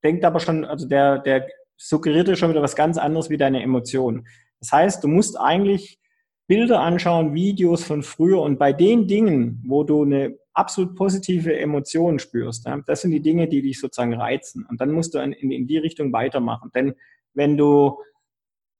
denkt 0.04 0.26
aber 0.26 0.40
schon, 0.40 0.66
also 0.66 0.88
der, 0.88 1.20
der 1.20 1.48
suggeriert 1.78 2.28
dir 2.28 2.36
schon 2.36 2.50
wieder 2.50 2.62
was 2.62 2.76
ganz 2.76 2.98
anderes 2.98 3.30
wie 3.30 3.38
deine 3.38 3.62
Emotionen. 3.62 4.28
Das 4.60 4.72
heißt, 4.72 5.04
du 5.04 5.08
musst 5.08 5.40
eigentlich 5.40 6.00
Bilder 6.48 6.80
anschauen, 6.80 7.34
Videos 7.34 7.84
von 7.84 8.04
früher 8.04 8.42
und 8.42 8.58
bei 8.58 8.74
den 8.74 9.08
Dingen, 9.08 9.64
wo 9.68 9.84
du 9.84 10.04
eine 10.04 10.38
absolut 10.54 10.96
positive 10.96 11.56
Emotion 11.58 12.20
spürst, 12.20 12.68
das 12.86 13.02
sind 13.02 13.12
die 13.12 13.22
Dinge, 13.22 13.48
die 13.48 13.62
dich 13.62 13.80
sozusagen 13.80 14.16
reizen. 14.16 14.66
Und 14.68 14.82
dann 14.82 14.92
musst 14.92 15.14
du 15.14 15.20
in, 15.20 15.68
die 15.68 15.78
Richtung 15.78 16.12
weitermachen. 16.14 16.72
Denn 16.74 16.96
wenn 17.34 17.58
du 17.58 18.00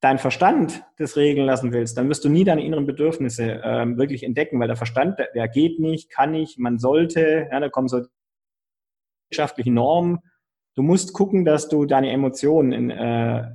deinen 0.00 0.18
Verstand 0.18 0.82
das 0.96 1.16
regeln 1.16 1.46
lassen 1.46 1.72
willst, 1.72 1.98
dann 1.98 2.08
wirst 2.08 2.24
du 2.24 2.28
nie 2.28 2.44
deine 2.44 2.64
inneren 2.64 2.86
Bedürfnisse 2.86 3.60
ähm, 3.62 3.98
wirklich 3.98 4.22
entdecken, 4.22 4.58
weil 4.58 4.68
der 4.68 4.76
Verstand, 4.76 5.18
der, 5.34 5.48
geht 5.48 5.78
nicht, 5.78 6.10
kann 6.10 6.32
nicht, 6.32 6.58
man 6.58 6.78
sollte, 6.78 7.48
ja, 7.50 7.60
da 7.60 7.68
kommen 7.68 7.88
so 7.88 8.02
wirtschaftliche 9.28 9.72
Normen. 9.72 10.20
Du 10.78 10.84
musst 10.84 11.12
gucken, 11.12 11.44
dass 11.44 11.68
du 11.68 11.86
deine 11.86 12.12
Emotionen 12.12 12.70
in, 12.70 12.90
äh, 12.90 13.50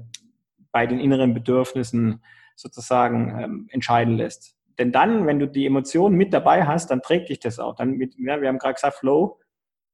bei 0.74 0.86
den 0.86 1.00
inneren 1.00 1.34
Bedürfnissen 1.34 2.22
sozusagen 2.58 3.40
ähm, 3.40 3.68
entscheiden 3.72 4.18
lässt. 4.18 4.58
Denn 4.78 4.92
dann, 4.92 5.26
wenn 5.26 5.40
du 5.40 5.48
die 5.48 5.66
Emotionen 5.66 6.18
mit 6.18 6.34
dabei 6.34 6.66
hast, 6.66 6.92
dann 6.92 7.02
trägt 7.02 7.30
dich 7.30 7.40
das 7.40 7.60
auch. 7.60 7.76
Dann 7.76 7.92
mit, 7.92 8.16
ja, 8.18 8.42
wir 8.42 8.50
haben 8.50 8.58
gerade 8.58 8.74
gesagt, 8.74 8.98
Flow. 8.98 9.40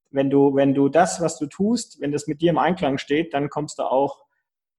Wenn 0.10 0.32
du, 0.32 0.56
wenn 0.56 0.74
du 0.74 0.90
das, 0.90 1.22
was 1.22 1.38
du 1.38 1.46
tust, 1.46 2.02
wenn 2.02 2.12
das 2.12 2.26
mit 2.26 2.42
dir 2.42 2.50
im 2.50 2.58
Einklang 2.58 2.98
steht, 2.98 3.36
dann 3.36 3.50
kommst 3.50 3.78
du 3.78 3.84
auch 3.84 4.26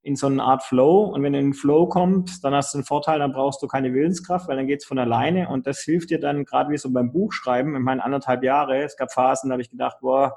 in 0.02 0.16
so 0.16 0.26
eine 0.26 0.42
Art 0.42 0.64
Flow. 0.64 1.04
Und 1.04 1.22
wenn 1.22 1.34
du 1.34 1.38
in 1.38 1.46
den 1.50 1.54
Flow 1.54 1.86
kommst, 1.86 2.42
dann 2.42 2.52
hast 2.52 2.74
du 2.74 2.78
einen 2.78 2.84
Vorteil, 2.84 3.20
dann 3.20 3.30
brauchst 3.30 3.62
du 3.62 3.68
keine 3.68 3.94
Willenskraft, 3.94 4.48
weil 4.48 4.56
dann 4.56 4.66
geht's 4.66 4.86
von 4.86 4.98
alleine. 4.98 5.50
Und 5.50 5.68
das 5.68 5.82
hilft 5.82 6.10
dir 6.10 6.18
dann, 6.18 6.44
gerade 6.44 6.72
wie 6.72 6.78
so 6.78 6.90
beim 6.90 7.12
Buchschreiben, 7.12 7.76
in 7.76 7.82
meinen 7.82 8.00
anderthalb 8.00 8.42
Jahre, 8.42 8.82
es 8.82 8.96
gab 8.96 9.12
Phasen, 9.12 9.50
da 9.50 9.52
habe 9.52 9.62
ich 9.62 9.70
gedacht, 9.70 9.98
boah, 10.00 10.36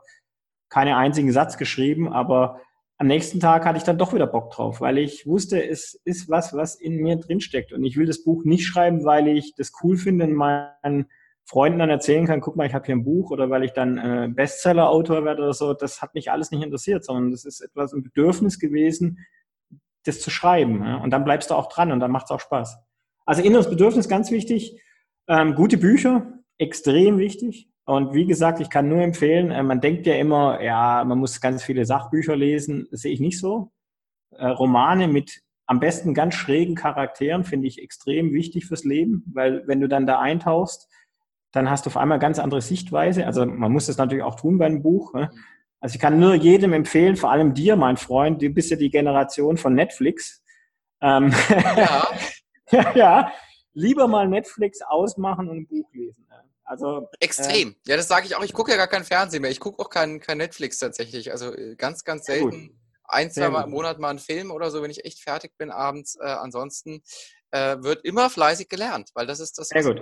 keine 0.74 0.98
einzigen 0.98 1.32
Satz 1.32 1.58
geschrieben, 1.58 2.12
aber 2.12 2.60
am 2.98 3.06
nächsten 3.06 3.40
Tag 3.40 3.64
hatte 3.64 3.78
ich 3.78 3.84
dann 3.84 4.00
doch 4.00 4.12
wieder 4.12 4.26
Bock 4.26 4.50
drauf, 4.50 4.82
weil 4.82 4.98
ich 4.98 5.28
wusste, 5.28 5.64
es 5.64 6.02
ist 6.04 6.32
was, 6.32 6.56
was 6.56 6.74
in 6.74 6.98
mir 6.98 7.18
drinsteckt. 7.18 7.74
Und 7.74 7.84
ich 7.84 7.96
will 7.96 8.08
das 8.08 8.24
Buch 8.24 8.44
nicht 8.44 8.66
schreiben, 8.66 9.06
weil 9.06 9.28
ich 9.28 9.54
das 9.56 9.72
cool 9.84 9.98
finde 9.98 10.26
und 10.26 10.34
meinen 10.34 11.06
Freunden 11.46 11.78
dann 11.78 11.92
erzählen 11.92 12.26
kann, 12.26 12.42
guck 12.42 12.56
mal, 12.56 12.66
ich 12.66 12.74
habe 12.74 12.88
hier 12.88 12.96
ein 12.96 13.04
Buch 13.04 13.30
oder 13.30 13.52
weil 13.52 13.64
ich 13.64 13.74
dann 13.74 14.00
äh, 14.00 14.30
Bestseller-Autor 14.34 15.26
werde 15.26 15.44
oder 15.44 15.54
so. 15.54 15.76
Das 15.76 16.02
hat 16.02 16.16
mich 16.16 16.32
alles 16.32 16.50
nicht 16.50 16.64
interessiert, 16.64 17.06
sondern 17.06 17.30
das 17.30 17.46
ist 17.46 17.62
etwas 17.62 17.94
ein 17.94 18.02
Bedürfnis 18.02 18.58
gewesen, 18.58 19.20
das 20.06 20.22
zu 20.22 20.32
schreiben. 20.32 20.84
Ja? 20.84 20.96
Und 20.96 21.12
dann 21.12 21.24
bleibst 21.24 21.52
du 21.52 21.54
auch 21.54 21.70
dran 21.70 21.92
und 21.92 22.00
dann 22.00 22.10
macht 22.10 22.26
es 22.26 22.32
auch 22.32 22.40
Spaß. 22.40 22.80
Also 23.28 23.44
inneres 23.44 23.70
Bedürfnis 23.70 24.10
ganz 24.10 24.32
wichtig. 24.32 24.82
Ähm, 25.28 25.54
gute 25.54 25.78
Bücher, 25.78 26.40
extrem 26.58 27.20
wichtig. 27.20 27.70
Und 27.86 28.14
wie 28.14 28.26
gesagt, 28.26 28.62
ich 28.62 28.70
kann 28.70 28.88
nur 28.88 29.02
empfehlen, 29.02 29.52
äh, 29.52 29.64
man 29.64 29.82
denkt 29.82 30.06
ja 30.08 30.16
immer, 30.16 30.62
ja, 30.62 31.04
man 31.06 31.18
muss 31.18 31.42
ganz 31.42 31.64
viele 31.64 31.86
Sachbücher 31.86 32.36
lesen. 32.36 32.88
Das 32.92 33.02
sehe 33.02 33.14
ich 33.14 33.20
nicht 33.20 33.40
so. 33.40 33.72
Äh, 34.32 34.48
Romane 34.48 35.08
mit 35.08 35.42
am 35.66 35.80
besten 35.80 36.14
ganz 36.14 36.36
schrägen 36.36 36.76
Charakteren 36.76 37.44
finde 37.44 37.68
ich 37.68 37.82
extrem 37.82 38.34
wichtig 38.34 38.66
fürs 38.66 38.84
Leben, 38.84 39.24
weil 39.34 39.64
wenn 39.66 39.80
du 39.80 39.88
dann 39.88 40.06
da 40.06 40.20
eintauchst, 40.20 40.90
dann 41.52 41.70
hast 41.70 41.86
du 41.86 41.90
auf 41.90 41.98
einmal 41.98 42.20
ganz 42.20 42.40
andere 42.40 42.62
Sichtweise. 42.62 43.26
Also 43.26 43.46
man 43.46 43.72
muss 43.72 43.86
das 43.86 43.98
natürlich 43.98 44.24
auch 44.24 44.36
tun 44.36 44.58
bei 44.58 44.66
einem 44.66 44.82
Buch. 44.82 45.14
Ne? 45.14 45.32
Also 45.80 45.96
ich 45.96 46.02
kann 46.02 46.20
nur 46.20 46.34
jedem 46.34 46.74
empfehlen, 46.74 47.16
vor 47.16 47.32
allem 47.32 47.54
dir, 47.54 47.76
mein 47.76 47.98
Freund, 47.98 48.42
du 48.42 48.50
bist 48.50 48.72
ja 48.72 48.78
die 48.78 48.90
Generation 48.90 49.58
von 49.58 49.74
Netflix. 49.74 50.44
Ähm, 51.02 51.34
ja. 51.78 52.08
ja, 52.96 53.32
lieber 53.74 54.08
mal 54.08 54.28
Netflix 54.28 54.82
ausmachen 54.82 55.50
und 55.50 55.58
ein 55.58 55.68
Buch 55.68 55.90
lesen. 55.94 56.26
Also 56.74 57.08
extrem. 57.20 57.70
Äh, 57.70 57.92
ja, 57.92 57.98
das 57.98 58.08
sage 58.08 58.26
ich 58.26 58.36
auch. 58.36 58.44
Ich 58.44 58.54
gucke 58.54 58.72
ja 58.72 58.78
gar 58.78 58.88
kein 58.88 59.04
Fernsehen 59.04 59.44
mehr. 59.44 59.52
Ich 59.52 59.60
gucke 59.60 59.80
auch 59.80 59.92
kein, 59.92 60.20
kein 60.20 60.40
Netflix 60.40 60.80
tatsächlich. 60.80 61.32
Also 61.32 61.54
äh, 61.54 61.76
ganz, 61.76 62.04
ganz 62.04 62.26
selten. 62.26 62.80
Ein, 63.04 63.30
zwei 63.30 63.50
Mal 63.50 63.66
im 63.66 63.70
Monat 63.70 64.00
mal 64.00 64.10
einen 64.10 64.18
Film 64.18 64.50
oder 64.50 64.72
so, 64.72 64.82
wenn 64.82 64.90
ich 64.90 65.06
echt 65.06 65.22
fertig 65.22 65.56
bin 65.58 65.70
abends. 65.70 66.18
Äh, 66.20 66.24
ansonsten 66.24 67.04
äh, 67.52 67.78
wird 67.80 68.04
immer 68.06 68.32
fleißig 68.32 68.70
gelernt, 68.70 69.12
weil 69.14 69.28
das 69.28 69.40
ist 69.40 69.60
das. 69.60 69.70
Gut. 69.70 70.02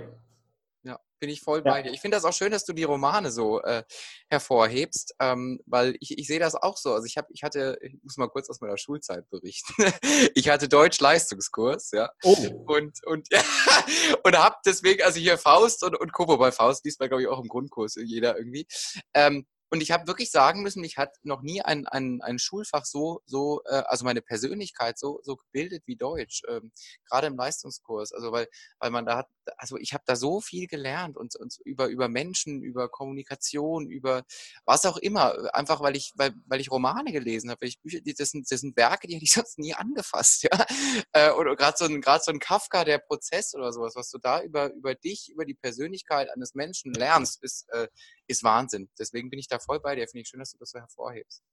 Ja, 0.83 0.99
bin 1.19 1.29
ich 1.29 1.41
voll 1.41 1.61
ja. 1.63 1.71
bei 1.71 1.83
dir. 1.83 1.91
Ich 1.91 2.01
finde 2.01 2.17
das 2.17 2.25
auch 2.25 2.33
schön, 2.33 2.51
dass 2.51 2.65
du 2.65 2.73
die 2.73 2.83
Romane 2.83 3.31
so 3.31 3.61
äh, 3.61 3.83
hervorhebst, 4.29 5.13
ähm, 5.19 5.59
weil 5.67 5.95
ich, 5.99 6.17
ich 6.17 6.25
sehe 6.25 6.39
das 6.39 6.55
auch 6.55 6.75
so. 6.75 6.93
Also 6.93 7.05
ich 7.05 7.17
habe, 7.17 7.27
ich 7.31 7.43
hatte, 7.43 7.77
ich 7.81 7.93
muss 8.01 8.17
mal 8.17 8.29
kurz 8.29 8.49
aus 8.49 8.61
meiner 8.61 8.77
Schulzeit 8.77 9.29
berichten. 9.29 9.73
ich 10.35 10.49
hatte 10.49 10.67
Deutsch-Leistungskurs, 10.67 11.91
ja. 11.91 12.11
Oh. 12.23 12.35
Und, 12.65 13.05
und, 13.05 13.27
ja, 13.31 13.41
und 14.23 14.37
habe 14.37 14.55
deswegen, 14.65 15.03
also 15.03 15.19
hier 15.19 15.37
Faust 15.37 15.83
und, 15.83 15.95
und 15.99 16.13
Kobo 16.13 16.37
bei 16.37 16.51
Faust, 16.51 16.83
liest 16.83 16.99
man, 16.99 17.09
glaube 17.09 17.21
ich, 17.21 17.27
auch 17.27 17.39
im 17.39 17.47
Grundkurs 17.47 17.95
jeder 17.95 18.37
irgendwie. 18.37 18.65
Ähm, 19.13 19.45
und 19.73 19.79
ich 19.81 19.91
habe 19.91 20.05
wirklich 20.05 20.31
sagen 20.31 20.63
müssen, 20.63 20.83
ich 20.83 20.97
hatte 20.97 21.17
noch 21.23 21.41
nie 21.41 21.61
ein, 21.61 21.87
ein, 21.87 22.21
ein 22.21 22.39
Schulfach 22.39 22.83
so, 22.83 23.21
so 23.25 23.61
äh, 23.63 23.83
also 23.85 24.03
meine 24.03 24.21
Persönlichkeit 24.21 24.99
so, 24.99 25.21
so 25.23 25.37
gebildet 25.37 25.83
wie 25.85 25.95
Deutsch, 25.95 26.41
ähm, 26.49 26.73
gerade 27.09 27.27
im 27.27 27.37
Leistungskurs. 27.37 28.11
Also 28.11 28.33
weil, 28.33 28.47
weil 28.79 28.91
man 28.91 29.05
da 29.05 29.15
hat, 29.15 29.27
also 29.55 29.77
ich 29.77 29.93
habe 29.93 30.03
da 30.05 30.17
so 30.17 30.41
viel 30.41 30.67
gelernt 30.67 31.15
und, 31.15 31.37
und 31.37 31.57
über, 31.63 31.87
über 31.87 32.09
Menschen, 32.09 32.61
über 32.61 32.89
Kommunikation, 32.89 33.89
über 33.89 34.25
was 34.65 34.85
auch 34.85 34.97
immer. 34.97 35.55
Einfach 35.55 35.79
weil 35.79 35.95
ich, 35.95 36.11
weil, 36.15 36.33
weil 36.47 36.59
ich 36.59 36.69
Romane 36.69 37.13
gelesen 37.13 37.49
habe, 37.49 37.61
weil 37.61 37.69
ich 37.69 37.79
Bücher, 37.79 37.99
das 38.03 38.31
sind, 38.31 38.51
das 38.51 38.59
sind 38.59 38.75
Werke, 38.75 39.07
die 39.07 39.15
hätte 39.15 39.23
ich 39.23 39.31
sonst 39.31 39.57
nie 39.57 39.73
angefasst, 39.73 40.43
ja. 40.43 40.65
Äh, 41.13 41.31
oder 41.31 41.55
gerade 41.55 41.77
so 41.77 41.85
ein, 41.85 42.01
gerade 42.01 42.21
so 42.21 42.31
ein 42.33 42.39
Kafka, 42.39 42.83
der 42.83 42.97
Prozess 42.97 43.55
oder 43.55 43.71
sowas, 43.71 43.95
was 43.95 44.09
du 44.09 44.17
da 44.17 44.41
über, 44.41 44.73
über 44.73 44.95
dich, 44.95 45.29
über 45.29 45.45
die 45.45 45.53
Persönlichkeit 45.53 46.29
eines 46.29 46.55
Menschen 46.55 46.93
lernst, 46.93 47.41
ist, 47.41 47.69
äh, 47.69 47.87
ist 48.31 48.43
Wahnsinn. 48.43 48.89
Deswegen 48.97 49.29
bin 49.29 49.39
ich 49.39 49.47
da 49.47 49.59
voll 49.59 49.79
bei 49.79 49.95
dir. 49.95 50.07
Finde 50.07 50.21
ich 50.21 50.27
schön, 50.27 50.39
dass 50.39 50.51
du 50.51 50.57
das 50.57 50.71
so 50.71 50.79
hervorhebst. 50.79 51.43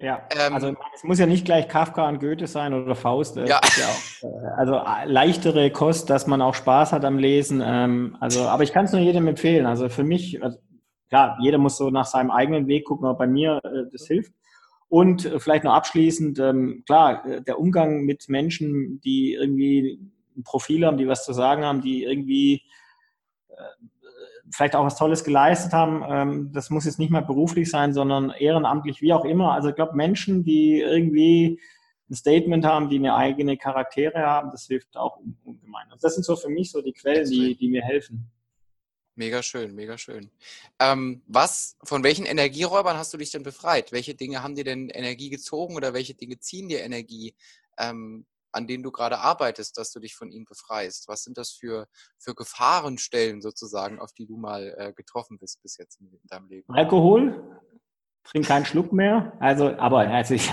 Ja, 0.00 0.28
ähm, 0.30 0.54
also 0.54 0.76
es 0.94 1.02
muss 1.02 1.18
ja 1.18 1.26
nicht 1.26 1.44
gleich 1.44 1.66
Kafka 1.66 2.08
und 2.08 2.20
Goethe 2.20 2.46
sein 2.46 2.72
oder 2.72 2.94
Faust. 2.94 3.34
Ja. 3.36 3.46
ja 3.46 3.58
auch, 3.58 4.22
äh, 4.22 4.46
also 4.56 4.74
äh, 4.74 5.06
leichtere 5.06 5.72
Kost, 5.72 6.08
dass 6.08 6.28
man 6.28 6.40
auch 6.40 6.54
Spaß 6.54 6.92
hat 6.92 7.04
am 7.04 7.18
Lesen. 7.18 7.60
Ähm, 7.64 8.16
also, 8.20 8.42
aber 8.42 8.62
ich 8.62 8.72
kann 8.72 8.84
es 8.84 8.92
nur 8.92 9.00
jedem 9.00 9.26
empfehlen. 9.26 9.66
Also 9.66 9.88
für 9.88 10.04
mich, 10.04 10.40
also, 10.40 10.58
klar, 11.08 11.36
jeder 11.40 11.58
muss 11.58 11.76
so 11.76 11.90
nach 11.90 12.06
seinem 12.06 12.30
eigenen 12.30 12.68
Weg 12.68 12.84
gucken, 12.84 13.08
aber 13.08 13.18
bei 13.18 13.26
mir 13.26 13.60
äh, 13.64 13.90
das 13.90 14.06
hilft. 14.06 14.32
Und 14.88 15.24
äh, 15.24 15.40
vielleicht 15.40 15.64
noch 15.64 15.74
abschließend, 15.74 16.38
ähm, 16.38 16.84
klar, 16.86 17.26
äh, 17.26 17.42
der 17.42 17.58
Umgang 17.58 18.02
mit 18.04 18.28
Menschen, 18.28 19.00
die 19.00 19.34
irgendwie 19.34 20.00
ein 20.36 20.44
Profil 20.44 20.86
haben, 20.86 20.98
die 20.98 21.08
was 21.08 21.24
zu 21.24 21.32
sagen 21.32 21.64
haben, 21.64 21.82
die 21.82 22.04
irgendwie 22.04 22.62
vielleicht 24.52 24.74
auch 24.74 24.84
was 24.84 24.96
Tolles 24.96 25.24
geleistet 25.24 25.72
haben. 25.72 26.04
Ähm, 26.08 26.52
das 26.52 26.70
muss 26.70 26.84
jetzt 26.84 26.98
nicht 26.98 27.10
mal 27.10 27.22
beruflich 27.22 27.70
sein, 27.70 27.92
sondern 27.92 28.30
ehrenamtlich, 28.30 29.02
wie 29.02 29.12
auch 29.12 29.24
immer. 29.24 29.52
Also 29.52 29.68
ich 29.68 29.74
glaube, 29.74 29.96
Menschen, 29.96 30.44
die 30.44 30.80
irgendwie 30.80 31.60
ein 32.10 32.14
Statement 32.14 32.64
haben, 32.64 32.88
die 32.88 32.96
eine 32.96 33.14
eigene 33.14 33.56
Charaktere 33.56 34.20
haben, 34.20 34.50
das 34.50 34.66
hilft 34.66 34.96
auch 34.96 35.18
ungemein. 35.44 35.86
Also 35.90 36.02
das 36.02 36.14
sind 36.14 36.24
so 36.24 36.36
für 36.36 36.48
mich 36.48 36.70
so 36.70 36.80
die 36.80 36.92
Quellen, 36.92 37.28
die, 37.28 37.54
die 37.56 37.68
mir 37.68 37.82
helfen. 37.82 38.30
Mega 39.14 39.42
schön, 39.42 39.74
mega 39.74 39.98
schön. 39.98 40.30
Ähm, 40.78 41.22
was, 41.26 41.76
von 41.82 42.04
welchen 42.04 42.24
Energieräubern 42.24 42.96
hast 42.96 43.12
du 43.12 43.18
dich 43.18 43.32
denn 43.32 43.42
befreit? 43.42 43.90
Welche 43.90 44.14
Dinge 44.14 44.44
haben 44.44 44.54
dir 44.54 44.62
denn 44.62 44.90
Energie 44.90 45.28
gezogen 45.28 45.74
oder 45.74 45.92
welche 45.92 46.14
Dinge 46.14 46.38
ziehen 46.38 46.68
dir 46.68 46.82
Energie? 46.82 47.34
Ähm, 47.78 48.26
an 48.52 48.66
denen 48.66 48.82
du 48.82 48.90
gerade 48.90 49.18
arbeitest, 49.18 49.76
dass 49.78 49.92
du 49.92 50.00
dich 50.00 50.14
von 50.14 50.30
ihnen 50.30 50.44
befreist? 50.44 51.08
Was 51.08 51.22
sind 51.22 51.38
das 51.38 51.50
für, 51.50 51.86
für 52.18 52.34
Gefahrenstellen 52.34 53.42
sozusagen, 53.42 53.98
auf 53.98 54.12
die 54.12 54.26
du 54.26 54.36
mal 54.36 54.74
äh, 54.78 54.92
getroffen 54.92 55.38
bist 55.38 55.62
bis 55.62 55.76
jetzt 55.76 56.00
in, 56.00 56.08
in 56.12 56.26
deinem 56.28 56.48
Leben? 56.48 56.72
Alkohol, 56.74 57.60
trink 58.24 58.46
keinen 58.46 58.64
Schluck 58.64 58.92
mehr. 58.92 59.32
Also, 59.40 59.76
aber 59.78 60.00
also 60.00 60.34
ich, 60.34 60.50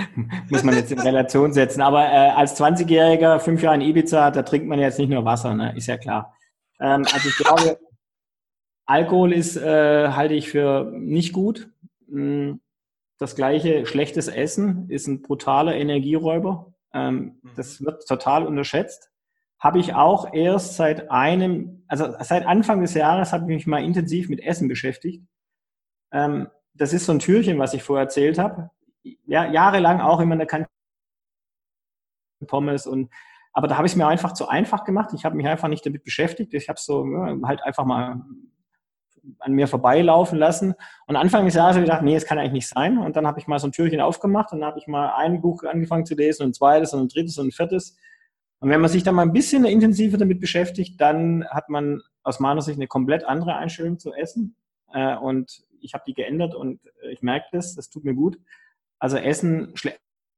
muss 0.50 0.62
man 0.62 0.74
jetzt 0.74 0.92
in 0.92 1.00
Relation 1.00 1.52
setzen. 1.52 1.80
Aber 1.80 2.04
äh, 2.04 2.30
als 2.30 2.58
20-Jähriger, 2.60 3.38
fünf 3.40 3.62
Jahre 3.62 3.76
in 3.76 3.82
Ibiza, 3.82 4.30
da 4.30 4.42
trinkt 4.42 4.66
man 4.66 4.78
jetzt 4.78 4.98
nicht 4.98 5.10
nur 5.10 5.24
Wasser, 5.24 5.54
ne? 5.54 5.76
ist 5.76 5.86
ja 5.86 5.96
klar. 5.96 6.34
Ähm, 6.80 7.04
also 7.12 7.28
ich 7.28 7.36
glaube, 7.36 7.78
Alkohol 8.86 9.32
ist, 9.32 9.56
äh, 9.56 10.08
halte 10.08 10.34
ich 10.34 10.48
für 10.48 10.90
nicht 10.94 11.32
gut. 11.32 11.70
Hm, 12.08 12.60
das 13.18 13.34
gleiche, 13.34 13.84
schlechtes 13.84 14.28
Essen 14.28 14.88
ist 14.88 15.08
ein 15.08 15.22
brutaler 15.22 15.74
Energieräuber. 15.74 16.72
Ähm, 16.94 17.40
mhm. 17.42 17.50
Das 17.56 17.82
wird 17.82 18.06
total 18.06 18.46
unterschätzt. 18.46 19.10
habe 19.60 19.80
ich 19.80 19.94
auch 19.94 20.32
erst 20.32 20.76
seit 20.76 21.10
einem, 21.10 21.84
also 21.88 22.14
seit 22.20 22.46
Anfang 22.46 22.80
des 22.80 22.94
Jahres 22.94 23.32
habe 23.32 23.44
ich 23.44 23.48
mich 23.48 23.66
mal 23.66 23.82
intensiv 23.82 24.28
mit 24.28 24.40
Essen 24.40 24.68
beschäftigt. 24.68 25.26
Ähm, 26.12 26.48
das 26.74 26.92
ist 26.92 27.06
so 27.06 27.12
ein 27.12 27.18
Türchen, 27.18 27.58
was 27.58 27.74
ich 27.74 27.82
vorher 27.82 28.04
erzählt 28.04 28.38
habe. 28.38 28.70
Ja, 29.02 29.50
jahrelang 29.50 30.00
auch 30.00 30.20
immer 30.20 30.34
in 30.34 30.38
der 30.38 30.46
Kantine 30.46 30.68
Pommes 32.46 32.86
und 32.86 33.10
aber 33.52 33.66
da 33.66 33.76
habe 33.76 33.86
ich 33.86 33.92
es 33.94 33.96
mir 33.96 34.06
einfach 34.06 34.34
zu 34.34 34.46
einfach 34.46 34.84
gemacht. 34.84 35.10
Ich 35.14 35.24
habe 35.24 35.36
mich 35.36 35.48
einfach 35.48 35.66
nicht 35.66 35.84
damit 35.84 36.04
beschäftigt. 36.04 36.54
Ich 36.54 36.68
habe 36.68 36.78
so 36.78 37.04
ja, 37.04 37.36
halt 37.42 37.60
einfach 37.62 37.84
mal 37.84 38.22
an 39.38 39.52
mir 39.52 39.66
vorbeilaufen 39.66 40.38
lassen. 40.38 40.74
Und 41.06 41.16
Anfang 41.16 41.44
des 41.44 41.54
Jahres 41.54 41.74
habe 41.74 41.84
ich 41.84 41.90
gedacht, 41.90 42.02
nee, 42.02 42.16
es 42.16 42.26
kann 42.26 42.38
eigentlich 42.38 42.52
nicht 42.52 42.68
sein. 42.68 42.98
Und 42.98 43.16
dann 43.16 43.26
habe 43.26 43.38
ich 43.38 43.46
mal 43.46 43.58
so 43.58 43.68
ein 43.68 43.72
Türchen 43.72 44.00
aufgemacht 44.00 44.52
und 44.52 44.60
dann 44.60 44.68
habe 44.68 44.78
ich 44.78 44.86
mal 44.86 45.14
ein 45.16 45.40
Buch 45.40 45.62
angefangen 45.64 46.06
zu 46.06 46.14
lesen 46.14 46.42
und 46.42 46.50
ein 46.50 46.54
zweites 46.54 46.94
und 46.94 47.00
ein 47.02 47.08
drittes 47.08 47.38
und 47.38 47.48
ein 47.48 47.52
viertes. 47.52 47.96
Und 48.60 48.70
wenn 48.70 48.80
man 48.80 48.90
sich 48.90 49.02
dann 49.02 49.14
mal 49.14 49.22
ein 49.22 49.32
bisschen 49.32 49.64
intensiver 49.64 50.18
damit 50.18 50.40
beschäftigt, 50.40 51.00
dann 51.00 51.44
hat 51.48 51.68
man 51.68 52.02
aus 52.22 52.40
meiner 52.40 52.62
Sicht 52.62 52.78
eine 52.78 52.88
komplett 52.88 53.24
andere 53.24 53.56
Einstellung 53.56 53.98
zu 53.98 54.12
Essen. 54.12 54.56
Äh, 54.92 55.16
und 55.16 55.62
ich 55.80 55.94
habe 55.94 56.04
die 56.06 56.14
geändert 56.14 56.54
und 56.54 56.80
ich 57.10 57.22
merke 57.22 57.46
das, 57.52 57.74
das 57.74 57.90
tut 57.90 58.04
mir 58.04 58.14
gut. 58.14 58.38
Also 58.98 59.16
Essen, 59.16 59.74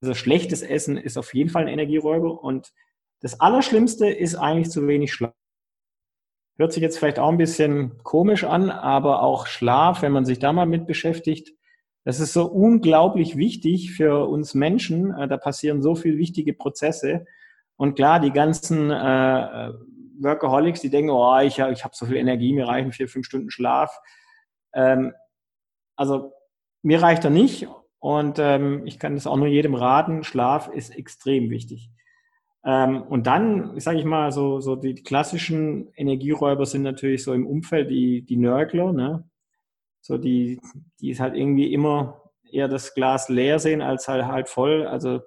also 0.03 0.15
schlechtes 0.15 0.63
Essen 0.63 0.97
ist 0.97 1.17
auf 1.17 1.35
jeden 1.35 1.51
Fall 1.51 1.63
ein 1.63 1.69
Energieräuber 1.69 2.43
und 2.43 2.73
das 3.21 3.41
Allerschlimmste 3.41 4.09
ist 4.09 4.35
eigentlich 4.35 4.71
zu 4.71 4.87
wenig 4.87 5.13
Schlaf. 5.13 5.35
Hört 6.61 6.75
sich 6.75 6.83
jetzt 6.83 6.99
vielleicht 6.99 7.19
auch 7.19 7.31
ein 7.31 7.39
bisschen 7.39 7.97
komisch 8.03 8.45
an, 8.45 8.69
aber 8.69 9.23
auch 9.23 9.47
Schlaf, 9.47 10.03
wenn 10.03 10.13
man 10.13 10.27
sich 10.27 10.41
da 10.41 10.53
mal 10.53 10.67
mit 10.67 10.87
beschäftigt, 10.87 11.55
das 12.05 12.21
ist 12.21 12.35
so 12.35 12.45
unglaublich 12.45 13.39
wichtig 13.39 13.93
für 13.93 14.29
uns 14.29 14.53
Menschen. 14.53 15.15
Äh, 15.15 15.27
da 15.27 15.39
passieren 15.39 15.81
so 15.81 15.95
viele 15.95 16.19
wichtige 16.19 16.53
Prozesse. 16.53 17.25
Und 17.77 17.95
klar, 17.95 18.21
die 18.21 18.31
ganzen 18.31 18.91
äh, 18.91 19.73
Workaholics, 20.21 20.83
die 20.83 20.91
denken, 20.91 21.09
oh, 21.09 21.39
ich, 21.39 21.61
ich 21.61 21.83
habe 21.83 21.97
so 21.97 22.05
viel 22.05 22.17
Energie, 22.17 22.53
mir 22.53 22.69
reichen 22.69 22.93
vier, 22.93 23.09
fünf 23.09 23.25
Stunden 23.25 23.51
Schlaf. 23.51 23.99
Ähm, 24.75 25.15
also 25.97 26.35
mir 26.83 27.01
reicht 27.01 27.25
er 27.25 27.31
nicht 27.31 27.69
und 28.01 28.39
ähm, 28.39 28.87
ich 28.87 28.99
kann 28.99 29.15
das 29.15 29.27
auch 29.27 29.39
nur 29.39 29.47
jedem 29.47 29.75
raten. 29.75 30.25
Schlaf 30.25 30.69
ist 30.69 30.95
extrem 30.95 31.49
wichtig. 31.49 31.89
Ähm, 32.65 33.03
und 33.03 33.27
dann, 33.27 33.79
sage 33.81 33.99
ich 33.99 34.05
mal, 34.05 34.33
so, 34.33 34.61
so 34.61 34.77
die 34.77 34.95
klassischen 34.95 35.93
Energieräuber 35.95 36.67
sind 36.67 36.83
natürlich 36.83 37.23
so 37.25 37.33
im 37.33 37.47
Umfeld 37.47 37.91
die, 37.91 38.23
die 38.23 38.37
Nörgler, 38.37 38.93
ne? 38.93 39.29
So 40.03 40.19
die, 40.19 40.61
die 41.01 41.11
ist 41.11 41.21
halt 41.21 41.35
irgendwie 41.35 41.73
immer 41.73 42.23
eher 42.51 42.69
das 42.69 42.95
Glas 42.95 43.29
leer 43.29 43.59
sehen 43.59 43.83
als 43.83 44.09
halt, 44.09 44.27
halt 44.27 44.49
voll. 44.49 44.87
Also 44.87 45.21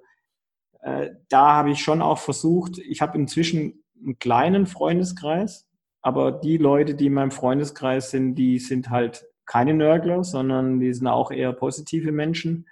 äh, 0.81 1.11
da 1.29 1.53
habe 1.53 1.71
ich 1.71 1.81
schon 1.81 2.01
auch 2.01 2.19
versucht, 2.19 2.77
ich 2.79 3.01
habe 3.01 3.17
inzwischen 3.17 3.83
einen 4.03 4.19
kleinen 4.19 4.65
Freundeskreis, 4.67 5.67
aber 6.01 6.31
die 6.31 6.57
Leute, 6.57 6.95
die 6.95 7.07
in 7.07 7.13
meinem 7.13 7.31
Freundeskreis 7.31 8.11
sind, 8.11 8.35
die 8.35 8.59
sind 8.59 8.89
halt 8.89 9.25
keine 9.45 9.73
Nörgler, 9.73 10.23
sondern 10.23 10.79
die 10.79 10.93
sind 10.93 11.07
auch 11.07 11.31
eher 11.31 11.53
positive 11.53 12.11
Menschen. 12.11 12.67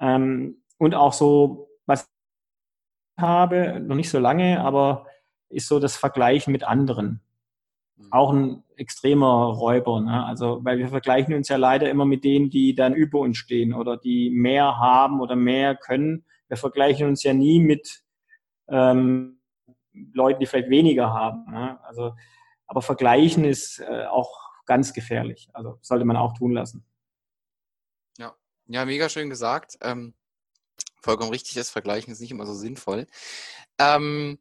Ähm, 0.00 0.62
und 0.78 0.94
auch 0.94 1.12
so, 1.12 1.68
was 1.86 2.08
habe, 3.16 3.80
noch 3.80 3.96
nicht 3.96 4.10
so 4.10 4.18
lange, 4.18 4.60
aber 4.60 5.06
ist 5.48 5.68
so 5.68 5.78
das 5.78 5.96
Vergleichen 5.96 6.52
mit 6.52 6.64
anderen. 6.64 7.20
Mhm. 7.96 8.12
Auch 8.12 8.32
ein 8.32 8.64
extremer 8.76 9.52
Räuber. 9.52 10.00
Ne? 10.00 10.24
Also, 10.24 10.64
weil 10.64 10.78
wir 10.78 10.88
vergleichen 10.88 11.34
uns 11.34 11.48
ja 11.48 11.56
leider 11.56 11.88
immer 11.90 12.04
mit 12.04 12.24
denen, 12.24 12.50
die 12.50 12.74
dann 12.74 12.94
über 12.94 13.20
uns 13.20 13.38
stehen 13.38 13.72
oder 13.72 13.96
die 13.96 14.30
mehr 14.30 14.78
haben 14.78 15.20
oder 15.20 15.36
mehr 15.36 15.76
können. 15.76 16.24
Wir 16.48 16.56
vergleichen 16.56 17.08
uns 17.08 17.22
ja 17.22 17.32
nie 17.32 17.60
mit 17.60 18.02
ähm, 18.68 19.40
Leuten, 20.12 20.40
die 20.40 20.46
vielleicht 20.46 20.70
weniger 20.70 21.12
haben. 21.12 21.50
Ne? 21.50 21.78
Also, 21.84 22.14
aber 22.66 22.82
vergleichen 22.82 23.44
ist 23.44 23.80
äh, 23.80 24.06
auch 24.06 24.44
ganz 24.66 24.92
gefährlich. 24.92 25.48
Also 25.52 25.78
sollte 25.82 26.04
man 26.04 26.16
auch 26.16 26.34
tun 26.34 26.52
lassen. 26.52 26.84
Ja, 28.18 28.34
ja, 28.66 28.84
mega 28.84 29.08
schön 29.08 29.30
gesagt. 29.30 29.76
Ähm, 29.82 30.14
vollkommen 31.04 31.30
richtig, 31.30 31.54
das 31.54 31.70
Vergleichen 31.70 32.12
ist 32.12 32.20
nicht 32.20 32.30
immer 32.30 32.46
so 32.46 32.54
sinnvoll. 32.54 33.06
Ähm, 33.78 34.38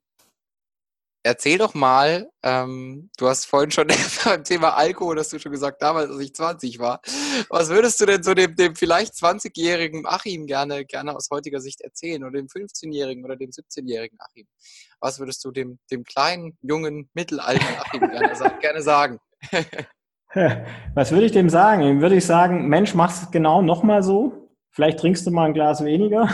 erzähl 1.24 1.58
doch 1.58 1.74
mal, 1.74 2.30
ähm, 2.44 3.10
du 3.18 3.28
hast 3.28 3.46
vorhin 3.46 3.72
schon 3.72 3.88
beim 4.26 4.44
Thema 4.44 4.76
Alkohol, 4.76 5.18
hast 5.18 5.34
du 5.34 5.40
schon 5.40 5.52
gesagt, 5.52 5.82
damals, 5.82 6.12
als 6.12 6.20
ich 6.20 6.36
20 6.36 6.80
war. 6.80 7.02
Was 7.50 7.70
würdest 7.70 8.00
du 8.02 8.06
denn 8.06 8.24
so 8.24 8.34
dem, 8.34 8.56
dem 8.56 8.76
vielleicht 8.76 9.14
20-jährigen 9.14 10.06
Achim 10.06 10.46
gerne, 10.46 10.86
gerne 10.86 11.16
aus 11.16 11.30
heutiger 11.32 11.62
Sicht 11.62 11.82
erzählen 11.82 12.24
oder 12.24 12.34
dem 12.40 12.48
15-jährigen 12.48 13.24
oder 13.24 13.38
dem 13.38 13.50
17-jährigen 13.50 14.18
Achim? 14.20 14.48
Was 15.00 15.20
würdest 15.20 15.44
du 15.46 15.52
dem, 15.52 15.80
dem 15.92 16.04
kleinen, 16.04 16.58
jungen, 16.62 17.10
mittelalten 17.14 17.66
Achim 17.80 18.02
gerne, 18.02 18.60
gerne 18.62 18.82
sagen? 18.82 19.20
Was 20.96 21.12
würde 21.12 21.26
ich 21.28 21.32
dem 21.32 21.48
sagen? 21.48 21.82
Dem 21.84 22.02
würde 22.02 22.16
ich 22.16 22.26
sagen, 22.26 22.68
Mensch, 22.68 22.96
mach's 22.96 23.30
genau 23.30 23.62
nochmal 23.62 24.02
so. 24.02 24.43
Vielleicht 24.74 25.00
trinkst 25.00 25.26
du 25.28 25.32
mal 25.32 25.46
ein 25.46 25.54
Glas 25.54 25.84
weniger. 25.86 26.28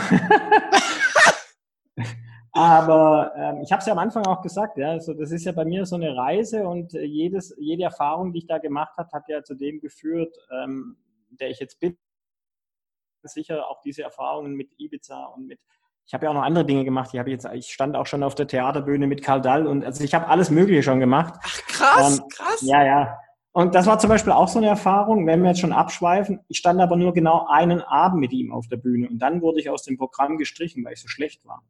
Aber 2.52 3.32
ähm, 3.36 3.60
ich 3.62 3.70
habe 3.70 3.80
es 3.80 3.86
ja 3.86 3.92
am 3.92 3.98
Anfang 3.98 4.26
auch 4.26 4.40
gesagt, 4.40 4.78
ja, 4.78 4.90
also 4.90 5.12
das 5.14 5.30
ist 5.30 5.44
ja 5.44 5.52
bei 5.52 5.66
mir 5.66 5.84
so 5.84 5.96
eine 5.96 6.16
Reise 6.16 6.66
und 6.66 6.94
jedes, 6.94 7.54
jede 7.58 7.84
Erfahrung, 7.84 8.32
die 8.32 8.38
ich 8.40 8.46
da 8.46 8.58
gemacht 8.58 8.96
habe, 8.96 9.10
hat 9.12 9.28
ja 9.28 9.44
zu 9.44 9.54
dem 9.54 9.78
geführt, 9.80 10.34
ähm, 10.50 10.96
der 11.28 11.50
ich 11.50 11.60
jetzt 11.60 11.78
bin. 11.80 11.96
Sicher 13.22 13.68
auch 13.68 13.82
diese 13.82 14.02
Erfahrungen 14.02 14.54
mit 14.54 14.70
Ibiza 14.78 15.26
und 15.26 15.46
mit, 15.46 15.60
ich 16.06 16.14
habe 16.14 16.24
ja 16.24 16.30
auch 16.30 16.34
noch 16.34 16.42
andere 16.42 16.64
Dinge 16.64 16.84
gemacht. 16.84 17.10
Ich 17.12 17.20
habe 17.20 17.30
jetzt, 17.30 17.46
ich 17.52 17.70
stand 17.70 17.94
auch 17.94 18.06
schon 18.06 18.22
auf 18.22 18.34
der 18.34 18.46
Theaterbühne 18.46 19.06
mit 19.06 19.22
Karl 19.22 19.42
Dall 19.42 19.66
und 19.66 19.84
also 19.84 20.02
ich 20.02 20.14
habe 20.14 20.28
alles 20.28 20.50
Mögliche 20.50 20.82
schon 20.82 20.98
gemacht. 20.98 21.34
Ach 21.42 21.62
krass, 21.66 22.18
ähm, 22.18 22.24
krass. 22.30 22.62
Ja, 22.62 22.82
ja. 22.84 23.18
Und 23.52 23.74
das 23.74 23.86
war 23.86 23.98
zum 23.98 24.10
Beispiel 24.10 24.32
auch 24.32 24.48
so 24.48 24.58
eine 24.58 24.68
Erfahrung, 24.68 25.26
wenn 25.26 25.42
wir 25.42 25.48
jetzt 25.48 25.60
schon 25.60 25.72
abschweifen. 25.72 26.40
Ich 26.46 26.58
stand 26.58 26.80
aber 26.80 26.96
nur 26.96 27.12
genau 27.12 27.46
einen 27.48 27.80
Abend 27.80 28.20
mit 28.20 28.32
ihm 28.32 28.52
auf 28.52 28.68
der 28.68 28.76
Bühne 28.76 29.08
und 29.08 29.18
dann 29.18 29.42
wurde 29.42 29.58
ich 29.58 29.70
aus 29.70 29.82
dem 29.82 29.96
Programm 29.96 30.38
gestrichen, 30.38 30.84
weil 30.84 30.92
ich 30.92 31.00
so 31.02 31.08
schlecht 31.08 31.44
war. 31.44 31.62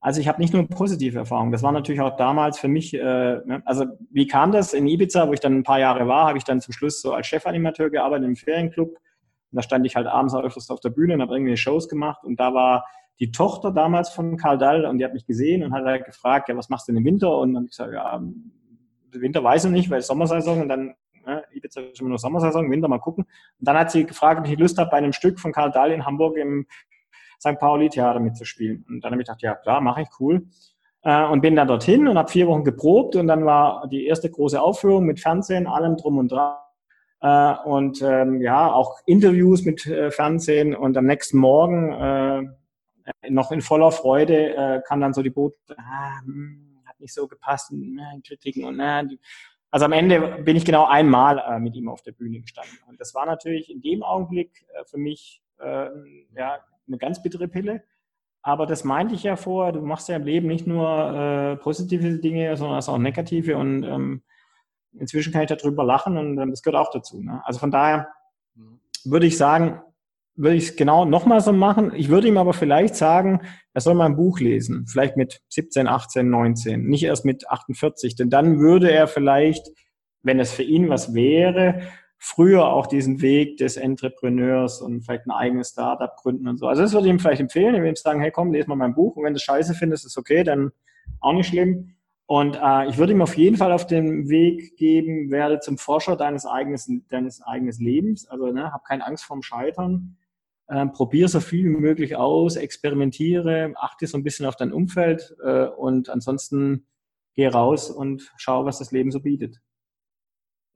Also 0.00 0.20
ich 0.20 0.28
habe 0.28 0.38
nicht 0.42 0.52
nur 0.52 0.68
positive 0.68 1.16
Erfahrungen. 1.16 1.50
Das 1.50 1.62
war 1.62 1.72
natürlich 1.72 2.02
auch 2.02 2.18
damals 2.18 2.58
für 2.58 2.68
mich, 2.68 2.92
äh, 2.92 2.98
ne? 3.00 3.62
also 3.64 3.86
wie 4.10 4.26
kam 4.26 4.52
das? 4.52 4.74
In 4.74 4.86
Ibiza, 4.86 5.26
wo 5.26 5.32
ich 5.32 5.40
dann 5.40 5.56
ein 5.56 5.62
paar 5.62 5.78
Jahre 5.78 6.06
war, 6.06 6.28
habe 6.28 6.36
ich 6.36 6.44
dann 6.44 6.60
zum 6.60 6.74
Schluss 6.74 7.00
so 7.00 7.14
als 7.14 7.26
Chefanimateur 7.26 7.88
gearbeitet 7.88 8.28
im 8.28 8.36
Ferienclub. 8.36 8.90
Und 8.90 8.98
da 9.50 9.62
stand 9.62 9.86
ich 9.86 9.96
halt 9.96 10.06
abends 10.06 10.34
auch 10.34 10.42
öfters 10.42 10.68
auf 10.68 10.80
der 10.80 10.90
Bühne 10.90 11.14
und 11.14 11.22
habe 11.22 11.34
irgendwie 11.34 11.56
Shows 11.56 11.88
gemacht. 11.88 12.22
Und 12.22 12.38
da 12.38 12.52
war 12.52 12.84
die 13.18 13.30
Tochter 13.30 13.70
damals 13.70 14.10
von 14.10 14.36
Karl 14.36 14.58
Dall 14.58 14.84
und 14.84 14.98
die 14.98 15.06
hat 15.06 15.14
mich 15.14 15.24
gesehen 15.24 15.62
und 15.62 15.72
hat 15.72 15.84
halt 15.84 16.04
gefragt, 16.04 16.50
ja, 16.50 16.56
was 16.58 16.68
machst 16.68 16.86
du 16.86 16.92
denn 16.92 16.98
im 16.98 17.06
Winter? 17.06 17.38
Und 17.38 17.54
dann 17.54 17.62
habe 17.62 17.66
ich 17.66 17.70
gesagt, 17.70 17.94
ja, 17.94 18.22
Winter 19.12 19.42
weiß 19.42 19.64
ich 19.64 19.70
nicht, 19.70 19.88
weil 19.88 20.00
es 20.00 20.06
Sommersaison 20.08 20.60
und 20.60 20.68
dann 20.68 20.94
ne, 21.26 21.44
Ibiza 21.52 21.80
ist 21.80 22.00
immer 22.00 22.10
nur 22.10 22.18
Sommersaison, 22.18 22.70
Winter 22.70 22.88
mal 22.88 22.98
gucken. 22.98 23.24
Und 23.24 23.68
dann 23.68 23.76
hat 23.76 23.90
sie 23.90 24.04
gefragt, 24.04 24.40
ob 24.40 24.48
ich 24.48 24.58
Lust 24.58 24.78
habe, 24.78 24.90
bei 24.90 24.98
einem 24.98 25.12
Stück 25.12 25.40
von 25.40 25.52
Karl 25.52 25.70
Dahl 25.70 25.92
in 25.92 26.04
Hamburg 26.04 26.36
im 26.36 26.66
St. 27.40 27.58
Pauli 27.58 27.88
Theater 27.88 28.20
mitzuspielen. 28.20 28.84
Und 28.88 29.04
dann 29.04 29.12
habe 29.12 29.22
ich 29.22 29.26
gedacht, 29.26 29.42
ja 29.42 29.54
klar, 29.54 29.80
mache 29.80 30.02
ich, 30.02 30.08
cool. 30.20 30.46
Äh, 31.02 31.24
und 31.24 31.40
bin 31.42 31.56
dann 31.56 31.68
dorthin 31.68 32.08
und 32.08 32.16
habe 32.16 32.30
vier 32.30 32.46
Wochen 32.46 32.64
geprobt 32.64 33.16
und 33.16 33.26
dann 33.26 33.44
war 33.44 33.86
die 33.88 34.06
erste 34.06 34.30
große 34.30 34.60
Aufführung 34.60 35.04
mit 35.04 35.20
Fernsehen, 35.20 35.66
allem 35.66 35.96
drum 35.96 36.18
und 36.18 36.32
dran. 36.32 36.56
Äh, 37.20 37.54
und 37.64 38.00
ähm, 38.02 38.40
ja, 38.40 38.72
auch 38.72 38.98
Interviews 39.06 39.64
mit 39.64 39.86
äh, 39.86 40.10
Fernsehen 40.10 40.74
und 40.74 40.96
am 40.96 41.06
nächsten 41.06 41.38
Morgen 41.38 42.54
noch 43.28 43.52
in 43.52 43.60
voller 43.60 43.92
Freude 43.92 44.82
kam 44.86 45.02
dann 45.02 45.12
so 45.12 45.22
die 45.22 45.28
Botschaft, 45.28 45.78
ah, 45.78 46.20
hm, 46.24 46.74
hat 46.94 47.00
nicht 47.00 47.14
so 47.14 47.26
gepasst, 47.26 47.72
äh, 47.72 48.20
Kritiken 48.26 48.64
und 48.64 48.80
äh, 48.80 49.06
die, 49.06 49.20
also 49.74 49.86
am 49.86 49.92
Ende 49.92 50.38
bin 50.44 50.54
ich 50.54 50.64
genau 50.64 50.86
einmal 50.86 51.40
äh, 51.40 51.58
mit 51.58 51.74
ihm 51.74 51.88
auf 51.88 52.00
der 52.00 52.12
Bühne 52.12 52.38
gestanden. 52.38 52.78
Und 52.86 53.00
das 53.00 53.12
war 53.12 53.26
natürlich 53.26 53.68
in 53.72 53.80
dem 53.80 54.04
Augenblick 54.04 54.64
äh, 54.72 54.84
für 54.84 54.98
mich 54.98 55.42
äh, 55.58 55.88
ja, 56.36 56.60
eine 56.86 56.96
ganz 56.96 57.20
bittere 57.20 57.48
Pille. 57.48 57.82
Aber 58.40 58.66
das 58.66 58.84
meinte 58.84 59.16
ich 59.16 59.24
ja 59.24 59.34
vorher, 59.34 59.72
du 59.72 59.80
machst 59.80 60.08
ja 60.08 60.14
im 60.14 60.22
Leben 60.22 60.46
nicht 60.46 60.68
nur 60.68 60.86
äh, 60.88 61.56
positive 61.56 62.20
Dinge, 62.20 62.56
sondern 62.56 62.80
auch 62.84 62.98
negative. 62.98 63.56
Und 63.56 63.82
ähm, 63.82 64.22
inzwischen 64.92 65.32
kann 65.32 65.42
ich 65.42 65.48
darüber 65.48 65.82
lachen 65.82 66.18
und 66.18 66.38
ähm, 66.38 66.50
das 66.50 66.62
gehört 66.62 66.80
auch 66.80 66.92
dazu. 66.92 67.20
Ne? 67.20 67.42
Also 67.44 67.58
von 67.58 67.72
daher 67.72 68.06
mhm. 68.54 68.78
würde 69.04 69.26
ich 69.26 69.36
sagen, 69.36 69.80
würde 70.36 70.56
ich 70.56 70.70
es 70.70 70.76
genau 70.76 71.04
nochmal 71.04 71.40
so 71.40 71.52
machen. 71.52 71.92
Ich 71.94 72.08
würde 72.08 72.28
ihm 72.28 72.38
aber 72.38 72.52
vielleicht 72.52 72.96
sagen, 72.96 73.40
er 73.72 73.80
soll 73.80 73.94
mal 73.94 74.06
ein 74.06 74.16
Buch 74.16 74.40
lesen, 74.40 74.86
vielleicht 74.86 75.16
mit 75.16 75.40
17, 75.48 75.86
18, 75.86 76.28
19, 76.28 76.84
nicht 76.84 77.04
erst 77.04 77.24
mit 77.24 77.48
48, 77.48 78.16
denn 78.16 78.30
dann 78.30 78.58
würde 78.58 78.90
er 78.90 79.06
vielleicht, 79.06 79.68
wenn 80.22 80.40
es 80.40 80.52
für 80.52 80.64
ihn 80.64 80.88
was 80.88 81.14
wäre, 81.14 81.82
früher 82.18 82.66
auch 82.66 82.86
diesen 82.86 83.20
Weg 83.20 83.58
des 83.58 83.76
Entrepreneurs 83.76 84.80
und 84.80 85.02
vielleicht 85.02 85.26
ein 85.26 85.30
eigenes 85.30 85.70
Startup 85.70 86.16
gründen 86.16 86.48
und 86.48 86.58
so. 86.58 86.66
Also 86.66 86.82
das 86.82 86.92
würde 86.92 87.06
ich 87.06 87.12
ihm 87.12 87.18
vielleicht 87.20 87.40
empfehlen, 87.40 87.74
ihm 87.74 87.96
sagen, 87.96 88.20
hey 88.20 88.30
komm, 88.30 88.52
lese 88.52 88.68
mal 88.68 88.76
mein 88.76 88.94
Buch 88.94 89.16
und 89.16 89.24
wenn 89.24 89.34
du 89.34 89.40
scheiße 89.40 89.74
findest, 89.74 90.06
ist 90.06 90.18
okay, 90.18 90.42
dann 90.42 90.72
auch 91.20 91.32
nicht 91.32 91.48
schlimm. 91.48 91.96
Und 92.26 92.58
äh, 92.60 92.88
ich 92.88 92.96
würde 92.96 93.12
ihm 93.12 93.20
auf 93.20 93.36
jeden 93.36 93.58
Fall 93.58 93.70
auf 93.70 93.86
den 93.86 94.30
Weg 94.30 94.78
geben, 94.78 95.30
werde 95.30 95.60
zum 95.60 95.76
Forscher 95.76 96.16
deines 96.16 96.46
eigenen, 96.46 97.04
deines 97.10 97.42
eigenen 97.42 97.76
Lebens. 97.78 98.26
Also 98.26 98.50
ne, 98.50 98.72
hab 98.72 98.84
keine 98.86 99.06
Angst 99.06 99.24
vorm 99.24 99.42
Scheitern 99.42 100.16
ähm, 100.74 100.92
probier 100.92 101.28
so 101.28 101.40
viel 101.40 101.66
wie 101.66 101.80
möglich 101.80 102.16
aus, 102.16 102.56
experimentiere, 102.56 103.72
achte 103.76 104.08
so 104.08 104.18
ein 104.18 104.24
bisschen 104.24 104.44
auf 104.44 104.56
dein 104.56 104.72
Umfeld 104.72 105.34
äh, 105.44 105.66
und 105.66 106.08
ansonsten 106.08 106.86
geh 107.34 107.46
raus 107.46 107.90
und 107.90 108.32
schau, 108.36 108.64
was 108.64 108.78
das 108.80 108.90
Leben 108.90 109.12
so 109.12 109.20
bietet. 109.20 109.60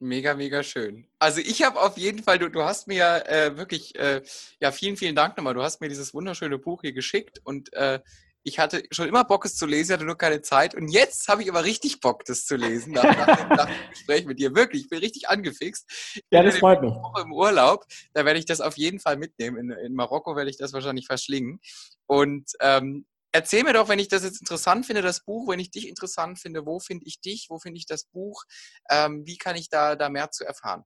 Mega, 0.01 0.35
mega 0.35 0.63
schön. 0.63 1.09
Also 1.19 1.41
ich 1.41 1.65
habe 1.65 1.81
auf 1.81 1.99
jeden 1.99 2.23
Fall, 2.23 2.39
du, 2.39 2.49
du 2.49 2.63
hast 2.63 2.87
mir 2.87 3.25
äh, 3.27 3.57
wirklich, 3.57 3.99
äh, 3.99 4.23
ja, 4.61 4.71
vielen, 4.71 4.97
vielen 4.97 5.17
Dank 5.17 5.37
nochmal. 5.37 5.55
Du 5.55 5.63
hast 5.63 5.81
mir 5.81 5.89
dieses 5.89 6.15
wunderschöne 6.15 6.59
Buch 6.59 6.83
hier 6.83 6.93
geschickt 6.93 7.41
und 7.43 7.73
äh, 7.73 7.99
ich 8.45 8.59
hatte 8.59 8.83
schon 8.91 9.09
immer 9.09 9.25
Bock, 9.25 9.45
es 9.45 9.57
zu 9.57 9.67
lesen, 9.67 9.93
hatte 9.93 10.05
nur 10.05 10.17
keine 10.17 10.43
Zeit. 10.43 10.75
Und 10.75 10.89
jetzt 10.89 11.29
habe 11.29 11.43
ich 11.43 11.51
aber 11.51 11.65
richtig 11.65 12.01
Bock, 12.01 12.25
das 12.25 12.47
zu 12.47 12.57
lesen, 12.57 12.93
nach, 12.93 13.05
nach, 13.05 13.37
dem, 13.37 13.49
nach 13.49 13.67
dem, 13.67 13.91
Gespräch 13.91 14.27
mit 14.27 14.39
dir. 14.39 14.55
Wirklich, 14.55 14.83
ich 14.83 14.89
bin 14.89 15.01
richtig 15.01 15.29
angefixt. 15.29 16.23
Ja, 16.31 16.43
das 16.43 16.59
freut 16.59 16.81
mich. 16.81 16.95
Im 17.23 17.33
Urlaub, 17.33 17.85
da 18.15 18.25
werde 18.25 18.39
ich 18.39 18.47
das 18.47 18.61
auf 18.61 18.77
jeden 18.77 19.01
Fall 19.01 19.17
mitnehmen. 19.17 19.57
In, 19.59 19.71
in 19.71 19.95
Marokko 19.95 20.37
werde 20.37 20.51
ich 20.51 20.57
das 20.57 20.73
wahrscheinlich 20.73 21.07
verschlingen. 21.07 21.61
Und 22.07 22.51
ähm, 22.61 23.07
erzähl 23.33 23.65
mir 23.65 23.73
doch, 23.73 23.89
wenn 23.89 23.99
ich 23.99 24.09
das 24.09 24.25
jetzt 24.25 24.41
interessant 24.41 24.87
finde, 24.87 25.03
das 25.03 25.25
Buch, 25.25 25.49
wenn 25.49 25.61
ich 25.61 25.71
dich 25.71 25.89
interessant 25.89 26.39
finde, 26.39 26.65
wo 26.65 26.79
finde 26.81 27.07
ich 27.07 27.21
dich, 27.21 27.47
wo 27.51 27.59
finde 27.59 27.79
ich 27.79 27.87
das 27.87 28.05
Buch, 28.05 28.45
ähm, 28.91 29.27
wie 29.27 29.37
kann 29.37 29.57
ich 29.57 29.69
da, 29.69 29.97
da 29.97 30.09
mehr 30.09 30.31
zu 30.31 30.45
erfahren? 30.45 30.85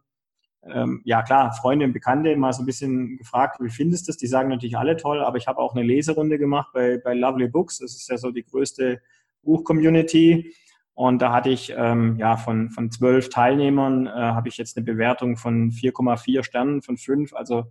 ähm, 0.65 1.01
ja 1.03 1.23
klar, 1.23 1.51
Freunde 1.53 1.85
und 1.85 1.93
Bekannte 1.93 2.35
mal 2.37 2.53
so 2.53 2.63
ein 2.63 2.65
bisschen 2.65 3.17
gefragt, 3.17 3.57
wie 3.59 3.69
findest 3.69 4.07
du 4.07 4.11
das? 4.11 4.17
Die 4.17 4.27
sagen 4.27 4.49
natürlich 4.49 4.77
alle 4.77 4.95
toll, 4.95 5.21
aber 5.21 5.37
ich 5.37 5.47
habe 5.47 5.59
auch 5.59 5.75
eine 5.75 5.83
Leserunde 5.83 6.37
gemacht 6.37 6.69
bei, 6.73 6.99
bei 7.03 7.13
Lovely 7.13 7.49
Books. 7.49 7.79
Das 7.79 7.95
ist 7.95 8.09
ja 8.09 8.17
so 8.17 8.31
die 8.31 8.43
größte 8.43 9.01
Buch-Community. 9.41 10.53
Und 10.95 11.21
da 11.21 11.33
hatte 11.33 11.49
ich 11.49 11.73
ähm, 11.75 12.17
ja 12.17 12.37
von, 12.37 12.69
von 12.69 12.91
zwölf 12.91 13.29
Teilnehmern 13.29 14.05
äh, 14.05 14.11
habe 14.11 14.47
ich 14.47 14.57
jetzt 14.57 14.77
eine 14.77 14.85
Bewertung 14.85 15.37
von 15.37 15.71
4,4 15.71 16.43
Sternen 16.43 16.81
von 16.81 16.97
fünf. 16.97 17.33
Also 17.33 17.65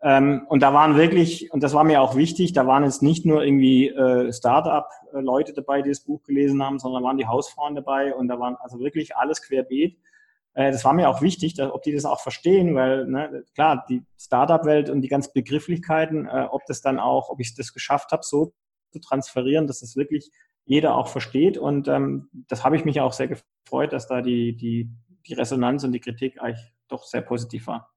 ähm, 0.00 0.46
und 0.48 0.62
da 0.62 0.72
waren 0.72 0.96
wirklich, 0.96 1.52
und 1.52 1.62
das 1.62 1.74
war 1.74 1.82
mir 1.82 2.00
auch 2.00 2.14
wichtig, 2.14 2.52
da 2.52 2.66
waren 2.66 2.84
jetzt 2.84 3.02
nicht 3.02 3.26
nur 3.26 3.42
irgendwie 3.42 3.88
äh, 3.88 4.32
Start-up-Leute 4.32 5.52
dabei, 5.54 5.82
die 5.82 5.88
das 5.88 6.00
Buch 6.00 6.22
gelesen 6.22 6.62
haben, 6.62 6.78
sondern 6.78 7.02
waren 7.02 7.18
die 7.18 7.26
Hausfrauen 7.26 7.74
dabei 7.74 8.14
und 8.14 8.28
da 8.28 8.38
waren 8.38 8.56
also 8.60 8.78
wirklich 8.78 9.16
alles 9.16 9.42
querbeet. 9.42 9.98
Äh, 10.54 10.70
das 10.70 10.84
war 10.84 10.92
mir 10.92 11.08
auch 11.08 11.20
wichtig, 11.20 11.54
dass, 11.54 11.72
ob 11.72 11.82
die 11.82 11.92
das 11.92 12.04
auch 12.04 12.20
verstehen, 12.20 12.76
weil 12.76 13.06
ne, 13.06 13.44
klar, 13.54 13.84
die 13.88 14.04
Startup-Welt 14.16 14.88
und 14.88 15.02
die 15.02 15.08
ganzen 15.08 15.32
Begrifflichkeiten, 15.34 16.26
äh, 16.26 16.46
ob 16.48 16.64
das 16.66 16.80
dann 16.80 17.00
auch, 17.00 17.28
ob 17.28 17.40
ich 17.40 17.56
das 17.56 17.72
geschafft 17.72 18.12
habe, 18.12 18.22
so 18.22 18.52
zu 18.92 19.00
transferieren, 19.00 19.66
dass 19.66 19.80
das 19.80 19.96
wirklich 19.96 20.30
jeder 20.64 20.94
auch 20.96 21.08
versteht. 21.08 21.58
Und 21.58 21.88
ähm, 21.88 22.28
das 22.48 22.64
habe 22.64 22.76
ich 22.76 22.84
mich 22.84 23.00
auch 23.00 23.12
sehr 23.12 23.28
gefreut, 23.28 23.92
dass 23.92 24.06
da 24.06 24.22
die, 24.22 24.56
die, 24.56 24.88
die 25.26 25.34
Resonanz 25.34 25.82
und 25.82 25.90
die 25.90 26.00
Kritik 26.00 26.40
eigentlich 26.40 26.72
doch 26.86 27.02
sehr 27.02 27.22
positiv 27.22 27.66
war. 27.66 27.90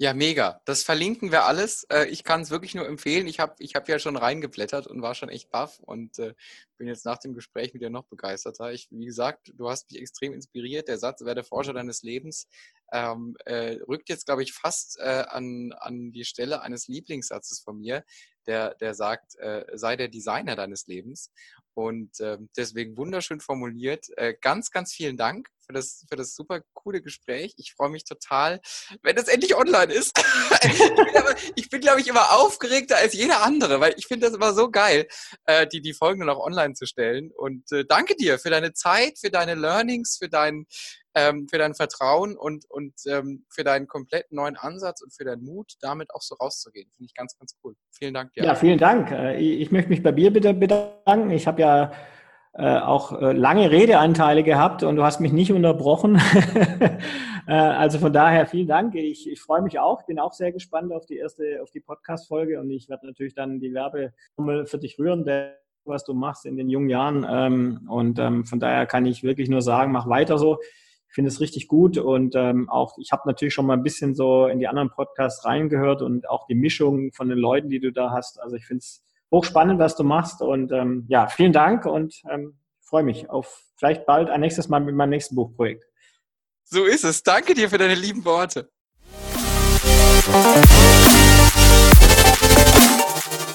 Ja, 0.00 0.12
mega. 0.12 0.60
Das 0.64 0.82
verlinken 0.82 1.30
wir 1.30 1.44
alles. 1.44 1.84
Äh, 1.84 2.06
ich 2.08 2.24
kann 2.24 2.40
es 2.40 2.50
wirklich 2.50 2.74
nur 2.74 2.86
empfehlen. 2.88 3.28
Ich 3.28 3.38
habe 3.38 3.54
ich 3.60 3.76
hab 3.76 3.88
ja 3.88 4.00
schon 4.00 4.16
reingeblättert 4.16 4.88
und 4.88 5.02
war 5.02 5.14
schon 5.14 5.28
echt 5.28 5.50
baff 5.50 5.78
und 5.78 6.18
äh, 6.18 6.34
bin 6.78 6.88
jetzt 6.88 7.04
nach 7.04 7.18
dem 7.18 7.32
Gespräch 7.32 7.72
mit 7.72 7.80
dir 7.80 7.90
noch 7.90 8.02
begeisterter. 8.06 8.72
Ich, 8.72 8.88
wie 8.90 9.04
gesagt, 9.04 9.52
du 9.54 9.70
hast 9.70 9.88
mich 9.92 10.00
extrem 10.00 10.32
inspiriert. 10.32 10.88
Der 10.88 10.98
Satz, 10.98 11.24
werde 11.24 11.44
Forscher 11.44 11.72
deines 11.72 12.02
Lebens, 12.02 12.48
ähm, 12.92 13.36
äh, 13.44 13.78
rückt 13.86 14.08
jetzt, 14.08 14.26
glaube 14.26 14.42
ich, 14.42 14.52
fast 14.52 14.98
äh, 14.98 15.26
an, 15.28 15.72
an 15.78 16.10
die 16.10 16.24
Stelle 16.24 16.62
eines 16.62 16.88
Lieblingssatzes 16.88 17.60
von 17.60 17.78
mir, 17.78 18.04
der, 18.48 18.74
der 18.74 18.94
sagt, 18.94 19.36
äh, 19.36 19.64
sei 19.74 19.94
der 19.94 20.08
Designer 20.08 20.56
deines 20.56 20.88
Lebens. 20.88 21.30
Und 21.74 22.18
äh, 22.18 22.38
deswegen 22.56 22.96
wunderschön 22.96 23.38
formuliert. 23.40 24.06
Äh, 24.16 24.34
ganz, 24.40 24.72
ganz 24.72 24.92
vielen 24.92 25.16
Dank 25.16 25.50
für 25.64 25.72
das, 25.72 26.04
für 26.08 26.16
das 26.16 26.34
super 26.34 26.60
coole 26.72 27.00
Gespräch. 27.00 27.54
Ich 27.56 27.74
freue 27.74 27.90
mich 27.90 28.04
total, 28.04 28.60
wenn 29.02 29.16
das 29.16 29.28
endlich 29.28 29.56
online 29.56 29.92
ist. 29.92 30.18
ich 31.56 31.70
bin, 31.70 31.80
glaube 31.80 32.00
ich, 32.00 32.08
immer 32.08 32.32
aufgeregter 32.38 32.96
als 32.96 33.14
jeder 33.14 33.42
andere, 33.42 33.80
weil 33.80 33.94
ich 33.96 34.06
finde 34.06 34.26
das 34.26 34.34
immer 34.34 34.52
so 34.52 34.70
geil, 34.70 35.06
äh, 35.46 35.66
die, 35.66 35.80
die 35.80 35.94
Folgen 35.94 36.28
auch 36.28 36.44
online 36.44 36.74
zu 36.74 36.86
stellen. 36.86 37.30
Und 37.36 37.70
äh, 37.72 37.84
danke 37.84 38.16
dir 38.16 38.38
für 38.38 38.50
deine 38.50 38.72
Zeit, 38.72 39.18
für 39.18 39.30
deine 39.30 39.54
Learnings, 39.54 40.18
für 40.20 40.28
dein, 40.28 40.66
ähm, 41.14 41.46
für 41.48 41.58
dein 41.58 41.74
Vertrauen 41.74 42.36
und, 42.36 42.64
und 42.70 42.94
ähm, 43.06 43.44
für 43.50 43.64
deinen 43.64 43.86
kompletten 43.86 44.36
neuen 44.36 44.56
Ansatz 44.56 45.02
und 45.02 45.14
für 45.14 45.24
deinen 45.24 45.44
Mut, 45.44 45.74
damit 45.80 46.12
auch 46.14 46.22
so 46.22 46.34
rauszugehen. 46.34 46.90
Finde 46.96 47.06
ich 47.06 47.14
ganz, 47.14 47.36
ganz 47.38 47.54
cool. 47.62 47.74
Vielen 47.92 48.14
Dank 48.14 48.32
dir. 48.32 48.44
Ja, 48.44 48.54
vielen 48.54 48.78
Dank. 48.78 49.10
Äh, 49.10 49.38
ich 49.38 49.70
möchte 49.70 49.90
mich 49.90 50.02
bei 50.02 50.12
dir 50.12 50.32
bitte 50.32 50.54
bedanken. 50.54 51.30
Ich 51.30 51.46
habe 51.46 51.60
ja 51.60 51.92
äh, 52.56 52.78
auch 52.78 53.20
äh, 53.20 53.32
lange 53.32 53.70
Redeanteile 53.70 54.42
gehabt 54.42 54.82
und 54.82 54.96
du 54.96 55.02
hast 55.02 55.20
mich 55.20 55.32
nicht 55.32 55.52
unterbrochen. 55.52 56.20
äh, 57.48 57.52
also 57.52 57.98
von 57.98 58.12
daher 58.12 58.46
vielen 58.46 58.68
Dank. 58.68 58.94
Ich, 58.94 59.28
ich 59.28 59.40
freue 59.40 59.62
mich 59.62 59.78
auch. 59.78 60.06
Bin 60.06 60.18
auch 60.18 60.32
sehr 60.32 60.52
gespannt 60.52 60.92
auf 60.92 61.06
die 61.06 61.16
erste, 61.16 61.60
auf 61.62 61.70
die 61.70 61.80
Podcast-Folge 61.80 62.60
und 62.60 62.70
ich 62.70 62.88
werde 62.88 63.06
natürlich 63.06 63.34
dann 63.34 63.60
die 63.60 63.74
Werbefummel 63.74 64.66
für 64.66 64.78
dich 64.78 64.98
rühren, 64.98 65.24
der, 65.24 65.56
was 65.84 66.04
du 66.04 66.14
machst 66.14 66.46
in 66.46 66.56
den 66.56 66.70
jungen 66.70 66.90
Jahren. 66.90 67.26
Ähm, 67.28 67.88
und 67.88 68.18
ähm, 68.18 68.44
von 68.44 68.60
daher 68.60 68.86
kann 68.86 69.04
ich 69.04 69.24
wirklich 69.24 69.48
nur 69.48 69.62
sagen, 69.62 69.90
mach 69.92 70.08
weiter 70.08 70.38
so 70.38 70.58
finde 71.14 71.28
es 71.28 71.40
richtig 71.40 71.68
gut 71.68 71.96
und 71.96 72.34
ähm, 72.34 72.68
auch 72.68 72.98
ich 72.98 73.12
habe 73.12 73.22
natürlich 73.26 73.54
schon 73.54 73.66
mal 73.66 73.74
ein 73.74 73.84
bisschen 73.84 74.16
so 74.16 74.46
in 74.46 74.58
die 74.58 74.66
anderen 74.66 74.90
Podcasts 74.90 75.44
reingehört 75.44 76.02
und 76.02 76.28
auch 76.28 76.44
die 76.48 76.56
Mischung 76.56 77.12
von 77.12 77.28
den 77.28 77.38
Leuten, 77.38 77.68
die 77.68 77.78
du 77.78 77.92
da 77.92 78.10
hast. 78.10 78.42
Also 78.42 78.56
ich 78.56 78.66
finde 78.66 78.80
es 78.80 79.00
hochspannend, 79.34 79.80
was 79.80 79.96
du 79.96 80.04
machst 80.04 80.40
und 80.40 80.70
ähm, 80.70 81.06
ja, 81.08 81.26
vielen 81.26 81.52
Dank 81.52 81.86
und 81.86 82.22
ähm, 82.30 82.56
freue 82.82 83.02
mich 83.02 83.28
auf 83.30 83.64
vielleicht 83.76 84.06
bald 84.06 84.30
ein 84.30 84.40
nächstes 84.40 84.68
Mal 84.68 84.78
mit 84.80 84.94
meinem 84.94 85.10
nächsten 85.10 85.34
Buchprojekt. 85.34 85.84
So 86.62 86.84
ist 86.84 87.04
es. 87.04 87.22
Danke 87.22 87.54
dir 87.54 87.68
für 87.68 87.78
deine 87.78 87.96
lieben 87.96 88.24
Worte. 88.24 88.70